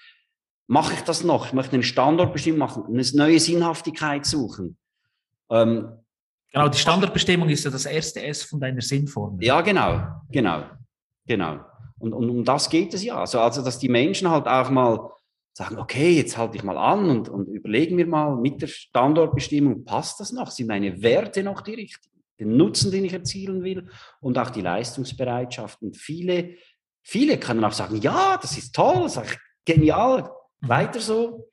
Mache 0.66 0.94
ich 0.94 1.02
das 1.02 1.22
noch? 1.22 1.48
Ich 1.48 1.52
möchte 1.52 1.74
einen 1.74 1.82
Standortbestimmung 1.82 2.58
machen, 2.58 2.84
eine 2.86 3.04
neue 3.12 3.38
Sinnhaftigkeit 3.38 4.24
suchen. 4.24 4.78
Ähm, 5.50 5.92
genau, 6.50 6.68
die 6.68 6.78
Standortbestimmung 6.78 7.50
ist 7.50 7.64
ja 7.66 7.70
das 7.70 7.84
erste 7.84 8.22
S 8.22 8.44
von 8.44 8.60
deiner 8.60 8.80
Sinnformel. 8.80 9.44
Ja, 9.44 9.60
genau, 9.60 10.22
genau, 10.30 10.64
genau. 11.26 11.60
Und, 12.02 12.14
und 12.14 12.28
um 12.28 12.44
das 12.44 12.68
geht 12.68 12.92
es 12.94 13.04
ja. 13.04 13.16
Also, 13.16 13.38
also, 13.38 13.62
dass 13.62 13.78
die 13.78 13.88
Menschen 13.88 14.28
halt 14.28 14.48
auch 14.48 14.70
mal 14.70 15.12
sagen, 15.52 15.78
okay, 15.78 16.10
jetzt 16.10 16.36
halte 16.36 16.56
ich 16.56 16.64
mal 16.64 16.76
an 16.76 17.08
und, 17.08 17.28
und 17.28 17.46
überlegen 17.46 17.96
wir 17.96 18.08
mal 18.08 18.34
mit 18.34 18.60
der 18.60 18.66
Standortbestimmung, 18.66 19.84
passt 19.84 20.18
das 20.18 20.32
noch? 20.32 20.50
Sind 20.50 20.66
meine 20.66 21.00
Werte 21.00 21.44
noch 21.44 21.60
die 21.60 21.74
richtigen? 21.74 22.16
Den 22.40 22.56
Nutzen, 22.56 22.90
den 22.90 23.04
ich 23.04 23.12
erzielen 23.12 23.62
will 23.62 23.88
und 24.20 24.36
auch 24.36 24.50
die 24.50 24.62
Leistungsbereitschaft. 24.62 25.80
Und 25.80 25.96
viele, 25.96 26.56
viele 27.02 27.38
können 27.38 27.62
auch 27.64 27.72
sagen, 27.72 28.00
ja, 28.00 28.36
das 28.36 28.58
ist 28.58 28.74
toll, 28.74 29.04
das 29.04 29.18
ist 29.18 29.38
genial, 29.64 30.28
weiter 30.60 30.98
so. 30.98 31.50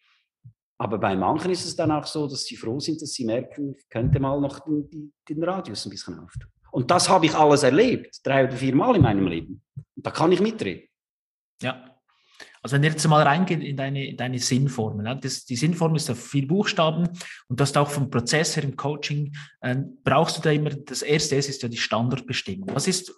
Aber 0.80 0.98
bei 0.98 1.16
manchen 1.16 1.52
ist 1.52 1.66
es 1.66 1.76
dann 1.76 1.92
auch 1.92 2.08
so, 2.08 2.28
dass 2.28 2.46
sie 2.46 2.56
froh 2.56 2.80
sind, 2.80 3.00
dass 3.04 3.14
sie 3.14 3.26
merken, 3.26 3.76
ich 3.78 3.88
könnte 3.88 4.20
mal 4.20 4.42
noch 4.42 4.62
den, 4.62 5.14
den 5.28 5.44
Radius 5.44 5.86
ein 5.86 5.92
bisschen 5.92 6.18
auftun. 6.18 6.50
Und 6.72 6.92
das 6.92 7.10
habe 7.10 7.26
ich 7.26 7.36
alles 7.36 7.64
erlebt, 7.64 8.20
drei 8.24 8.46
oder 8.46 8.56
vier 8.56 8.76
Mal 8.76 8.96
in 8.96 9.02
meinem 9.02 9.28
Leben. 9.28 9.62
Und 9.96 10.06
da 10.06 10.12
kann 10.12 10.32
ich 10.32 10.40
mitreden. 10.40 10.88
Ja. 11.62 11.90
Also 12.62 12.76
wenn 12.76 12.84
wir 12.84 12.90
jetzt 12.90 13.08
mal 13.08 13.24
reingehen 13.24 13.62
in 13.62 13.78
deine, 13.78 14.06
in 14.06 14.18
deine 14.18 14.40
Sinnformel, 14.40 15.04
ne? 15.04 15.18
das, 15.22 15.46
die 15.46 15.56
Sinnformel 15.56 15.98
ist 15.98 16.10
auf 16.10 16.22
viel 16.22 16.46
Buchstaben 16.46 17.08
und 17.48 17.60
das 17.60 17.76
auch 17.78 17.90
vom 17.90 18.10
Prozess 18.10 18.56
her 18.56 18.64
im 18.64 18.76
Coaching, 18.76 19.34
äh, 19.62 19.78
brauchst 20.04 20.38
du 20.38 20.42
da 20.42 20.52
immer, 20.52 20.72
das 20.72 21.02
erste 21.02 21.36
ist 21.36 21.64
ja 21.64 21.70
die 21.70 21.78
Standardbestimmung. 21.78 22.70
Was 22.74 22.88
ist, 22.88 23.14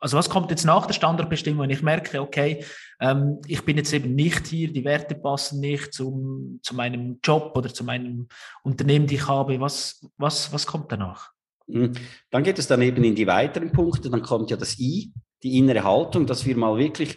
also 0.00 0.16
was 0.16 0.28
kommt 0.28 0.50
jetzt 0.50 0.64
nach 0.64 0.86
der 0.86 0.94
Standardbestimmung, 0.94 1.62
wenn 1.62 1.70
ich 1.70 1.82
merke, 1.82 2.20
okay, 2.20 2.64
ähm, 3.00 3.40
ich 3.46 3.64
bin 3.64 3.76
jetzt 3.76 3.92
eben 3.92 4.16
nicht 4.16 4.48
hier, 4.48 4.72
die 4.72 4.84
Werte 4.84 5.14
passen 5.14 5.60
nicht 5.60 5.94
zum, 5.94 6.58
zu 6.62 6.74
meinem 6.74 7.20
Job 7.22 7.56
oder 7.56 7.72
zu 7.72 7.84
meinem 7.84 8.26
Unternehmen, 8.64 9.06
die 9.06 9.14
ich 9.14 9.28
habe, 9.28 9.60
was, 9.60 10.04
was, 10.16 10.52
was 10.52 10.66
kommt 10.66 10.90
danach? 10.90 11.31
Hm. 11.72 11.92
Dann 12.30 12.42
geht 12.42 12.58
es 12.58 12.66
dann 12.66 12.82
eben 12.82 13.02
in 13.02 13.14
die 13.14 13.26
weiteren 13.26 13.72
Punkte, 13.72 14.10
dann 14.10 14.22
kommt 14.22 14.50
ja 14.50 14.56
das 14.56 14.78
I, 14.78 15.12
die 15.42 15.58
innere 15.58 15.84
Haltung, 15.84 16.26
dass 16.26 16.44
wir 16.44 16.56
mal 16.56 16.76
wirklich 16.76 17.16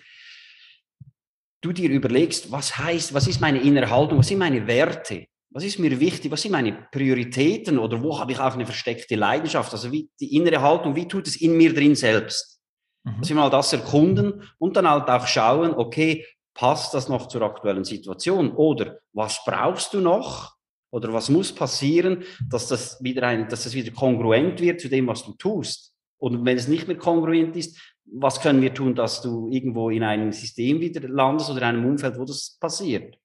du 1.62 1.74
dir 1.74 1.89
überlegst, 1.89 2.52
was 2.52 2.78
heißt, 2.78 3.13
was 3.13 3.28
ist 3.28 3.41
meine 3.41 3.60
innere 3.60 3.89
Haltung, 3.89 4.20
was 4.20 4.28
sind 4.28 4.38
meine 4.38 4.68
Werte, 4.68 5.26
was 5.50 5.63
ist 5.63 5.80
mir 5.80 6.00
wichtig, 6.00 6.32
was 6.32 6.41
sind 6.41 6.52
meine 6.52 6.88
Prioritäten 6.91 7.80
oder 7.80 8.02
wo 8.04 8.20
habe 8.20 8.32
ich 8.32 8.39
auch 8.39 8.54
eine 8.54 8.65
versteckte 8.65 9.15
Leidenschaft, 9.15 9.72
also 9.74 9.91
wie 9.91 10.10
die 10.20 10.36
innere 10.36 10.62
Haltung, 10.62 10.96
wie 10.96 11.08
tut 11.08 11.28
es 11.28 11.41
in 11.41 11.58
mir 11.58 11.74
drin 11.74 11.96
selbst? 11.96 12.62
Mhm. 13.04 13.20
Dass 13.20 13.30
wir 13.30 13.36
mal 13.36 13.50
das 13.50 13.74
erkunden 13.74 14.44
und 14.60 14.76
dann 14.76 14.89
halt 14.89 15.10
auch 15.10 15.28
schauen, 15.28 15.74
okay, 15.74 16.26
passt 16.54 16.94
das 16.94 17.10
noch 17.10 17.28
zur 17.28 17.41
aktuellen 17.41 17.84
Situation 17.84 18.52
oder 18.52 19.00
was 19.13 19.44
brauchst 19.44 19.94
du 19.94 20.02
noch? 20.02 20.55
Oder 20.96 21.12
was 21.12 21.28
muss 21.28 21.52
passieren, 21.52 22.24
dass 22.50 22.70
das 22.70 23.04
wieder 23.04 23.28
ein, 23.28 23.50
dass 23.50 23.66
das 23.66 23.74
wieder 23.74 23.92
kongruent 23.92 24.62
wird 24.62 24.80
zu 24.80 24.88
dem, 24.88 25.08
was 25.08 25.26
du 25.26 25.34
tust? 25.34 25.94
Und 26.18 26.46
wenn 26.46 26.56
es 26.56 26.70
nicht 26.70 26.88
mehr 26.88 26.96
kongruent 26.96 27.54
ist, 27.58 27.78
was 28.06 28.40
können 28.40 28.62
wir 28.62 28.74
tun, 28.74 28.96
dass 28.96 29.22
du 29.22 29.50
irgendwo 29.50 29.90
in 29.90 30.04
einem 30.04 30.32
System 30.32 30.80
wieder 30.80 31.06
landest 31.10 31.50
oder 31.50 31.60
in 31.60 31.64
einem 31.66 31.86
Umfeld, 31.86 32.18
wo 32.18 32.24
das 32.24 32.58
passiert, 32.62 33.20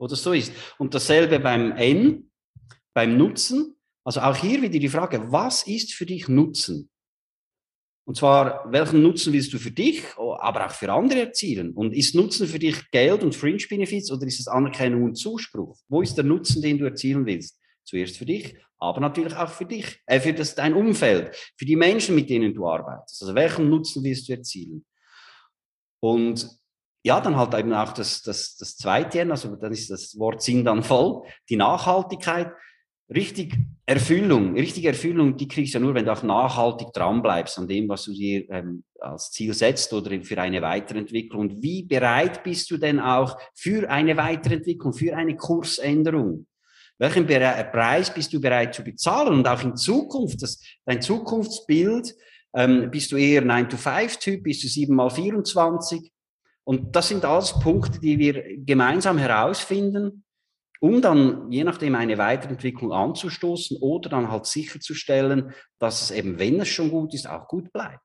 wo 0.00 0.08
das 0.08 0.20
so 0.20 0.32
ist. 0.32 0.52
Und 0.78 0.94
dasselbe 0.94 1.38
beim 1.38 1.70
N, 1.76 2.28
beim 2.92 3.16
Nutzen. 3.16 3.76
Also 4.02 4.20
auch 4.22 4.34
hier 4.34 4.60
wieder 4.60 4.80
die 4.80 4.88
Frage, 4.88 5.30
was 5.30 5.64
ist 5.64 5.94
für 5.94 6.06
dich 6.06 6.26
Nutzen? 6.26 6.90
Und 8.06 8.16
zwar, 8.16 8.64
welchen 8.70 9.02
Nutzen 9.02 9.32
willst 9.32 9.52
du 9.52 9.58
für 9.58 9.72
dich, 9.72 10.04
aber 10.16 10.66
auch 10.66 10.70
für 10.70 10.92
andere 10.92 11.22
erzielen? 11.22 11.72
Und 11.72 11.92
ist 11.92 12.14
Nutzen 12.14 12.46
für 12.46 12.60
dich 12.60 12.88
Geld 12.92 13.24
und 13.24 13.34
Fringe 13.34 13.64
Benefits 13.68 14.12
oder 14.12 14.24
ist 14.26 14.38
es 14.38 14.46
Anerkennung 14.46 15.02
und 15.02 15.16
Zuspruch? 15.16 15.76
Wo 15.88 16.02
ist 16.02 16.14
der 16.14 16.24
Nutzen, 16.24 16.62
den 16.62 16.78
du 16.78 16.84
erzielen 16.84 17.26
willst? 17.26 17.58
Zuerst 17.82 18.16
für 18.16 18.24
dich, 18.24 18.56
aber 18.78 19.00
natürlich 19.00 19.34
auch 19.34 19.48
für 19.48 19.64
dich, 19.64 20.00
äh, 20.06 20.20
für 20.20 20.32
das, 20.32 20.54
dein 20.54 20.74
Umfeld, 20.74 21.34
für 21.56 21.64
die 21.64 21.74
Menschen, 21.74 22.14
mit 22.14 22.30
denen 22.30 22.54
du 22.54 22.68
arbeitest. 22.68 23.22
Also 23.22 23.34
welchen 23.34 23.68
Nutzen 23.70 24.04
willst 24.04 24.28
du 24.28 24.34
erzielen? 24.34 24.86
Und 25.98 26.48
ja, 27.02 27.20
dann 27.20 27.36
halt 27.36 27.54
eben 27.54 27.72
auch 27.72 27.92
das, 27.92 28.22
das, 28.22 28.56
das 28.56 28.76
zweite, 28.76 29.28
also 29.28 29.56
dann 29.56 29.72
ist 29.72 29.90
das 29.90 30.16
Wort 30.16 30.42
Sinn 30.42 30.64
dann 30.64 30.84
voll, 30.84 31.22
die 31.48 31.56
Nachhaltigkeit. 31.56 32.52
Richtig 33.08 33.56
Erfüllung, 33.88 34.54
richtige 34.54 34.88
Erfüllung, 34.88 35.36
die 35.36 35.46
kriegst 35.46 35.72
du 35.72 35.78
ja 35.78 35.84
nur, 35.84 35.94
wenn 35.94 36.04
du 36.04 36.12
auch 36.12 36.24
nachhaltig 36.24 36.92
dranbleibst 36.92 37.56
an 37.56 37.68
dem, 37.68 37.88
was 37.88 38.04
du 38.04 38.12
dir 38.12 38.50
ähm, 38.50 38.82
als 38.98 39.30
Ziel 39.30 39.54
setzt 39.54 39.92
oder 39.92 40.10
für 40.24 40.38
eine 40.38 40.60
Weiterentwicklung. 40.60 41.42
Und 41.42 41.62
wie 41.62 41.84
bereit 41.84 42.42
bist 42.42 42.68
du 42.70 42.78
denn 42.78 42.98
auch 42.98 43.38
für 43.54 43.88
eine 43.88 44.16
Weiterentwicklung, 44.16 44.92
für 44.92 45.16
eine 45.16 45.36
Kursänderung? 45.36 46.46
Welchen 46.98 47.26
Preis 47.26 48.12
bist 48.12 48.32
du 48.32 48.40
bereit 48.40 48.74
zu 48.74 48.82
bezahlen? 48.82 49.34
Und 49.34 49.46
auch 49.46 49.62
in 49.62 49.76
Zukunft, 49.76 50.42
das, 50.42 50.60
dein 50.84 51.00
Zukunftsbild, 51.00 52.12
ähm, 52.54 52.90
bist 52.90 53.12
du 53.12 53.16
eher 53.16 53.42
9-to-5-Typ, 53.42 54.42
bist 54.42 54.64
du 54.64 54.68
7 54.68 54.94
mal 54.96 55.10
24? 55.10 56.10
Und 56.64 56.96
das 56.96 57.08
sind 57.08 57.24
alles 57.24 57.52
Punkte, 57.60 58.00
die 58.00 58.18
wir 58.18 58.42
gemeinsam 58.64 59.18
herausfinden, 59.18 60.24
um 60.86 61.02
dann 61.02 61.50
je 61.50 61.64
nachdem 61.64 61.96
eine 61.96 62.16
Weiterentwicklung 62.16 62.92
anzustoßen 62.92 63.78
oder 63.80 64.08
dann 64.08 64.30
halt 64.30 64.46
sicherzustellen, 64.46 65.52
dass 65.80 66.02
es 66.02 66.10
eben, 66.12 66.38
wenn 66.38 66.60
es 66.60 66.68
schon 66.68 66.90
gut 66.90 67.12
ist, 67.12 67.28
auch 67.28 67.48
gut 67.48 67.72
bleibt. 67.72 68.00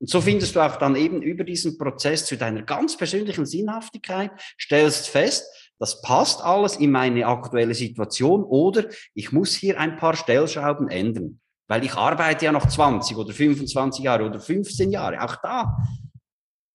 Und 0.00 0.10
so 0.10 0.20
findest 0.20 0.56
du 0.56 0.60
auch 0.60 0.76
dann 0.76 0.96
eben 0.96 1.22
über 1.22 1.44
diesen 1.44 1.78
Prozess 1.78 2.24
zu 2.26 2.36
deiner 2.36 2.62
ganz 2.62 2.96
persönlichen 2.96 3.46
Sinnhaftigkeit, 3.46 4.32
stellst 4.60 5.08
fest, 5.08 5.46
das 5.78 6.02
passt 6.02 6.42
alles 6.42 6.76
in 6.76 6.90
meine 6.90 7.26
aktuelle 7.26 7.74
Situation 7.74 8.42
oder 8.42 8.86
ich 9.14 9.30
muss 9.30 9.54
hier 9.54 9.78
ein 9.78 9.96
paar 9.96 10.16
Stellschrauben 10.16 10.88
ändern, 10.88 11.40
weil 11.68 11.84
ich 11.84 11.94
arbeite 11.94 12.46
ja 12.46 12.52
noch 12.52 12.66
20 12.66 13.16
oder 13.16 13.32
25 13.32 14.04
Jahre 14.04 14.24
oder 14.24 14.40
15 14.40 14.90
Jahre, 14.90 15.22
auch 15.22 15.36
da. 15.36 15.76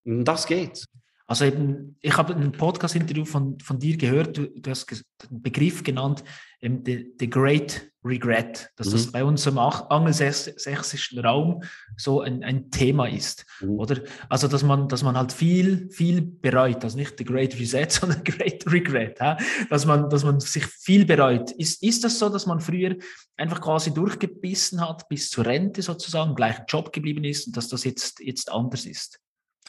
Und 0.05 0.23
das 0.23 0.47
geht. 0.47 0.85
Also 1.27 1.45
eben, 1.45 1.97
ich 2.01 2.15
habe 2.17 2.35
ein 2.35 2.51
Podcast-Interview 2.51 3.25
von, 3.25 3.57
von 3.59 3.79
dir 3.79 3.97
gehört, 3.97 4.37
du, 4.37 4.47
du 4.47 4.69
hast 4.69 4.89
den 4.91 5.41
Begriff 5.41 5.83
genannt, 5.83 6.23
ähm, 6.61 6.83
the, 6.85 7.13
the 7.19 7.27
Great 7.27 7.91
Regret, 8.03 8.69
dass 8.75 8.89
mhm. 8.89 8.91
das 8.91 9.11
bei 9.11 9.23
uns 9.23 9.47
im 9.47 9.57
angelsächsischen 9.57 11.19
Raum 11.19 11.63
so 11.97 12.21
ein, 12.21 12.43
ein 12.43 12.69
Thema 12.69 13.07
ist, 13.07 13.43
mhm. 13.59 13.79
oder? 13.79 14.01
Also, 14.29 14.47
dass 14.47 14.61
man, 14.61 14.87
dass 14.87 15.01
man 15.01 15.17
halt 15.17 15.31
viel, 15.33 15.89
viel 15.89 16.21
bereut, 16.21 16.83
also 16.83 16.95
nicht 16.95 17.17
the 17.17 17.25
Great 17.25 17.59
Reset, 17.59 17.87
sondern 17.89 18.23
Great 18.23 18.63
Regret, 18.71 19.19
ja? 19.19 19.35
dass 19.71 19.87
man, 19.87 20.07
dass 20.11 20.23
man 20.23 20.39
sich 20.39 20.67
viel 20.67 21.05
bereut. 21.05 21.49
Ist, 21.53 21.81
ist 21.81 22.03
das 22.03 22.19
so, 22.19 22.29
dass 22.29 22.45
man 22.45 22.59
früher 22.59 22.95
einfach 23.35 23.61
quasi 23.61 23.91
durchgebissen 23.91 24.79
hat, 24.79 25.09
bis 25.09 25.31
zur 25.31 25.47
Rente 25.47 25.81
sozusagen, 25.81 26.35
gleich 26.35 26.57
Job 26.67 26.93
geblieben 26.93 27.23
ist 27.23 27.47
und 27.47 27.57
dass 27.57 27.67
das 27.67 27.83
jetzt, 27.83 28.19
jetzt 28.19 28.51
anders 28.51 28.85
ist? 28.85 29.19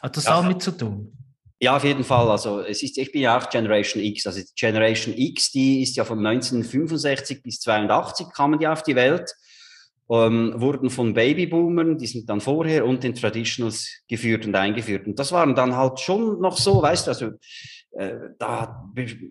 Hat 0.03 0.15
das 0.15 0.25
ja. 0.25 0.35
auch 0.35 0.45
mit 0.45 0.61
zu 0.61 0.69
tun? 0.69 1.17
Ja, 1.59 1.75
auf 1.75 1.83
jeden 1.83 2.03
Fall. 2.03 2.29
Also 2.29 2.59
es 2.59 2.83
ist, 2.83 2.97
ich 2.97 3.11
bin 3.11 3.21
ja 3.21 3.37
auch 3.37 3.49
Generation 3.49 4.03
X. 4.03 4.27
Also 4.27 4.41
Generation 4.55 5.15
X, 5.17 5.51
die 5.51 5.81
ist 5.81 5.95
ja 5.95 6.05
von 6.05 6.23
1965 6.25 7.41
bis 7.41 7.59
82 7.61 8.27
kamen 8.31 8.59
die 8.59 8.67
auf 8.67 8.83
die 8.83 8.95
Welt, 8.95 9.33
ähm, 10.09 10.53
wurden 10.55 10.91
von 10.91 11.15
Babyboomern, 11.15 11.97
die 11.97 12.05
sind 12.05 12.29
dann 12.29 12.41
vorher 12.41 12.85
und 12.85 13.03
den 13.03 13.15
Traditionals 13.15 14.03
geführt 14.07 14.45
und 14.45 14.55
eingeführt. 14.55 15.07
Und 15.07 15.17
das 15.17 15.31
waren 15.31 15.55
dann 15.55 15.75
halt 15.75 15.99
schon 15.99 16.39
noch 16.39 16.57
so, 16.57 16.81
weißt 16.81 17.07
du, 17.07 17.11
also 17.11 17.25
äh, 17.97 18.13
da 18.37 18.61
hat 18.61 18.75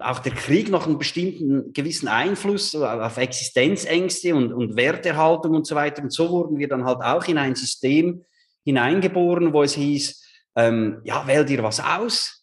auch 0.00 0.18
der 0.18 0.32
Krieg 0.32 0.68
noch 0.68 0.86
einen 0.86 0.98
bestimmten 0.98 1.72
gewissen 1.72 2.08
Einfluss 2.08 2.74
auf 2.74 3.16
Existenzängste 3.16 4.34
und, 4.34 4.52
und 4.52 4.76
Werterhaltung 4.76 5.54
und 5.54 5.66
so 5.66 5.76
weiter. 5.76 6.02
Und 6.02 6.12
so 6.12 6.28
wurden 6.30 6.58
wir 6.58 6.66
dann 6.66 6.84
halt 6.84 7.02
auch 7.02 7.26
in 7.28 7.38
ein 7.38 7.54
System 7.54 8.24
hineingeboren, 8.64 9.52
wo 9.52 9.62
es 9.62 9.74
hieß, 9.74 10.25
ähm, 10.56 11.00
ja, 11.04 11.26
wähl 11.26 11.44
dir 11.44 11.62
was 11.62 11.80
aus. 11.80 12.42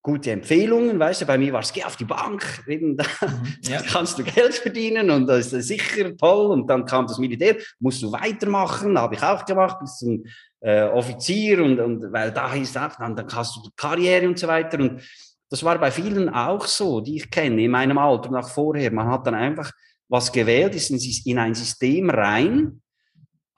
Gute 0.00 0.30
Empfehlungen, 0.30 0.98
weißt 0.98 1.22
du, 1.22 1.26
bei 1.26 1.36
mir 1.36 1.52
war 1.52 1.60
es, 1.60 1.72
geh 1.72 1.84
auf 1.84 1.96
die 1.96 2.04
Bank, 2.04 2.62
eben, 2.66 2.96
da 2.96 3.04
mhm, 3.20 3.56
ja. 3.62 3.82
kannst 3.82 4.18
du 4.18 4.24
Geld 4.24 4.54
verdienen 4.54 5.10
und 5.10 5.26
das 5.26 5.52
ist 5.52 5.68
sicher 5.68 6.16
toll. 6.16 6.52
Und 6.52 6.68
dann 6.68 6.84
kam 6.84 7.06
das 7.06 7.18
Militär, 7.18 7.56
musst 7.80 8.02
du 8.02 8.12
weitermachen, 8.12 8.98
habe 8.98 9.16
ich 9.16 9.22
auch 9.22 9.44
gemacht, 9.44 9.78
bis 9.80 9.98
zum 9.98 10.24
äh, 10.60 10.84
Offizier 10.84 11.62
und, 11.62 11.80
und 11.80 12.12
weil 12.12 12.32
da 12.32 12.52
hieß 12.52 12.76
auch, 12.76 12.94
dann, 12.96 13.16
dann 13.16 13.26
hast 13.34 13.56
du 13.56 13.70
Karriere 13.76 14.26
und 14.28 14.38
so 14.38 14.46
weiter. 14.46 14.78
Und 14.78 15.02
das 15.50 15.64
war 15.64 15.78
bei 15.78 15.90
vielen 15.90 16.28
auch 16.28 16.64
so, 16.64 17.00
die 17.00 17.16
ich 17.16 17.30
kenne, 17.30 17.62
in 17.62 17.70
meinem 17.70 17.98
Alter 17.98 18.30
und 18.30 18.36
auch 18.36 18.48
vorher. 18.48 18.92
Man 18.92 19.08
hat 19.08 19.26
dann 19.26 19.34
einfach 19.34 19.72
was 20.08 20.32
gewählt, 20.32 20.74
ist 20.74 20.90
in 21.26 21.38
ein 21.38 21.54
System 21.54 22.08
rein, 22.08 22.80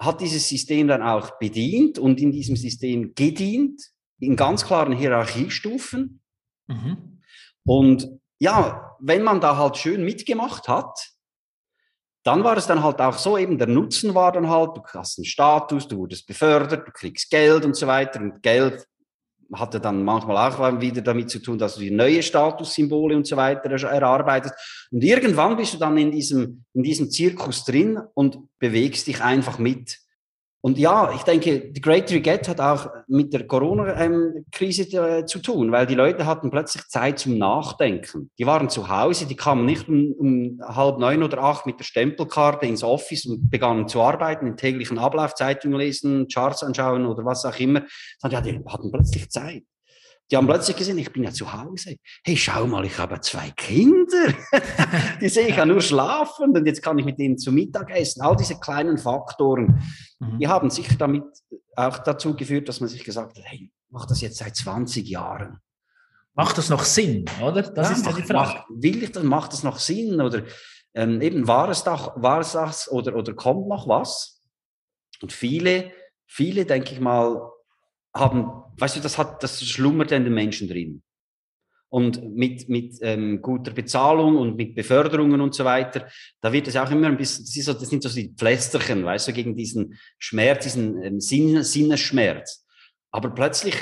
hat 0.00 0.20
dieses 0.20 0.48
System 0.48 0.88
dann 0.88 1.02
auch 1.02 1.38
bedient 1.38 1.98
und 1.98 2.20
in 2.20 2.32
diesem 2.32 2.56
System 2.56 3.14
gedient, 3.14 3.82
in 4.18 4.34
ganz 4.34 4.64
klaren 4.64 4.94
Hierarchiestufen. 4.94 6.22
Mhm. 6.66 7.20
Und 7.64 8.08
ja, 8.38 8.96
wenn 8.98 9.22
man 9.22 9.40
da 9.40 9.58
halt 9.58 9.76
schön 9.76 10.02
mitgemacht 10.04 10.68
hat, 10.68 11.12
dann 12.24 12.44
war 12.44 12.56
es 12.56 12.66
dann 12.66 12.82
halt 12.82 13.00
auch 13.00 13.18
so, 13.18 13.36
eben 13.36 13.58
der 13.58 13.66
Nutzen 13.66 14.14
war 14.14 14.32
dann 14.32 14.48
halt, 14.48 14.76
du 14.76 14.82
hast 14.94 15.18
einen 15.18 15.24
Status, 15.26 15.86
du 15.88 15.98
wurdest 15.98 16.26
befördert, 16.26 16.86
du 16.86 16.92
kriegst 16.92 17.30
Geld 17.30 17.64
und 17.64 17.76
so 17.76 17.86
weiter. 17.86 18.20
Und 18.20 18.42
Geld 18.42 18.86
hatte 19.52 19.80
dann 19.80 20.04
manchmal 20.04 20.36
auch 20.36 20.80
wieder 20.80 21.02
damit 21.02 21.30
zu 21.30 21.40
tun, 21.40 21.58
dass 21.58 21.74
du 21.74 21.80
die 21.80 21.90
neue 21.90 22.22
Statussymbole 22.22 23.16
und 23.16 23.26
so 23.26 23.36
weiter 23.36 23.70
erarbeitest. 23.70 24.54
Und 24.90 25.02
irgendwann 25.02 25.56
bist 25.56 25.74
du 25.74 25.78
dann 25.78 25.96
in 25.98 26.10
diesem, 26.10 26.64
in 26.74 26.82
diesem 26.82 27.10
Zirkus 27.10 27.64
drin 27.64 27.98
und 28.14 28.38
bewegst 28.58 29.06
dich 29.06 29.22
einfach 29.22 29.58
mit. 29.58 29.98
Und 30.62 30.78
ja, 30.78 31.12
ich 31.14 31.22
denke, 31.22 31.72
die 31.72 31.80
Great 31.80 32.10
Reget 32.12 32.46
hat 32.46 32.60
auch 32.60 32.88
mit 33.06 33.32
der 33.32 33.46
Corona-Krise 33.46 34.82
äh, 34.96 35.24
zu 35.24 35.38
tun, 35.38 35.72
weil 35.72 35.86
die 35.86 35.94
Leute 35.94 36.26
hatten 36.26 36.50
plötzlich 36.50 36.86
Zeit 36.88 37.18
zum 37.18 37.38
Nachdenken. 37.38 38.30
Die 38.38 38.44
waren 38.44 38.68
zu 38.68 38.88
Hause, 38.88 39.26
die 39.26 39.36
kamen 39.36 39.64
nicht 39.64 39.88
um, 39.88 40.12
um 40.18 40.60
halb 40.62 40.98
neun 40.98 41.22
oder 41.22 41.42
acht 41.42 41.64
mit 41.64 41.78
der 41.78 41.84
Stempelkarte 41.84 42.66
ins 42.66 42.82
Office 42.82 43.24
und 43.24 43.50
begannen 43.50 43.88
zu 43.88 44.02
arbeiten, 44.02 44.44
den 44.44 44.58
täglichen 44.58 44.98
Ablauf, 44.98 45.34
Zeitung 45.34 45.72
lesen, 45.72 46.28
Charts 46.28 46.62
anschauen 46.62 47.06
oder 47.06 47.24
was 47.24 47.46
auch 47.46 47.58
immer, 47.58 47.82
sondern 48.18 48.44
die 48.44 48.60
hatten 48.66 48.92
plötzlich 48.92 49.30
Zeit. 49.30 49.62
Die 50.30 50.36
haben 50.36 50.46
plötzlich 50.46 50.76
gesehen, 50.76 50.96
ich 50.98 51.12
bin 51.12 51.24
ja 51.24 51.32
zu 51.32 51.52
Hause. 51.52 51.96
Hey, 52.24 52.36
schau 52.36 52.66
mal, 52.66 52.84
ich 52.84 52.96
habe 52.98 53.20
zwei 53.20 53.50
Kinder. 53.50 54.32
die 55.20 55.28
sehe 55.28 55.48
ich 55.48 55.56
ja 55.56 55.66
nur 55.66 55.80
schlafen 55.80 56.56
und 56.56 56.66
jetzt 56.66 56.82
kann 56.82 56.98
ich 56.98 57.04
mit 57.04 57.18
ihnen 57.18 57.36
zu 57.36 57.50
Mittag 57.50 57.90
essen. 57.90 58.22
All 58.22 58.36
diese 58.36 58.58
kleinen 58.60 58.96
Faktoren, 58.96 59.82
mhm. 60.20 60.38
die 60.38 60.46
haben 60.46 60.70
sicher 60.70 60.94
damit 60.96 61.24
auch 61.74 61.98
dazu 61.98 62.36
geführt, 62.36 62.68
dass 62.68 62.80
man 62.80 62.88
sich 62.88 63.02
gesagt 63.02 63.36
hat, 63.36 63.44
hey, 63.44 63.72
mach 63.88 64.06
das 64.06 64.20
jetzt 64.20 64.38
seit 64.38 64.54
20 64.54 65.08
Jahren. 65.08 65.58
Macht 66.34 66.58
das 66.58 66.68
noch 66.68 66.84
Sinn, 66.84 67.24
oder? 67.42 67.62
Das 67.62 67.88
ja, 67.88 67.96
ist 67.96 68.06
ja 68.06 68.12
die 68.12 68.22
Frage. 68.22 68.54
Macht, 68.54 68.66
will 68.70 69.02
ich 69.02 69.10
das, 69.10 69.24
macht 69.24 69.52
das 69.52 69.64
noch 69.64 69.78
Sinn? 69.78 70.20
Oder 70.20 70.44
ähm, 70.94 71.20
eben, 71.20 71.48
war 71.48 71.68
es, 71.70 71.82
doch, 71.82 72.20
war 72.22 72.40
es 72.40 72.52
das 72.52 72.90
oder, 72.90 73.16
oder 73.16 73.34
kommt 73.34 73.68
noch 73.68 73.88
was? 73.88 74.40
Und 75.20 75.32
viele, 75.32 75.92
viele, 76.26 76.64
denke 76.64 76.92
ich 76.94 77.00
mal, 77.00 77.50
haben, 78.14 78.50
weißt 78.78 78.96
du, 78.96 79.00
das 79.00 79.18
hat, 79.18 79.42
das 79.42 79.64
schlummert 79.64 80.12
in 80.12 80.24
den 80.24 80.34
Menschen 80.34 80.68
drin. 80.68 81.02
Und 81.88 82.22
mit, 82.36 82.68
mit 82.68 82.98
ähm, 83.00 83.42
guter 83.42 83.72
Bezahlung 83.72 84.36
und 84.36 84.56
mit 84.56 84.76
Beförderungen 84.76 85.40
und 85.40 85.54
so 85.54 85.64
weiter, 85.64 86.08
da 86.40 86.52
wird 86.52 86.68
es 86.68 86.76
auch 86.76 86.90
immer 86.90 87.08
ein 87.08 87.16
bisschen, 87.16 87.44
das, 87.44 87.56
ist 87.56 87.64
so, 87.64 87.72
das 87.72 87.88
sind 87.88 88.02
so 88.04 88.08
die 88.08 88.32
Pflästerchen, 88.32 89.04
weißt 89.04 89.28
du, 89.28 89.32
gegen 89.32 89.56
diesen 89.56 89.98
Schmerz, 90.18 90.62
diesen 90.64 91.02
ähm, 91.02 91.20
Sinn, 91.20 91.64
Sinnesschmerz. 91.64 92.64
Aber 93.10 93.30
plötzlich 93.30 93.74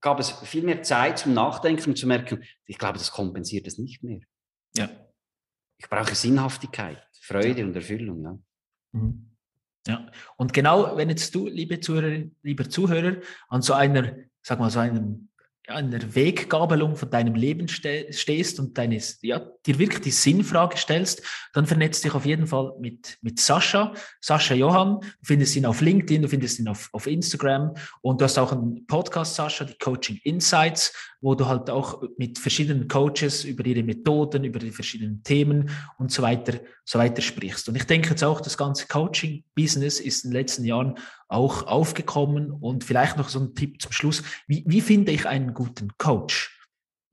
gab 0.00 0.18
es 0.18 0.30
viel 0.30 0.64
mehr 0.64 0.82
Zeit 0.82 1.20
zum 1.20 1.34
Nachdenken 1.34 1.90
und 1.90 1.96
zu 1.96 2.08
merken, 2.08 2.42
ich 2.66 2.78
glaube, 2.78 2.98
das 2.98 3.12
kompensiert 3.12 3.68
es 3.68 3.78
nicht 3.78 4.02
mehr. 4.02 4.20
Ja. 4.76 4.90
Ich 5.78 5.88
brauche 5.88 6.16
Sinnhaftigkeit, 6.16 7.00
Freude 7.20 7.60
ja. 7.60 7.64
und 7.66 7.76
Erfüllung. 7.76 8.24
Ja. 8.24 8.38
Mhm. 8.92 9.27
Ja, 9.88 10.06
und 10.36 10.52
genau 10.52 10.96
wenn 10.98 11.08
jetzt 11.08 11.34
du, 11.34 11.48
liebe 11.48 11.80
Zuhörer, 11.80 12.24
lieber 12.42 12.68
Zuhörer, 12.68 13.16
an 13.48 13.62
so 13.62 13.72
einer, 13.72 14.16
sag 14.42 14.60
mal, 14.60 14.70
so 14.70 14.80
einem 14.80 15.28
der 15.68 16.14
Weggabelung 16.14 16.96
von 16.96 17.10
deinem 17.10 17.34
Leben 17.34 17.68
ste 17.68 18.10
stehst 18.10 18.58
und 18.58 18.78
deines, 18.78 19.18
ja, 19.20 19.40
dir 19.66 19.78
wirklich 19.78 20.00
die 20.00 20.10
Sinnfrage 20.10 20.78
stellst, 20.78 21.22
dann 21.52 21.66
vernetzt 21.66 22.04
dich 22.04 22.14
auf 22.14 22.24
jeden 22.24 22.46
Fall 22.46 22.72
mit, 22.80 23.18
mit 23.20 23.38
Sascha, 23.38 23.92
Sascha 24.20 24.54
Johann. 24.54 25.00
Du 25.00 25.06
findest 25.24 25.56
ihn 25.56 25.66
auf 25.66 25.82
LinkedIn, 25.82 26.22
du 26.22 26.28
findest 26.28 26.58
ihn 26.58 26.68
auf, 26.68 26.88
auf 26.92 27.06
Instagram. 27.06 27.74
Und 28.00 28.20
du 28.20 28.24
hast 28.24 28.38
auch 28.38 28.52
einen 28.52 28.86
Podcast, 28.86 29.34
Sascha, 29.34 29.64
die 29.64 29.76
Coaching 29.76 30.18
Insights, 30.24 30.94
wo 31.20 31.34
du 31.34 31.46
halt 31.46 31.68
auch 31.70 32.02
mit 32.16 32.38
verschiedenen 32.38 32.88
Coaches 32.88 33.44
über 33.44 33.64
ihre 33.66 33.82
Methoden, 33.82 34.44
über 34.44 34.58
die 34.58 34.70
verschiedenen 34.70 35.22
Themen 35.22 35.70
und 35.98 36.12
so 36.12 36.22
weiter, 36.22 36.60
so 36.84 36.98
weiter 36.98 37.22
sprichst. 37.22 37.68
Und 37.68 37.76
ich 37.76 37.84
denke 37.84 38.10
jetzt 38.10 38.22
auch, 38.22 38.40
das 38.40 38.56
ganze 38.56 38.86
Coaching-Business 38.86 40.00
ist 40.00 40.24
in 40.24 40.30
den 40.30 40.40
letzten 40.40 40.64
Jahren 40.64 40.98
auch 41.28 41.66
aufgekommen 41.66 42.52
und 42.52 42.84
vielleicht 42.84 43.16
noch 43.16 43.28
so 43.28 43.40
ein 43.40 43.54
Tipp 43.54 43.82
zum 43.82 43.92
Schluss. 43.92 44.22
Wie, 44.46 44.64
wie 44.66 44.80
finde 44.80 45.12
ich 45.12 45.26
einen 45.26 45.54
guten 45.54 45.88
Coach? 45.98 46.54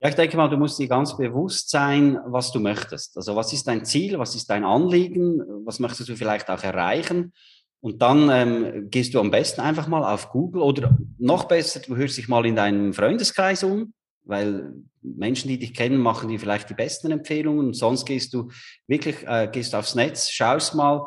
Ja, 0.00 0.10
ich 0.10 0.14
denke 0.14 0.36
mal, 0.36 0.48
du 0.48 0.58
musst 0.58 0.78
dir 0.78 0.88
ganz 0.88 1.16
bewusst 1.16 1.70
sein, 1.70 2.18
was 2.26 2.52
du 2.52 2.60
möchtest. 2.60 3.16
Also 3.16 3.34
was 3.34 3.52
ist 3.52 3.66
dein 3.66 3.84
Ziel, 3.84 4.18
was 4.18 4.34
ist 4.34 4.48
dein 4.50 4.64
Anliegen, 4.64 5.40
was 5.64 5.80
möchtest 5.80 6.10
du 6.10 6.16
vielleicht 6.16 6.50
auch 6.50 6.62
erreichen? 6.62 7.32
Und 7.80 8.02
dann 8.02 8.30
ähm, 8.30 8.90
gehst 8.90 9.14
du 9.14 9.20
am 9.20 9.30
besten 9.30 9.60
einfach 9.60 9.86
mal 9.86 10.02
auf 10.02 10.30
Google 10.30 10.62
oder 10.62 10.96
noch 11.18 11.44
besser, 11.44 11.80
du 11.80 11.96
hörst 11.96 12.16
dich 12.16 12.28
mal 12.28 12.44
in 12.46 12.56
deinem 12.56 12.92
Freundeskreis 12.92 13.62
um, 13.62 13.92
weil 14.24 14.72
Menschen, 15.02 15.48
die 15.48 15.58
dich 15.58 15.72
kennen, 15.72 15.98
machen 15.98 16.28
dir 16.28 16.40
vielleicht 16.40 16.68
die 16.68 16.74
besten 16.74 17.10
Empfehlungen. 17.12 17.66
Und 17.66 17.74
sonst 17.74 18.04
gehst 18.04 18.34
du 18.34 18.50
wirklich, 18.88 19.26
äh, 19.26 19.48
gehst 19.52 19.74
aufs 19.74 19.94
Netz, 19.94 20.30
schaust 20.30 20.74
mal, 20.74 21.06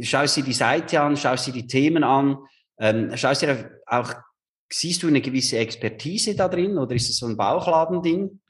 schaust 0.00 0.36
dir 0.36 0.44
die 0.44 0.52
Seite 0.52 1.00
an, 1.00 1.16
schaust 1.16 1.46
dir 1.46 1.52
die 1.52 1.66
Themen 1.66 2.04
an, 2.04 2.38
ähm, 2.78 3.14
schaust 3.16 3.42
dir 3.42 3.80
auch, 3.86 4.14
siehst 4.70 5.02
du 5.02 5.08
eine 5.08 5.20
gewisse 5.20 5.58
Expertise 5.58 6.34
da 6.34 6.48
drin 6.48 6.78
oder 6.78 6.94
ist 6.94 7.10
es 7.10 7.18
so 7.18 7.26
ein 7.26 7.36
Bauchladending? 7.36 8.40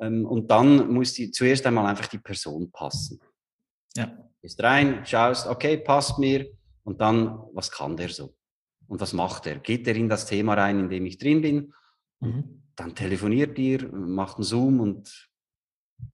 Ähm, 0.00 0.26
und 0.26 0.50
dann 0.50 0.92
muss 0.92 1.12
die 1.14 1.30
zuerst 1.30 1.66
einmal 1.66 1.86
einfach 1.86 2.06
die 2.06 2.18
Person 2.18 2.70
passen. 2.72 3.20
Ja. 3.96 4.10
Gehst 4.40 4.60
rein, 4.62 5.06
schaust, 5.06 5.46
okay, 5.46 5.76
passt 5.76 6.18
mir, 6.18 6.50
und 6.84 7.00
dann, 7.00 7.38
was 7.52 7.70
kann 7.70 7.96
der 7.96 8.08
so? 8.08 8.34
Und 8.86 9.00
was 9.00 9.12
macht 9.12 9.46
er? 9.46 9.58
Geht 9.58 9.86
er 9.86 9.96
in 9.96 10.08
das 10.08 10.26
Thema 10.26 10.54
rein, 10.54 10.80
in 10.80 10.88
dem 10.88 11.06
ich 11.06 11.18
drin 11.18 11.40
bin? 11.40 11.74
Mhm. 12.20 12.62
Dann 12.76 12.94
telefoniert 12.94 13.58
ihr, 13.58 13.88
macht 13.92 14.36
einen 14.36 14.44
Zoom 14.44 14.80
und 14.80 15.30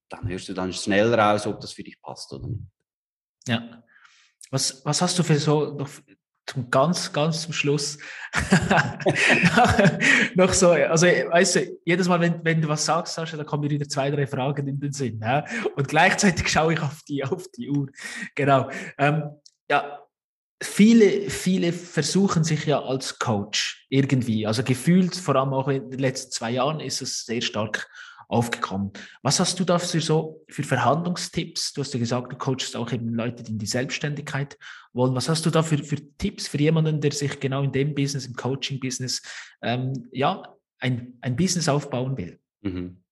dann 0.09 0.29
hörst 0.29 0.49
du 0.49 0.55
dann 0.55 0.73
schnell 0.73 1.15
raus, 1.15 1.47
ob 1.47 1.61
das 1.61 1.73
für 1.73 1.83
dich 1.83 2.01
passt 2.01 2.33
oder 2.33 2.49
nicht. 2.49 2.65
Ja. 3.47 3.83
Was, 4.51 4.85
was 4.85 5.03
hast 5.03 5.19
du 5.19 5.23
für 5.23 5.39
so 5.39 5.73
noch 5.73 5.89
zum 6.47 6.71
ganz, 6.71 7.13
ganz 7.13 7.43
zum 7.43 7.53
Schluss 7.53 7.99
noch 10.35 10.53
so, 10.55 10.71
also 10.71 11.07
weißt 11.07 11.57
du, 11.57 11.79
jedes 11.85 12.09
Mal, 12.09 12.21
wenn, 12.21 12.43
wenn 12.43 12.63
du 12.63 12.69
was 12.69 12.87
sagst, 12.87 13.15
Sascha, 13.15 13.37
da 13.37 13.45
kommen 13.45 13.65
mir 13.65 13.71
wieder 13.71 13.87
zwei, 13.87 14.11
drei 14.11 14.27
Fragen 14.27 14.67
in 14.67 14.81
den 14.81 14.93
Sinn. 14.93 15.21
Ja? 15.21 15.45
Und 15.77 15.89
gleichzeitig 15.89 16.49
schaue 16.49 16.73
ich 16.73 16.81
auf 16.81 17.03
die, 17.07 17.23
auf 17.23 17.49
die 17.49 17.69
Uhr. 17.69 17.89
Genau. 18.35 18.71
Ähm, 18.97 19.25
ja, 19.71 20.08
viele, 20.61 21.31
viele 21.31 21.73
versuchen 21.73 22.45
sich 22.45 22.67
ja 22.67 22.83
als 22.83 23.19
Coach 23.19 23.87
irgendwie. 23.89 24.47
Also 24.47 24.63
gefühlt, 24.63 25.15
vor 25.15 25.37
allem 25.37 25.53
auch 25.53 25.69
in 25.69 25.91
den 25.91 26.01
letzten 26.01 26.33
zwei 26.33 26.51
Jahren, 26.53 26.81
ist 26.81 27.01
es 27.01 27.25
sehr 27.25 27.41
stark 27.41 27.89
aufgekommen. 28.29 28.93
Was 29.23 29.41
hast 29.41 29.59
du 29.59 29.65
da 29.65 29.79
für 29.79 30.01
so 30.01 30.45
für 30.49 30.63
Verhandlungstipps? 30.63 31.73
Du 31.73 31.81
hast 31.81 31.95
ja 31.95 32.01
gesagt, 32.01 32.33
du 32.33 32.37
coachst 32.37 32.77
auch 32.77 32.93
eben 32.93 33.15
Leute, 33.15 33.43
die 33.43 33.53
in 33.53 33.59
die 33.59 33.67
Selbstständigkeit 33.67 34.59
wollen. 34.93 35.15
Was 35.15 35.29
hast 35.29 35.47
du 35.47 35.51
da 35.51 35.63
für, 35.63 35.79
für 35.79 35.97
Tipps 36.19 36.49
für 36.49 36.59
jemanden, 36.59 37.01
der 37.01 37.13
sich 37.13 37.41
genau 37.41 37.63
in 37.63 37.73
dem 37.73 37.95
Business, 37.95 38.27
im 38.27 38.35
Coaching-Business, 38.35 39.23
ähm, 39.63 40.09
ja, 40.13 40.43
ein, 40.79 41.19
ein 41.23 41.37
Business 41.37 41.69
aufbauen 41.69 42.17
will? 42.19 42.39
Mhm. 42.61 43.03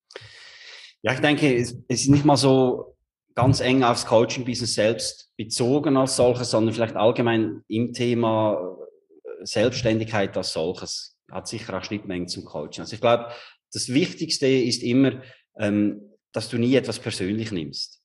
Ja, 1.03 1.14
ich 1.14 1.20
denke, 1.20 1.55
es 1.57 1.72
ist 1.88 2.09
nicht 2.09 2.24
mal 2.24 2.36
so 2.36 2.95
ganz 3.37 3.61
eng 3.61 3.84
aufs 3.84 4.07
Coaching-Business 4.07 4.74
selbst 4.74 5.30
bezogen 5.37 5.97
als 5.97 6.16
solches, 6.16 6.51
sondern 6.51 6.74
vielleicht 6.74 6.97
allgemein 6.97 7.62
im 7.68 7.93
Thema 7.93 8.76
äh, 9.24 9.45
Selbstständigkeit 9.45 10.37
als 10.37 10.53
solches. 10.53 11.16
Hat 11.30 11.47
sicher 11.47 11.76
auch 11.76 11.84
Schnittmengen 11.84 12.28
zum 12.28 12.45
Coaching. 12.45 12.82
Also 12.82 12.95
ich 12.95 13.01
glaube, 13.01 13.28
das 13.72 13.91
Wichtigste 13.91 14.47
ist 14.47 14.82
immer, 14.82 15.22
ähm, 15.59 16.01
dass 16.32 16.49
du 16.49 16.57
nie 16.57 16.74
etwas 16.74 16.99
persönlich 16.99 17.53
nimmst. 17.53 18.01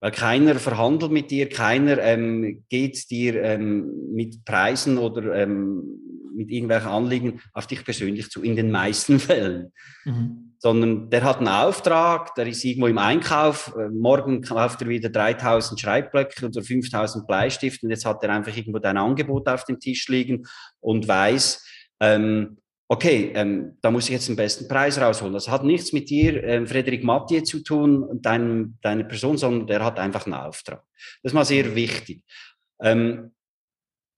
Weil 0.00 0.10
keiner 0.10 0.56
verhandelt 0.56 1.12
mit 1.12 1.30
dir, 1.30 1.48
keiner 1.48 1.98
ähm, 1.98 2.64
geht 2.68 3.10
dir 3.10 3.42
ähm, 3.42 4.12
mit 4.12 4.44
Preisen 4.44 4.98
oder 4.98 5.34
ähm, 5.34 6.00
mit 6.34 6.50
irgendwelchen 6.50 6.88
Anliegen 6.88 7.40
auf 7.52 7.68
dich 7.68 7.84
persönlich 7.84 8.28
zu, 8.28 8.42
in 8.42 8.56
den 8.56 8.72
meisten 8.72 9.20
Fällen. 9.20 9.72
Mhm 10.04 10.53
sondern 10.64 11.10
der 11.10 11.24
hat 11.24 11.40
einen 11.40 11.48
Auftrag, 11.48 12.34
der 12.36 12.46
ist 12.46 12.64
irgendwo 12.64 12.86
im 12.86 12.96
Einkauf, 12.96 13.74
äh, 13.78 13.90
morgen 13.90 14.40
kauft 14.40 14.80
er 14.80 14.88
wieder 14.88 15.10
3000 15.10 15.78
Schreibblöcke 15.78 16.46
oder 16.46 16.62
5000 16.62 17.26
Bleistifte 17.26 17.84
und 17.84 17.90
jetzt 17.90 18.06
hat 18.06 18.22
er 18.22 18.30
einfach 18.30 18.56
irgendwo 18.56 18.78
dein 18.78 18.96
Angebot 18.96 19.46
auf 19.46 19.64
dem 19.66 19.78
Tisch 19.78 20.08
liegen 20.08 20.46
und 20.80 21.06
weiß, 21.06 21.62
ähm, 22.00 22.56
okay, 22.88 23.30
ähm, 23.34 23.76
da 23.82 23.90
muss 23.90 24.06
ich 24.06 24.12
jetzt 24.12 24.28
den 24.28 24.36
besten 24.36 24.66
Preis 24.66 24.98
rausholen. 24.98 25.34
Das 25.34 25.50
hat 25.50 25.64
nichts 25.64 25.92
mit 25.92 26.08
dir, 26.08 26.42
ähm, 26.42 26.66
Frederik 26.66 27.04
Mathieu, 27.04 27.42
zu 27.42 27.62
tun, 27.62 28.08
dein, 28.22 28.78
deine 28.80 29.04
Person, 29.04 29.36
sondern 29.36 29.66
der 29.66 29.84
hat 29.84 29.98
einfach 29.98 30.24
einen 30.24 30.32
Auftrag. 30.32 30.82
Das 31.22 31.32
ist 31.32 31.34
mal 31.34 31.44
sehr 31.44 31.74
wichtig. 31.74 32.22
Ähm, 32.80 33.34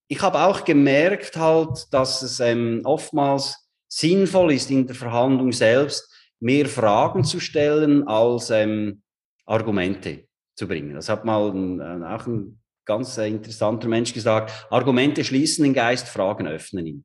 ich 0.06 0.22
habe 0.22 0.38
auch 0.38 0.64
gemerkt 0.64 1.36
halt, 1.36 1.92
dass 1.92 2.22
es 2.22 2.38
ähm, 2.38 2.82
oftmals 2.84 3.68
sinnvoll 3.88 4.52
ist 4.52 4.70
in 4.70 4.86
der 4.86 4.94
Verhandlung 4.94 5.50
selbst, 5.50 6.12
mehr 6.40 6.66
Fragen 6.66 7.24
zu 7.24 7.40
stellen 7.40 8.06
als 8.06 8.50
ähm, 8.50 9.02
Argumente 9.44 10.24
zu 10.54 10.66
bringen. 10.66 10.94
Das 10.94 11.08
hat 11.08 11.24
mal 11.24 11.50
ein, 11.50 11.80
ein, 11.80 12.02
auch 12.04 12.26
ein 12.26 12.60
ganz 12.84 13.18
äh, 13.18 13.28
interessanter 13.28 13.88
Mensch 13.88 14.14
gesagt. 14.14 14.66
Argumente 14.70 15.24
schließen 15.24 15.64
den 15.64 15.74
Geist, 15.74 16.08
Fragen 16.08 16.46
öffnen 16.46 16.86
ihn. 16.86 17.04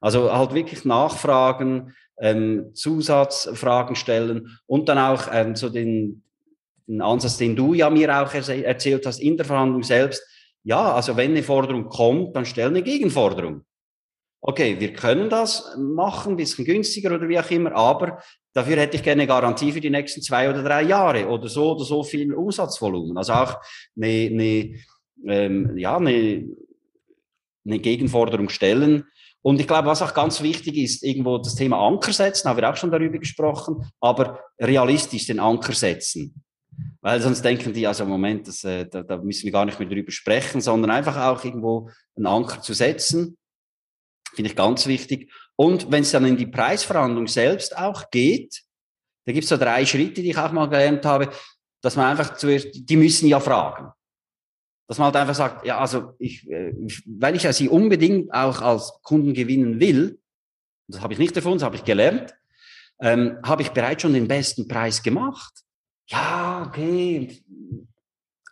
Also 0.00 0.32
halt 0.32 0.54
wirklich 0.54 0.84
nachfragen, 0.84 1.94
ähm, 2.18 2.70
Zusatzfragen 2.74 3.96
stellen 3.96 4.58
und 4.66 4.88
dann 4.88 4.98
auch 4.98 5.28
ähm, 5.32 5.56
so 5.56 5.68
den, 5.68 6.22
den 6.86 7.02
Ansatz, 7.02 7.36
den 7.38 7.56
du 7.56 7.74
ja 7.74 7.90
mir 7.90 8.22
auch 8.22 8.32
erzählt 8.32 9.06
hast 9.06 9.18
in 9.18 9.36
der 9.36 9.46
Verhandlung 9.46 9.82
selbst. 9.82 10.22
Ja, 10.62 10.94
also 10.94 11.16
wenn 11.16 11.32
eine 11.32 11.42
Forderung 11.42 11.88
kommt, 11.88 12.34
dann 12.34 12.46
stell 12.46 12.68
eine 12.68 12.82
Gegenforderung 12.82 13.65
okay, 14.40 14.78
wir 14.78 14.92
können 14.92 15.28
das 15.28 15.76
machen, 15.76 16.34
ein 16.34 16.36
bisschen 16.36 16.64
günstiger 16.64 17.14
oder 17.14 17.28
wie 17.28 17.38
auch 17.38 17.50
immer, 17.50 17.72
aber 17.72 18.22
dafür 18.52 18.76
hätte 18.76 18.96
ich 18.96 19.02
gerne 19.02 19.26
Garantie 19.26 19.72
für 19.72 19.80
die 19.80 19.90
nächsten 19.90 20.22
zwei 20.22 20.48
oder 20.48 20.62
drei 20.62 20.82
Jahre 20.82 21.26
oder 21.28 21.48
so 21.48 21.72
oder 21.72 21.84
so 21.84 22.02
viel 22.02 22.32
Umsatzvolumen. 22.32 23.16
Also 23.16 23.32
auch 23.32 23.56
eine, 23.96 24.06
eine, 24.06 24.74
ähm, 25.26 25.76
ja, 25.76 25.96
eine, 25.96 26.46
eine 27.66 27.78
Gegenforderung 27.78 28.48
stellen. 28.48 29.04
Und 29.42 29.60
ich 29.60 29.66
glaube, 29.66 29.88
was 29.88 30.02
auch 30.02 30.14
ganz 30.14 30.42
wichtig 30.42 30.76
ist, 30.76 31.04
irgendwo 31.04 31.38
das 31.38 31.54
Thema 31.54 31.78
Anker 31.86 32.12
setzen, 32.12 32.48
haben 32.48 32.56
wir 32.56 32.70
auch 32.70 32.76
schon 32.76 32.90
darüber 32.90 33.18
gesprochen, 33.18 33.84
aber 34.00 34.40
realistisch 34.60 35.26
den 35.26 35.40
Anker 35.40 35.72
setzen. 35.72 36.42
Weil 37.00 37.20
sonst 37.20 37.42
denken 37.42 37.72
die, 37.72 37.86
also 37.86 38.04
Moment, 38.04 38.48
das, 38.48 38.64
äh, 38.64 38.86
da, 38.86 39.02
da 39.02 39.16
müssen 39.18 39.44
wir 39.44 39.52
gar 39.52 39.64
nicht 39.64 39.78
mehr 39.78 39.88
drüber 39.88 40.10
sprechen, 40.10 40.60
sondern 40.60 40.90
einfach 40.90 41.16
auch 41.16 41.44
irgendwo 41.44 41.90
einen 42.16 42.26
Anker 42.26 42.60
zu 42.60 42.74
setzen 42.74 43.36
Finde 44.36 44.50
ich 44.50 44.56
ganz 44.56 44.86
wichtig. 44.86 45.32
Und 45.56 45.90
wenn 45.90 46.02
es 46.02 46.10
dann 46.10 46.26
in 46.26 46.36
die 46.36 46.46
Preisverhandlung 46.46 47.26
selbst 47.26 47.76
auch 47.76 48.10
geht, 48.10 48.62
da 49.24 49.32
gibt 49.32 49.44
es 49.44 49.48
so 49.48 49.56
drei 49.56 49.86
Schritte, 49.86 50.20
die 50.20 50.30
ich 50.30 50.36
auch 50.36 50.52
mal 50.52 50.68
gelernt 50.68 51.06
habe, 51.06 51.30
dass 51.80 51.96
man 51.96 52.06
einfach 52.06 52.36
zuerst, 52.36 52.68
die 52.74 52.96
müssen 52.96 53.28
ja 53.28 53.40
fragen. 53.40 53.92
Dass 54.88 54.98
man 54.98 55.06
halt 55.06 55.16
einfach 55.16 55.34
sagt, 55.34 55.66
ja, 55.66 55.78
also 55.78 56.12
ich, 56.18 56.48
äh, 56.50 56.72
weil 57.06 57.34
ich 57.34 57.44
ja 57.44 57.52
sie 57.52 57.70
unbedingt 57.70 58.32
auch 58.32 58.60
als 58.60 58.92
Kunden 59.02 59.32
gewinnen 59.32 59.80
will, 59.80 60.20
das 60.86 61.00
habe 61.00 61.14
ich 61.14 61.18
nicht 61.18 61.34
davon, 61.34 61.54
das 61.54 61.62
habe 61.62 61.76
ich 61.76 61.84
gelernt, 61.84 62.34
ähm, 63.00 63.38
habe 63.42 63.62
ich 63.62 63.70
bereits 63.70 64.02
schon 64.02 64.12
den 64.12 64.28
besten 64.28 64.68
Preis 64.68 65.02
gemacht. 65.02 65.64
Ja, 66.08 66.66
okay. 66.68 67.42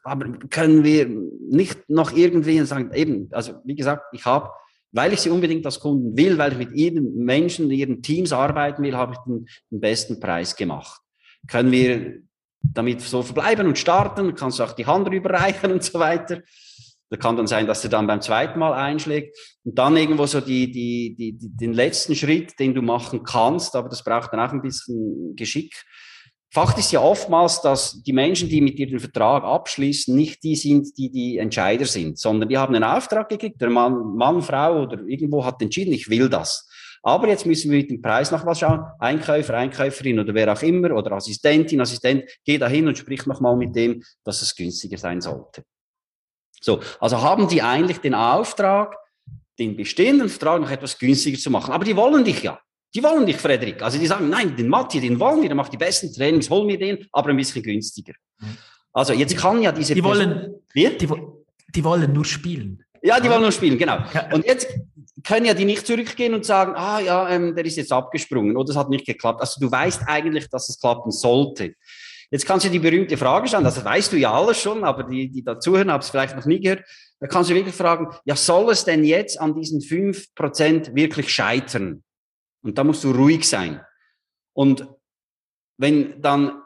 Aber 0.03 0.33
können 0.49 0.83
wir 0.83 1.07
nicht 1.07 1.91
noch 1.91 2.13
irgendwie 2.13 2.59
sagen, 2.65 2.93
eben, 2.95 3.29
also 3.33 3.61
wie 3.65 3.77
gesagt, 3.77 4.07
ich 4.13 4.25
habe 4.25 4.51
weil 4.95 5.13
ich 5.13 5.21
sie 5.21 5.31
unbedingt 5.31 5.67
als 5.67 5.81
Kunden 5.81 6.17
will, 6.17 6.39
weil 6.39 6.53
ich 6.53 6.59
mit 6.59 6.73
ihren 6.73 7.17
Menschen, 7.17 7.71
ihren 7.71 8.01
Teams 8.01 8.33
arbeiten 8.33 8.83
will, 8.85 8.97
habe 8.97 9.13
ich 9.13 9.19
den, 9.27 9.47
den 9.71 9.81
besten 9.81 10.21
Preis 10.21 10.55
gemacht. 10.55 11.01
Können 11.49 11.73
wir 11.73 12.23
damit 12.63 13.01
so 13.01 13.23
verbleiben 13.23 13.67
und 13.67 13.77
starten? 13.77 14.35
Kannst 14.37 14.61
du 14.61 14.63
auch 14.63 14.73
die 14.73 14.87
Hand 14.87 15.09
rüberreichen 15.09 15.73
und 15.73 15.83
so 15.83 15.99
weiter? 15.99 16.41
Da 17.11 17.17
kann 17.17 17.37
dann 17.37 17.49
sein, 17.49 17.67
dass 17.67 17.83
er 17.83 17.91
dann 17.91 18.07
beim 18.07 18.21
zweiten 18.21 18.59
Mal 18.59 18.73
einschlägt 18.73 19.37
und 19.65 19.77
dann 19.77 19.97
irgendwo 19.97 20.27
so 20.27 20.41
die, 20.41 20.71
die, 20.71 21.15
die, 21.17 21.33
die, 21.33 21.49
den 21.49 21.73
letzten 21.73 22.15
Schritt, 22.15 22.59
den 22.59 22.73
du 22.73 22.81
machen 22.81 23.25
kannst, 23.25 23.75
aber 23.77 23.89
das 23.89 24.03
braucht 24.03 24.33
dann 24.33 24.41
auch 24.41 24.53
ein 24.53 24.63
bisschen 24.63 25.35
Geschick, 25.35 25.75
Fakt 26.55 26.79
ist 26.79 26.93
ja 26.93 27.01
oftmals, 27.01 27.61
dass 27.63 28.01
die 28.01 28.13
Menschen, 28.13 28.49
die 28.49 28.61
mit 28.61 28.79
dir 28.79 28.87
den 28.87 29.01
Vertrag 29.01 29.43
abschließen, 29.43 30.15
nicht 30.15 30.45
die 30.45 30.55
sind, 30.55 30.97
die 30.97 31.11
die 31.11 31.39
Entscheider 31.39 31.85
sind, 31.85 32.17
sondern 32.17 32.49
die 32.49 32.57
haben 32.57 32.77
einen 32.77 32.85
Auftrag 32.85 33.29
gekriegt, 33.29 33.61
der 33.61 33.71
Mann, 33.71 34.15
Mann, 34.15 34.41
Frau 34.41 34.83
oder 34.83 35.01
irgendwo 35.05 35.45
hat 35.45 35.61
entschieden, 35.61 35.93
ich 35.93 36.09
will 36.09 36.29
das. 36.29 36.71
Aber 37.03 37.27
jetzt 37.27 37.45
müssen 37.45 37.73
wir 37.73 37.79
mit 37.79 37.91
dem 37.91 38.01
Preis 38.01 38.31
noch 38.31 38.47
was 38.47 38.61
schauen. 38.61 38.85
Einkäufer, 39.01 39.55
Einkäuferin 39.55 40.21
oder 40.21 40.33
wer 40.33 40.53
auch 40.53 40.63
immer 40.63 40.93
oder 40.93 41.11
Assistentin, 41.13 41.81
Assistent, 41.81 42.23
geh 42.45 42.57
da 42.57 42.69
hin 42.69 42.87
und 42.87 42.97
sprich 42.97 43.27
nochmal 43.27 43.57
mit 43.57 43.75
dem, 43.75 44.05
dass 44.23 44.41
es 44.41 44.55
günstiger 44.55 44.97
sein 44.97 45.21
sollte. 45.21 45.65
So, 46.61 46.81
also 47.01 47.21
haben 47.21 47.49
die 47.49 47.63
eigentlich 47.63 47.99
den 47.99 48.15
Auftrag, 48.15 48.97
den 49.59 49.77
bestehenden 49.77 50.29
Vertrag 50.29 50.61
noch 50.61 50.71
etwas 50.71 50.97
günstiger 50.99 51.37
zu 51.37 51.51
machen. 51.51 51.75
Aber 51.75 51.85
die 51.85 51.97
wollen 51.97 52.25
dich 52.25 52.45
ja. 52.45 52.61
Die 52.95 53.03
wollen 53.03 53.27
dich, 53.27 53.37
Frederik. 53.37 53.83
Also 53.83 53.99
die 53.99 54.07
sagen, 54.07 54.29
nein, 54.29 54.57
den 54.57 54.69
Matti, 54.69 55.01
den 55.01 55.19
wollen 55.19 55.43
wir, 55.43 55.49
der 55.49 55.57
macht 55.57 55.73
die 55.73 55.77
besten 55.77 56.13
Trainings, 56.13 56.49
hol 56.49 56.65
mir 56.65 56.79
den, 56.79 57.07
aber 57.13 57.31
ein 57.31 57.37
bisschen 57.37 57.63
günstiger. 57.63 58.15
Mhm. 58.41 58.57
Also 58.93 59.13
jetzt 59.13 59.37
kann 59.37 59.61
ja 59.61 59.73
diese 59.73 59.95
die 59.95 60.05
wollen, 60.05 60.55
die, 60.75 60.97
die, 61.75 61.85
wollen 61.85 62.13
nur 62.13 62.25
spielen. 62.25 62.85
Ja, 63.03 63.19
die 63.19 63.29
wollen 63.29 63.43
nur 63.43 63.51
spielen, 63.51 63.77
genau. 63.77 63.99
Und 64.33 64.47
jetzt 64.47 64.69
können 65.25 65.47
ja 65.47 65.55
die 65.55 65.65
nicht 65.65 65.85
zurückgehen 65.85 66.33
und 66.35 66.45
sagen, 66.45 66.75
ah 66.77 67.01
ja, 67.01 67.29
ähm, 67.29 67.57
der 67.57 67.65
ist 67.65 67.77
jetzt 67.77 67.93
abgesprungen 67.93 68.57
oder 68.57 68.71
es 68.71 68.77
hat 68.77 68.91
nicht 68.91 69.05
geklappt. 69.05 69.41
Also 69.41 69.59
du 69.61 69.71
weißt 69.71 70.03
eigentlich, 70.07 70.49
dass 70.49 70.69
es 70.69 70.79
klappen 70.79 71.11
sollte. 71.11 71.75
Jetzt 72.31 72.47
kannst 72.47 72.65
du 72.65 72.71
die 72.71 72.79
berühmte 72.79 73.17
Frage 73.17 73.49
stellen, 73.49 73.65
das 73.65 73.85
weißt 73.85 74.13
du 74.13 74.17
ja 74.17 74.33
alles 74.33 74.61
schon, 74.61 74.85
aber 74.85 75.03
die, 75.03 75.29
die 75.29 75.43
dazuhören, 75.43 75.91
haben 75.91 76.01
es 76.01 76.11
vielleicht 76.11 76.37
noch 76.37 76.47
nie 76.47 76.61
gehört. 76.61 76.85
Da 77.19 77.27
kannst 77.27 77.51
du 77.51 77.55
wirklich 77.55 77.75
fragen, 77.75 78.09
ja, 78.25 78.37
soll 78.37 78.71
es 78.71 78.85
denn 78.85 79.03
jetzt 79.03 79.41
an 79.41 79.55
diesen 79.55 79.81
fünf 79.81 80.33
Prozent 80.35 80.95
wirklich 80.95 81.33
scheitern? 81.33 82.04
Und 82.65 82.79
da 82.79 82.83
musst 82.83 83.05
du 83.05 83.11
ruhig 83.11 83.49
sein. 83.49 83.81
Und 84.55 84.89
wenn 85.79 86.21
dann 86.21 86.63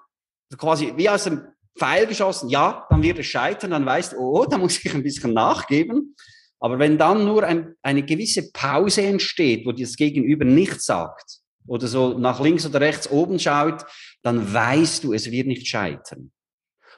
quasi 0.56 0.92
wie 0.96 1.08
aus 1.08 1.24
dem 1.24 1.42
Pfeil 1.76 2.06
geschossen, 2.06 2.48
ja, 2.48 2.86
dann 2.88 3.02
wird 3.02 3.18
es 3.18 3.26
scheitern, 3.26 3.72
dann 3.72 3.84
weißt 3.84 4.12
du, 4.12 4.16
oh, 4.18 4.44
da 4.44 4.58
muss 4.58 4.84
ich 4.84 4.94
ein 4.94 5.02
bisschen 5.02 5.32
nachgeben. 5.34 6.14
Aber 6.60 6.78
wenn 6.78 6.98
dann 6.98 7.24
nur 7.24 7.44
ein, 7.44 7.74
eine 7.82 8.04
gewisse 8.04 8.50
Pause 8.52 9.02
entsteht, 9.02 9.66
wo 9.66 9.72
das 9.72 9.96
Gegenüber 9.96 10.44
nichts 10.44 10.86
sagt 10.86 11.40
oder 11.66 11.86
so 11.86 12.18
nach 12.18 12.40
links 12.40 12.66
oder 12.66 12.80
rechts 12.80 13.10
oben 13.10 13.38
schaut, 13.38 13.84
dann 14.22 14.52
weißt 14.52 15.04
du, 15.04 15.12
es 15.12 15.30
wird 15.30 15.46
nicht 15.46 15.66
scheitern. 15.66 16.32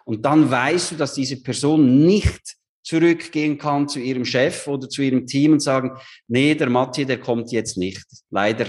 Und 0.05 0.25
dann 0.25 0.51
weißt 0.51 0.93
du, 0.93 0.97
dass 0.97 1.15
diese 1.15 1.43
Person 1.43 2.05
nicht 2.07 2.57
zurückgehen 2.91 3.57
kann 3.57 3.89
zu 3.89 4.01
ihrem 4.01 4.25
Chef 4.25 4.67
oder 4.67 4.89
zu 4.89 5.03
ihrem 5.03 5.25
Team 5.25 5.53
und 5.53 5.61
sagen, 5.61 5.93
nee, 6.27 6.57
der 6.57 6.69
Matti, 6.69 7.07
der 7.07 7.21
kommt 7.21 7.53
jetzt 7.53 7.79
nicht. 7.79 8.05
Leider. 8.31 8.67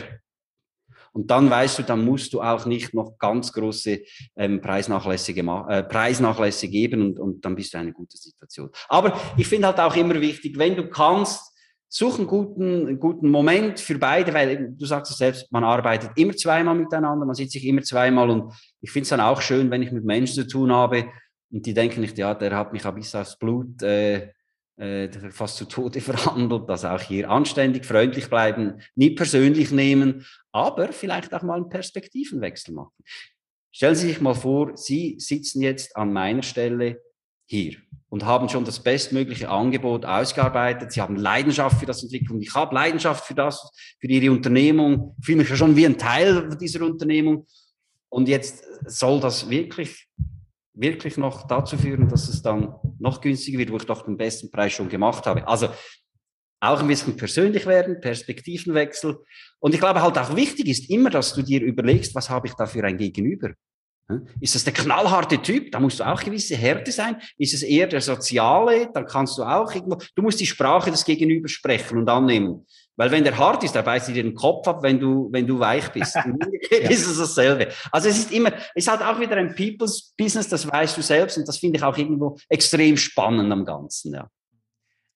Und 1.11 1.32
dann 1.32 1.49
weißt 1.49 1.80
du, 1.80 1.84
dann 1.84 2.05
musst 2.05 2.32
du 2.32 2.39
auch 2.39 2.67
nicht 2.67 2.93
noch 2.93 3.17
ganz 3.17 3.51
große 3.51 4.01
ähm, 4.38 4.61
Preisnachlässe, 4.61 5.32
äh, 5.32 5.84
Preisnachlässe 5.84 6.67
geben 6.67 7.01
und, 7.01 7.19
und 7.19 7.43
dann 7.43 7.55
bist 7.55 7.74
du 7.74 7.80
in 7.80 7.82
einer 7.86 7.93
guten 7.93 8.15
Situation. 8.15 8.69
Aber 8.89 9.19
ich 9.38 9.47
finde 9.47 9.67
halt 9.67 9.80
auch 9.80 9.95
immer 9.95 10.22
wichtig, 10.22 10.55
wenn 10.59 10.76
du 10.76 10.88
kannst, 10.88 11.47
such 11.89 12.19
einen 12.19 12.28
guten, 12.28 12.99
guten 12.99 13.30
Moment 13.30 13.80
für 13.80 13.97
beide, 13.97 14.34
weil 14.34 14.72
du 14.78 14.86
sagst 14.86 15.11
es 15.11 15.17
selbst, 15.17 15.51
man 15.51 15.65
arbeitet 15.65 16.11
immer 16.15 16.34
zweimal 16.38 16.76
miteinander, 16.76 17.26
man 17.26 17.36
sieht 17.36 17.51
sich 17.51 17.65
immer 17.65 17.82
zweimal 17.82 18.30
und 18.30 18.53
ich 18.82 18.91
finde 18.91 19.03
es 19.03 19.09
dann 19.09 19.19
auch 19.19 19.41
schön, 19.41 19.69
wenn 19.72 19.82
ich 19.82 19.91
mit 19.91 20.05
Menschen 20.05 20.36
zu 20.36 20.47
tun 20.47 20.72
habe, 20.72 21.09
und 21.52 21.66
die 21.66 21.74
denken 21.74 22.02
nicht, 22.02 22.18
ja, 22.18 22.34
der 22.34 22.56
hat 22.56 22.74
mich 22.74 22.84
bisschen 22.84 23.22
aufs 23.22 23.38
Blut 23.38 23.82
äh, 23.84 24.32
äh, 24.78 25.10
fast 25.32 25.58
zu 25.58 25.66
Tode 25.66 26.02
verhandelt, 26.02 26.70
dass 26.70 26.86
auch 26.86 27.02
hier 27.02 27.30
anständig, 27.30 27.86
freundlich 27.86 28.30
bleiben, 28.30 28.82
nie 28.95 29.12
persönlich 29.12 29.72
nehmen, 29.72 30.26
aber 30.52 30.91
vielleicht 30.93 31.34
auch 31.34 31.43
mal 31.43 31.58
einen 31.58 31.70
Perspektivenwechsel 31.70 32.74
machen. 32.74 33.04
Stellen 33.72 33.95
Sie 33.95 34.08
sich 34.08 34.22
mal 34.22 34.34
vor, 34.34 34.76
Sie 34.76 35.16
sitzen 35.20 35.62
jetzt 35.62 35.95
an 35.95 36.12
meiner 36.12 36.43
Stelle 36.43 37.02
hier 37.45 37.78
und 38.10 38.26
haben 38.26 38.49
schon 38.49 38.66
das 38.66 38.82
bestmögliche 38.82 39.49
Angebot 39.49 40.06
ausgearbeitet. 40.06 40.91
Sie 40.91 41.02
haben 41.02 41.16
Leidenschaft 41.16 41.80
für 41.80 41.86
das 41.86 42.04
Entwicklung. 42.04 42.41
Ich 42.41 42.54
habe 42.56 42.74
Leidenschaft 42.74 43.26
für 43.26 43.36
das, 43.36 43.72
für 43.99 44.08
Ihre 44.08 44.32
Unternehmung. 44.32 45.16
Ich 45.20 45.26
fühle 45.26 45.38
mich 45.39 45.49
ja 45.49 45.56
schon 45.56 45.76
wie 45.76 45.86
ein 45.86 45.97
Teil 45.97 46.49
dieser 46.58 46.82
Unternehmung. 46.86 47.45
Und 48.10 48.28
jetzt 48.28 48.66
soll 48.88 49.20
das 49.22 49.49
wirklich 49.49 50.08
wirklich 50.74 51.17
noch 51.17 51.47
dazu 51.47 51.78
führen, 51.78 52.07
dass 52.07 52.30
es 52.30 52.41
dann 52.41 52.76
noch 52.99 53.22
günstiger 53.22 53.59
wird, 53.59 53.72
wo 53.72 53.78
ich 53.78 53.86
doch 53.86 54.03
den 54.03 54.17
besten 54.17 54.49
Preis 54.51 54.74
schon 54.74 54.89
gemacht 54.89 55.26
habe. 55.26 55.47
Also 55.47 55.69
auch 56.61 56.80
ein 56.80 56.88
bisschen 56.88 57.17
persönlich 57.17 57.65
werden, 57.65 57.99
Perspektivenwechsel. 57.99 59.17
Und 59.59 59.74
ich 59.74 59.80
glaube 59.80 60.01
halt 60.01 60.17
auch 60.17 60.36
wichtig 60.36 60.67
ist 60.67 60.89
immer, 60.89 61.09
dass 61.09 61.34
du 61.34 61.41
dir 61.41 61.61
überlegst, 61.61 62.13
was 62.13 62.30
habe 62.30 62.47
ich 62.47 62.53
da 62.53 62.65
für 62.67 62.84
ein 62.84 62.97
Gegenüber? 62.97 63.51
Ist 64.39 64.55
das 64.55 64.63
der 64.63 64.74
knallharte 64.74 65.41
Typ? 65.41 65.72
Da 65.72 65.80
musst 65.80 65.99
du 65.99 66.03
auch 66.03 66.22
gewisse 66.22 66.55
Härte 66.55 66.91
sein. 66.91 67.17
Ist 67.38 67.53
es 67.53 67.63
eher 67.63 67.88
der 67.88 68.01
soziale? 68.01 68.89
Dann 68.93 69.05
kannst 69.05 69.38
du 69.38 69.43
auch 69.43 69.74
irgendwo, 69.74 69.97
du 70.15 70.22
musst 70.22 70.39
die 70.39 70.45
Sprache 70.45 70.91
des 70.91 71.05
Gegenübers 71.05 71.51
sprechen 71.51 71.97
und 71.97 72.09
annehmen. 72.09 72.65
Weil 72.98 73.12
wenn 73.12 73.24
der 73.24 73.38
hart 73.38 73.64
ist, 73.64 73.74
der 73.74 73.84
beißt 73.84 74.10
dir 74.10 74.22
den 74.22 74.36
Kopf 74.36 74.68
ab, 74.68 74.84
wenn 74.84 75.00
du, 75.00 75.30
wenn 75.32 75.48
du 75.48 75.60
weich 75.60 75.89
bist. 75.89 76.16
ist 76.70 77.08
es 77.08 77.18
dasselbe. 77.18 77.70
Also 77.92 78.10
es 78.10 78.18
ist 78.18 78.32
immer, 78.32 78.52
es 78.76 78.86
ist 78.86 78.88
halt 78.89 79.02
auch 79.02 79.20
wieder 79.20 79.38
ein 79.38 79.56
People's 79.56 80.14
Business, 80.18 80.50
das 80.50 80.70
weißt 80.70 80.98
du 80.98 81.02
selbst 81.02 81.38
und 81.38 81.48
das 81.48 81.58
finde 81.58 81.78
ich 81.78 81.84
auch 81.84 81.98
irgendwo 81.98 82.38
extrem 82.50 82.98
spannend 82.98 83.52
am 83.52 83.66
Ganzen, 83.66 84.14
ja. 84.14 84.28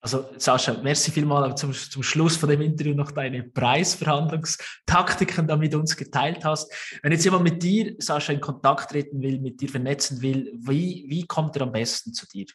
Also 0.06 0.24
Sascha, 0.36 0.72
merci 0.84 1.10
vielmal 1.10 1.56
zum, 1.56 1.72
zum 1.72 2.02
Schluss 2.02 2.36
von 2.36 2.48
dem 2.48 2.60
Interview 2.60 2.94
noch 2.94 3.10
deine 3.10 3.42
Preisverhandlungstaktiken 3.42 5.48
da 5.48 5.56
mit 5.56 5.74
uns 5.74 5.96
geteilt 5.96 6.44
hast. 6.44 6.72
Wenn 7.02 7.10
jetzt 7.10 7.24
jemand 7.24 7.42
mit 7.42 7.60
dir, 7.60 7.96
Sascha, 7.98 8.32
in 8.32 8.40
Kontakt 8.40 8.92
treten 8.92 9.20
will, 9.20 9.40
mit 9.40 9.60
dir 9.60 9.68
vernetzen 9.68 10.22
will, 10.22 10.52
wie, 10.60 11.06
wie 11.08 11.26
kommt 11.26 11.56
er 11.56 11.62
am 11.62 11.72
besten 11.72 12.12
zu 12.12 12.24
dir? 12.28 12.46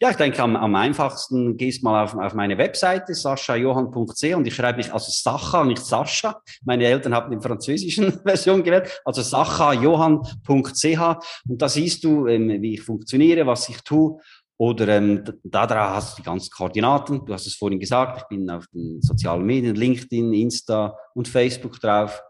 Ja, 0.00 0.10
ich 0.10 0.16
denke, 0.16 0.42
am, 0.42 0.56
am 0.56 0.74
einfachsten 0.74 1.56
gehst 1.56 1.82
mal 1.82 2.04
auf, 2.04 2.14
auf 2.14 2.34
meine 2.34 2.58
Webseite, 2.58 3.14
saschajohann.ch 3.14 4.34
und 4.34 4.46
ich 4.46 4.54
schreibe 4.54 4.78
mich 4.78 4.92
also 4.92 5.10
Sacha, 5.10 5.64
nicht 5.64 5.84
Sascha. 5.84 6.42
Meine 6.64 6.84
Eltern 6.84 7.14
haben 7.14 7.30
die 7.30 7.42
französischen 7.42 8.20
Version 8.24 8.62
gewählt, 8.62 9.00
also 9.04 9.22
sachajohann.ch 9.22 11.00
und 11.48 11.62
da 11.62 11.68
siehst 11.68 12.04
du, 12.04 12.26
ähm, 12.26 12.48
wie 12.60 12.74
ich 12.74 12.82
funktioniere, 12.82 13.46
was 13.46 13.68
ich 13.68 13.80
tue 13.82 14.18
oder 14.62 14.86
ähm, 14.88 15.24
da, 15.42 15.66
da 15.66 15.96
hast 15.96 16.12
du 16.12 16.22
die 16.22 16.26
ganzen 16.26 16.50
Koordinaten. 16.50 17.26
Du 17.26 17.32
hast 17.32 17.48
es 17.48 17.56
vorhin 17.56 17.80
gesagt, 17.80 18.18
ich 18.18 18.28
bin 18.28 18.48
auf 18.48 18.64
den 18.68 19.02
sozialen 19.02 19.44
Medien, 19.44 19.74
LinkedIn, 19.74 20.32
Insta 20.32 20.96
und 21.14 21.26
Facebook 21.26 21.80
drauf. 21.80 22.22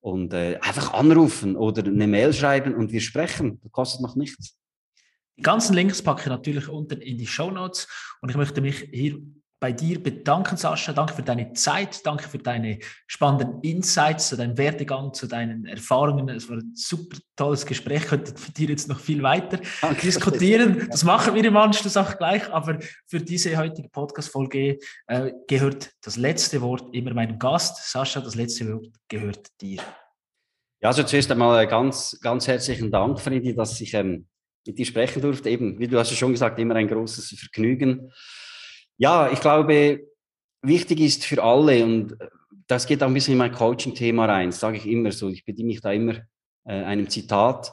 Und 0.00 0.32
äh, 0.32 0.58
einfach 0.62 0.94
anrufen 0.94 1.56
oder 1.56 1.84
eine 1.84 2.06
Mail 2.06 2.32
schreiben 2.32 2.74
und 2.74 2.90
wir 2.90 3.02
sprechen. 3.02 3.60
Das 3.62 3.72
kostet 3.72 4.00
noch 4.00 4.16
nichts. 4.16 4.56
Die 5.36 5.42
ganzen 5.42 5.74
Links 5.74 6.02
packe 6.02 6.22
ich 6.22 6.26
natürlich 6.26 6.68
unten 6.68 7.00
in 7.00 7.18
die 7.18 7.26
Show 7.26 7.50
Notes 7.50 7.88
und 8.20 8.30
ich 8.30 8.36
möchte 8.36 8.60
mich 8.60 8.88
hier 8.92 9.18
bei 9.64 9.72
dir 9.72 10.02
bedanken, 10.02 10.58
Sascha. 10.58 10.92
Danke 10.92 11.14
für 11.14 11.22
deine 11.22 11.54
Zeit, 11.54 12.04
danke 12.04 12.28
für 12.28 12.36
deine 12.36 12.80
spannenden 13.06 13.62
Insights, 13.62 14.28
zu 14.28 14.36
deinem 14.36 14.58
Werdegang, 14.58 15.14
zu 15.14 15.26
deinen 15.26 15.64
Erfahrungen. 15.64 16.28
Es 16.28 16.50
war 16.50 16.58
ein 16.58 16.72
super 16.74 17.16
tolles 17.34 17.64
Gespräch. 17.64 18.02
Ich 18.02 18.08
könnte 18.08 18.36
für 18.36 18.52
dich 18.52 18.68
jetzt 18.68 18.88
noch 18.90 19.00
viel 19.00 19.22
weiter 19.22 19.58
danke. 19.80 20.02
diskutieren. 20.02 20.86
Das 20.90 21.02
machen 21.02 21.34
wir 21.34 21.42
im 21.42 21.56
Anschluss 21.56 21.96
auch 21.96 22.18
gleich. 22.18 22.52
Aber 22.52 22.78
für 23.06 23.20
diese 23.20 23.56
heutige 23.56 23.88
Podcast-Folge 23.88 24.78
äh, 25.06 25.32
gehört 25.48 25.92
das 26.02 26.18
letzte 26.18 26.60
Wort 26.60 26.94
immer 26.94 27.14
meinem 27.14 27.38
Gast. 27.38 27.90
Sascha, 27.90 28.20
das 28.20 28.34
letzte 28.34 28.70
Wort 28.70 28.88
gehört 29.08 29.46
dir. 29.62 29.80
Ja, 30.82 30.90
also 30.90 31.04
zuerst 31.04 31.30
einmal 31.30 31.66
ganz, 31.66 32.18
ganz 32.20 32.46
herzlichen 32.46 32.90
Dank, 32.90 33.18
Friedi, 33.18 33.54
dass 33.54 33.80
ich 33.80 33.94
ähm, 33.94 34.26
mit 34.66 34.78
dir 34.78 34.86
sprechen 34.86 35.22
durfte. 35.22 35.50
Eben, 35.50 35.78
wie 35.78 35.88
du 35.88 35.98
hast 35.98 36.10
ja 36.10 36.16
schon 36.16 36.32
gesagt, 36.32 36.58
immer 36.58 36.74
ein 36.76 36.88
großes 36.88 37.38
Vergnügen. 37.38 38.10
Ja, 38.96 39.30
ich 39.30 39.40
glaube, 39.40 40.00
wichtig 40.62 41.00
ist 41.00 41.24
für 41.24 41.42
alle 41.42 41.84
und 41.84 42.16
das 42.66 42.86
geht 42.86 43.02
auch 43.02 43.08
ein 43.08 43.14
bisschen 43.14 43.32
in 43.32 43.38
mein 43.38 43.52
Coaching-Thema 43.52 44.26
rein, 44.26 44.50
das 44.50 44.60
sage 44.60 44.78
ich 44.78 44.86
immer 44.86 45.12
so, 45.12 45.28
ich 45.28 45.44
bediene 45.44 45.68
mich 45.68 45.80
da 45.80 45.92
immer 45.92 46.14
äh, 46.64 46.72
einem 46.72 47.08
Zitat. 47.08 47.72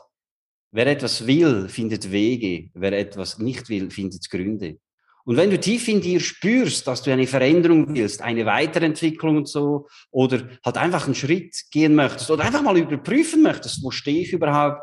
Wer 0.71 0.87
etwas 0.87 1.25
will, 1.27 1.69
findet 1.69 2.11
Wege, 2.11 2.69
wer 2.73 2.93
etwas 2.93 3.39
nicht 3.39 3.69
will, 3.69 3.89
findet 3.91 4.29
Gründe. 4.29 4.79
Und 5.23 5.37
wenn 5.37 5.51
du 5.51 5.59
tief 5.59 5.87
in 5.87 6.01
dir 6.01 6.19
spürst, 6.19 6.87
dass 6.87 7.03
du 7.03 7.11
eine 7.11 7.27
Veränderung 7.27 7.93
willst, 7.93 8.21
eine 8.21 8.45
Weiterentwicklung 8.45 9.37
und 9.37 9.47
so, 9.47 9.87
oder 10.09 10.49
halt 10.65 10.77
einfach 10.77 11.05
einen 11.05 11.15
Schritt 11.15 11.55
gehen 11.71 11.93
möchtest, 11.93 12.31
oder 12.31 12.43
einfach 12.43 12.63
mal 12.63 12.77
überprüfen 12.77 13.43
möchtest, 13.43 13.83
wo 13.83 13.91
stehe 13.91 14.21
ich 14.21 14.33
überhaupt, 14.33 14.81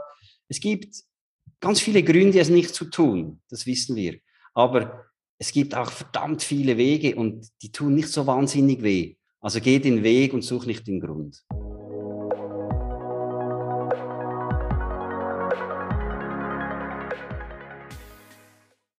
es 0.48 0.60
gibt 0.60 0.94
ganz 1.60 1.80
viele 1.80 2.02
Gründe, 2.02 2.40
es 2.40 2.48
nicht 2.48 2.74
zu 2.74 2.86
tun, 2.86 3.40
das 3.48 3.66
wissen 3.66 3.96
wir. 3.96 4.18
Aber 4.54 5.06
es 5.38 5.52
gibt 5.52 5.74
auch 5.74 5.90
verdammt 5.90 6.42
viele 6.42 6.76
Wege 6.76 7.14
und 7.14 7.48
die 7.62 7.70
tun 7.70 7.94
nicht 7.94 8.08
so 8.08 8.26
wahnsinnig 8.26 8.82
weh. 8.82 9.16
Also 9.40 9.60
geh 9.60 9.78
den 9.78 10.02
Weg 10.02 10.32
und 10.32 10.42
such 10.42 10.66
nicht 10.66 10.86
den 10.86 11.00
Grund. 11.00 11.44